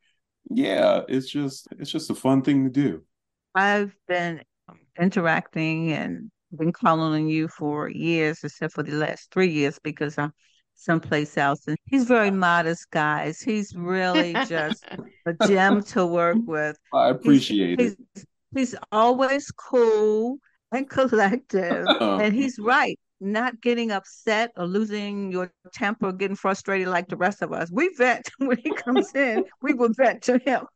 Yeah, 0.50 1.00
it's 1.08 1.28
just 1.28 1.68
it's 1.78 1.90
just 1.90 2.10
a 2.10 2.14
fun 2.14 2.42
thing 2.42 2.64
to 2.64 2.70
do. 2.70 3.02
I've 3.54 3.96
been 4.06 4.42
interacting 5.00 5.92
and 5.92 6.30
been 6.54 6.72
calling 6.72 7.14
on 7.14 7.28
you 7.28 7.48
for 7.48 7.88
years, 7.88 8.40
except 8.44 8.74
for 8.74 8.82
the 8.82 8.92
last 8.92 9.30
three 9.32 9.50
years 9.50 9.78
because 9.82 10.18
I'm 10.18 10.32
someplace 10.76 11.36
else. 11.36 11.66
And 11.66 11.76
he's 11.84 12.04
very 12.04 12.30
modest, 12.30 12.90
guys. 12.90 13.40
He's 13.40 13.74
really 13.74 14.32
just 14.46 14.84
a 15.26 15.34
gem 15.46 15.82
to 15.84 16.06
work 16.06 16.38
with. 16.46 16.78
I 16.92 17.08
He's, 17.08 17.16
appreciate 17.16 17.80
it. 17.80 17.96
he's, 18.14 18.26
he's 18.54 18.74
always 18.92 19.50
cool 19.50 20.38
and 20.72 20.88
collective. 20.90 21.86
And 22.00 22.34
he's 22.34 22.58
right. 22.58 22.98
Not 23.18 23.62
getting 23.62 23.92
upset 23.92 24.52
or 24.56 24.66
losing 24.66 25.32
your 25.32 25.50
temper, 25.72 26.12
getting 26.12 26.36
frustrated 26.36 26.88
like 26.88 27.08
the 27.08 27.16
rest 27.16 27.40
of 27.40 27.50
us. 27.52 27.70
We 27.72 27.88
vent 27.96 28.28
when 28.38 28.58
he 28.58 28.70
comes 28.74 29.14
in. 29.14 29.44
We 29.62 29.72
will 29.72 29.88
vent 29.96 30.22
to 30.24 30.38
him 30.38 30.66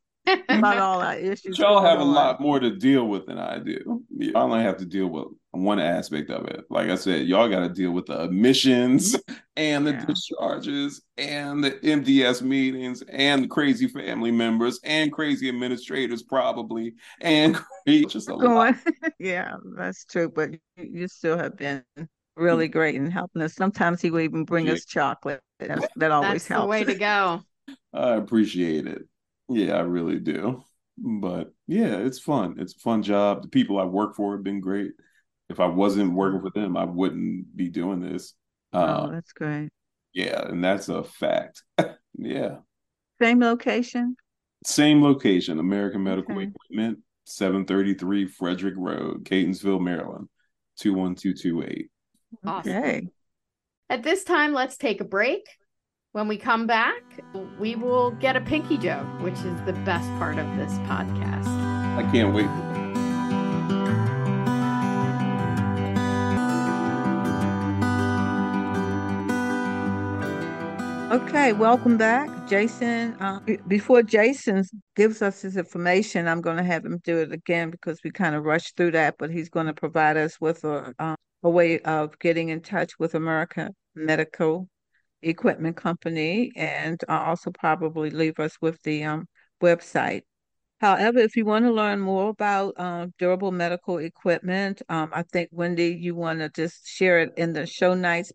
about 0.49 0.77
all 0.79 1.01
our 1.01 1.15
issues. 1.15 1.59
y'all 1.59 1.83
have 1.83 1.99
a 1.99 2.03
on. 2.03 2.13
lot 2.13 2.39
more 2.41 2.59
to 2.59 2.75
deal 2.75 3.07
with 3.07 3.25
than 3.25 3.37
I 3.39 3.59
do. 3.59 4.03
I 4.35 4.39
only 4.39 4.61
have 4.63 4.77
to 4.77 4.85
deal 4.85 5.07
with 5.07 5.27
one 5.51 5.79
aspect 5.79 6.29
of 6.29 6.45
it. 6.47 6.65
Like 6.69 6.89
I 6.89 6.95
said, 6.95 7.27
y'all 7.27 7.49
got 7.49 7.61
to 7.61 7.69
deal 7.69 7.91
with 7.91 8.05
the 8.05 8.21
admissions 8.23 9.15
mm-hmm. 9.15 9.33
and 9.57 9.85
the 9.87 9.91
Yeah. 9.91 10.05
discharges 10.05 11.01
and 11.17 11.63
the 11.63 11.71
MDS 11.71 12.41
meetings 12.41 13.03
and 13.09 13.49
crazy 13.49 13.87
family 13.87 14.31
members 14.31 14.79
and 14.83 15.11
crazy 15.11 15.49
administrators 15.49 16.23
probably 16.23 16.93
and 17.21 17.55
crazy, 17.85 18.05
just 18.05 18.29
a 18.29 18.35
lot. 18.35 18.75
yeah, 19.19 19.55
that's 19.75 20.05
true. 20.05 20.29
But 20.29 20.51
you, 20.51 20.59
you 20.77 21.07
still 21.07 21.37
have 21.37 21.57
been 21.57 21.83
really 22.37 22.67
mm-hmm. 22.67 22.71
great 22.73 22.95
in 22.95 23.11
helping 23.11 23.41
us. 23.41 23.55
Sometimes 23.55 24.01
he 24.01 24.11
will 24.11 24.21
even 24.21 24.45
bring 24.45 24.67
Yeah. 24.67 24.73
us 24.73 24.85
chocolate. 24.85 25.41
That's, 25.59 25.87
that 25.97 26.11
always 26.11 26.45
That's 26.45 26.47
the 26.47 26.53
helps. 26.55 26.69
way 26.69 26.83
to 26.85 26.95
go. 26.95 27.41
I 27.93 28.15
appreciate 28.15 28.87
it. 28.87 29.03
Yeah, 29.53 29.75
I 29.75 29.81
really 29.81 30.19
do. 30.19 30.63
But 30.97 31.53
yeah, 31.67 31.97
it's 31.97 32.19
fun. 32.19 32.55
It's 32.59 32.75
a 32.75 32.79
fun 32.79 33.03
job. 33.03 33.41
The 33.43 33.47
people 33.47 33.79
I 33.79 33.85
work 33.85 34.15
for 34.15 34.35
have 34.35 34.43
been 34.43 34.59
great. 34.59 34.91
If 35.49 35.59
I 35.59 35.65
wasn't 35.65 36.13
working 36.13 36.41
for 36.41 36.51
them, 36.51 36.77
I 36.77 36.85
wouldn't 36.85 37.55
be 37.55 37.69
doing 37.69 37.99
this. 37.99 38.33
oh, 38.73 38.79
Uh, 38.79 39.11
that's 39.11 39.33
great. 39.33 39.69
Yeah, 40.13 40.47
and 40.47 40.63
that's 40.63 40.89
a 40.89 41.03
fact. 41.03 41.63
yeah. 42.17 42.57
Same 43.21 43.39
location? 43.39 44.15
Same 44.65 45.01
location, 45.03 45.59
American 45.59 46.03
Medical 46.03 46.35
Okay. 46.35 46.43
Equipment, 46.47 46.99
733 47.25 48.27
Frederick 48.27 48.75
Road, 48.77 49.25
Catonsville, 49.25 49.81
Maryland, 49.81 50.27
21228. 50.77 51.89
Awesome. 52.45 52.71
Okay. 52.71 53.07
At 53.89 54.03
this 54.03 54.23
time, 54.23 54.53
let's 54.53 54.77
take 54.77 55.01
a 55.01 55.05
break. 55.05 55.45
When 56.13 56.27
we 56.27 56.35
come 56.35 56.67
back, 56.67 57.01
we 57.57 57.75
will 57.75 58.11
get 58.11 58.35
a 58.35 58.41
pinky 58.41 58.77
joke, 58.77 59.07
which 59.21 59.35
is 59.35 59.61
the 59.65 59.71
best 59.85 60.09
part 60.19 60.37
of 60.37 60.57
this 60.57 60.73
podcast. 60.79 61.47
I 61.47 62.03
can't 62.11 62.33
wait. 62.33 62.49
Okay, 71.13 71.53
welcome 71.53 71.95
back, 71.95 72.27
Jason. 72.49 73.13
Uh, 73.21 73.39
before 73.69 74.03
Jason 74.03 74.65
gives 74.97 75.21
us 75.21 75.41
his 75.41 75.55
information, 75.55 76.27
I'm 76.27 76.41
going 76.41 76.57
to 76.57 76.63
have 76.63 76.83
him 76.83 76.99
do 77.05 77.19
it 77.19 77.31
again 77.31 77.69
because 77.69 78.01
we 78.03 78.11
kind 78.11 78.35
of 78.35 78.43
rushed 78.43 78.75
through 78.75 78.91
that. 78.91 79.15
But 79.17 79.31
he's 79.31 79.47
going 79.47 79.67
to 79.67 79.73
provide 79.73 80.17
us 80.17 80.41
with 80.41 80.65
a 80.65 80.93
uh, 80.99 81.15
a 81.43 81.49
way 81.49 81.79
of 81.79 82.19
getting 82.19 82.49
in 82.49 82.59
touch 82.59 82.99
with 82.99 83.15
American 83.15 83.73
Medical 83.95 84.67
Equipment 85.21 85.75
Company, 85.75 86.51
and 86.55 87.01
uh, 87.07 87.23
also 87.27 87.51
probably 87.51 88.09
leave 88.09 88.39
us 88.39 88.57
with 88.61 88.81
the 88.83 89.03
um, 89.03 89.27
website. 89.61 90.21
However, 90.79 91.19
if 91.19 91.35
you 91.35 91.45
want 91.45 91.65
to 91.65 91.71
learn 91.71 91.99
more 91.99 92.29
about 92.29 92.73
uh, 92.77 93.07
durable 93.19 93.51
medical 93.51 93.99
equipment, 93.99 94.81
um, 94.89 95.11
I 95.13 95.21
think 95.23 95.49
Wendy, 95.51 95.95
you 95.99 96.15
want 96.15 96.39
to 96.39 96.49
just 96.49 96.87
share 96.87 97.19
it 97.19 97.33
in 97.37 97.53
the 97.53 97.67
show 97.67 97.93
notes. 97.93 98.31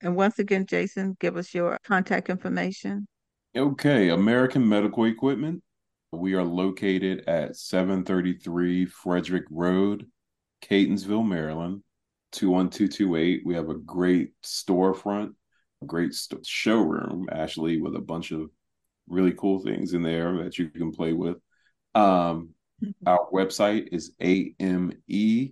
And 0.00 0.16
once 0.16 0.38
again, 0.38 0.64
Jason, 0.64 1.18
give 1.20 1.36
us 1.36 1.52
your 1.52 1.76
contact 1.84 2.30
information. 2.30 3.06
Okay, 3.54 4.08
American 4.08 4.66
Medical 4.66 5.04
Equipment. 5.04 5.62
We 6.12 6.34
are 6.34 6.44
located 6.44 7.24
at 7.28 7.56
733 7.56 8.86
Frederick 8.86 9.44
Road, 9.50 10.06
Catonsville, 10.62 11.26
Maryland, 11.26 11.82
21228. 12.32 13.42
We 13.44 13.54
have 13.54 13.68
a 13.68 13.74
great 13.74 14.30
storefront, 14.42 15.34
great 15.86 16.14
st- 16.14 16.46
showroom, 16.46 17.28
actually, 17.30 17.80
with 17.80 17.96
a 17.96 18.00
bunch 18.00 18.32
of 18.32 18.50
really 19.08 19.32
cool 19.32 19.60
things 19.60 19.92
in 19.94 20.02
there 20.02 20.44
that 20.44 20.58
you 20.58 20.68
can 20.68 20.92
play 20.92 21.12
with. 21.12 21.36
Um, 21.94 22.50
our 23.06 23.28
website 23.32 23.88
is 23.92 24.12
amedeq.com. 24.20 25.48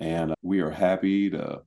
And 0.00 0.34
we 0.42 0.60
are 0.60 0.70
happy 0.70 1.30
to 1.30 1.62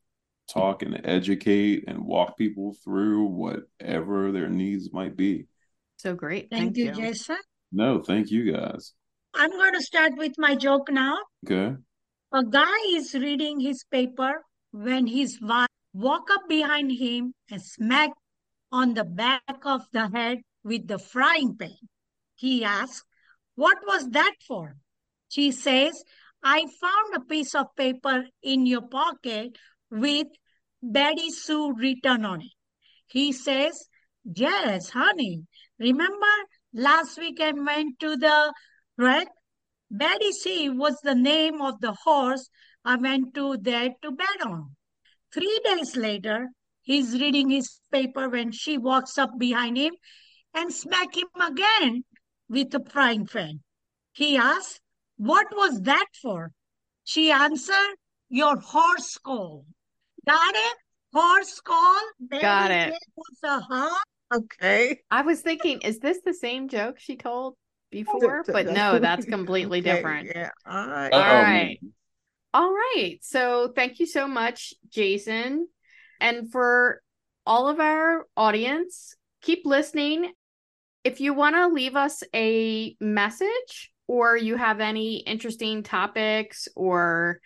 talk 0.50 0.84
and 0.84 1.02
educate 1.04 1.84
and 1.88 2.00
walk 2.06 2.38
people 2.38 2.76
through 2.84 3.26
whatever 3.26 4.32
their 4.32 4.50
needs 4.50 4.94
might 4.94 5.18
be. 5.18 5.48
So 5.98 6.16
great. 6.16 6.50
Thank, 6.50 6.78
you, 6.78 6.92
Jason. 6.92 7.38
No, 7.72 8.02
thank 8.02 8.32
you 8.32 8.52
guys. 8.52 8.94
I'm 9.34 9.52
going 9.52 9.74
to 9.74 9.82
start 9.82 10.14
with 10.18 10.34
my 10.38 10.56
joke 10.56 10.90
now. 10.90 11.18
Okay. 11.46 11.76
A 12.34 12.44
guy 12.44 12.78
is 12.88 13.14
reading 13.14 13.60
his 13.60 13.84
paper 13.92 14.44
when 14.72 15.08
his 15.08 15.40
wife 15.42 15.68
walk 15.94 16.30
up 16.32 16.48
behind 16.48 16.92
him 16.92 17.34
and 17.50 17.62
smack 17.62 18.12
on 18.72 18.94
the 18.94 19.04
back 19.04 19.66
of 19.66 19.82
the 19.92 20.10
head 20.10 20.40
with 20.64 20.88
the 20.88 20.98
frying 20.98 21.56
pan. 21.58 21.76
He 22.36 22.64
asks, 22.64 23.04
What 23.56 23.78
was 23.86 24.10
that 24.12 24.34
for? 24.48 24.78
She 25.30 25.52
says, 25.52 26.04
I 26.44 26.66
found 26.82 27.16
a 27.16 27.20
piece 27.20 27.54
of 27.54 27.76
paper 27.76 28.26
in 28.42 28.66
your 28.66 28.82
pocket 28.82 29.58
with 29.90 30.28
Betty 30.82 31.30
Sue 31.30 31.74
written 31.74 32.26
on 32.26 32.42
it. 32.42 32.52
He 33.08 33.32
says, 33.32 33.88
Yes, 34.24 34.90
honey. 34.90 35.46
Remember 35.80 36.34
last 36.74 37.18
week 37.18 37.40
I 37.42 37.52
went 37.52 38.00
to 38.00 38.16
the 38.16 38.54
track? 39.00 39.28
Betty 39.90 40.32
C 40.32 40.70
was 40.70 40.98
the 41.04 41.16
name 41.16 41.62
of 41.62 41.82
the 41.82 41.92
horse 41.92 42.50
I 42.84 42.96
went 42.96 43.34
to 43.36 43.58
there 43.58 43.90
to 44.02 44.12
bet 44.12 44.42
on. 44.46 44.76
Three 45.34 45.60
days 45.64 45.96
later, 45.96 46.50
he's 46.82 47.14
reading 47.14 47.50
his 47.50 47.80
paper 47.92 48.28
when 48.30 48.52
she 48.52 48.78
walks 48.78 49.18
up 49.18 49.32
behind 49.38 49.78
him 49.78 49.94
and 50.54 50.74
smack 50.74 51.16
him 51.16 51.28
again 51.42 52.04
with 52.50 52.74
a 52.74 52.84
frying 52.90 53.26
pan. 53.28 53.62
He 54.14 54.36
asks, 54.38 54.80
What 55.18 55.48
was 55.56 55.82
that 55.82 56.08
for? 56.22 56.52
She 57.04 57.32
answered, 57.32 57.96
Your 58.30 58.60
horse 58.60 59.12
skull. 59.12 59.66
Got 60.28 60.56
it? 60.56 60.78
Horse 61.14 61.50
skull? 61.50 62.02
Got 62.42 62.72
it. 62.72 62.94
C 62.94 63.00
Was 63.16 63.40
a 63.44 63.60
horse? 63.60 64.04
Okay. 64.34 65.00
I 65.10 65.22
was 65.22 65.42
thinking, 65.42 65.82
is 65.82 66.00
this 66.00 66.20
the 66.26 66.34
same 66.34 66.70
joke 66.70 67.00
she 67.00 67.18
told 67.18 67.56
before? 67.90 68.44
But 68.48 68.68
no, 68.68 68.98
that's 69.00 69.26
completely 69.26 69.80
Okay, 69.80 69.96
different. 69.96 70.32
Yeah. 70.34 70.50
All 70.66 70.88
right. 70.88 71.12
All 71.14 71.20
Uh-oh. 71.20 71.42
right. 71.42 71.80
All 72.54 72.72
right. 72.72 73.18
So 73.22 73.74
thank 73.76 74.00
you 74.00 74.06
so 74.06 74.26
much, 74.28 74.76
Jason. 74.90 75.68
And 76.20 76.52
for 76.52 77.02
all 77.46 77.70
of 77.70 77.80
our 77.80 78.28
audience, 78.36 79.16
keep 79.42 79.66
listening. 79.66 80.34
If 81.04 81.20
you 81.22 81.34
want 81.34 81.56
to 81.56 81.68
leave 81.68 81.96
us 81.96 82.24
a 82.36 82.96
message 83.00 83.92
or 84.08 84.36
you 84.38 84.58
have 84.58 84.82
any 84.82 85.18
interesting 85.18 85.84
topics 85.84 86.68
or 86.76 87.40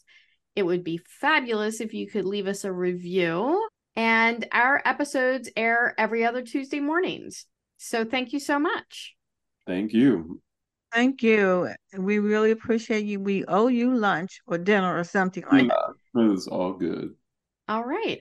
It 0.56 0.64
would 0.64 0.82
be 0.82 0.98
fabulous 1.06 1.80
if 1.80 1.94
you 1.94 2.08
could 2.08 2.24
leave 2.24 2.48
us 2.48 2.64
a 2.64 2.72
review. 2.72 3.64
And 3.94 4.48
our 4.50 4.82
episodes 4.84 5.48
air 5.56 5.94
every 5.96 6.24
other 6.24 6.42
Tuesday 6.42 6.80
mornings. 6.80 7.46
So 7.76 8.04
thank 8.04 8.32
you 8.32 8.40
so 8.40 8.58
much. 8.58 9.14
Thank 9.64 9.92
you. 9.92 10.42
Thank 10.92 11.22
you. 11.22 11.68
We 11.96 12.18
really 12.18 12.50
appreciate 12.50 13.04
you. 13.04 13.20
We 13.20 13.44
owe 13.44 13.68
you 13.68 13.94
lunch 13.94 14.40
or 14.48 14.58
dinner 14.58 14.98
or 14.98 15.04
something 15.04 15.44
like 15.52 15.68
that. 15.68 15.94
It's 16.16 16.48
all 16.48 16.72
good. 16.72 17.10
All 17.68 17.84
right. 17.84 18.20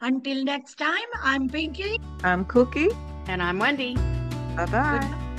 Until 0.00 0.44
next 0.44 0.76
time, 0.76 0.96
I'm 1.22 1.46
Pinky. 1.46 1.98
I'm 2.24 2.46
Cookie. 2.46 2.88
And 3.26 3.42
I'm 3.42 3.58
Wendy. 3.58 3.98
Bye 4.60 4.66
bye. 4.66 5.29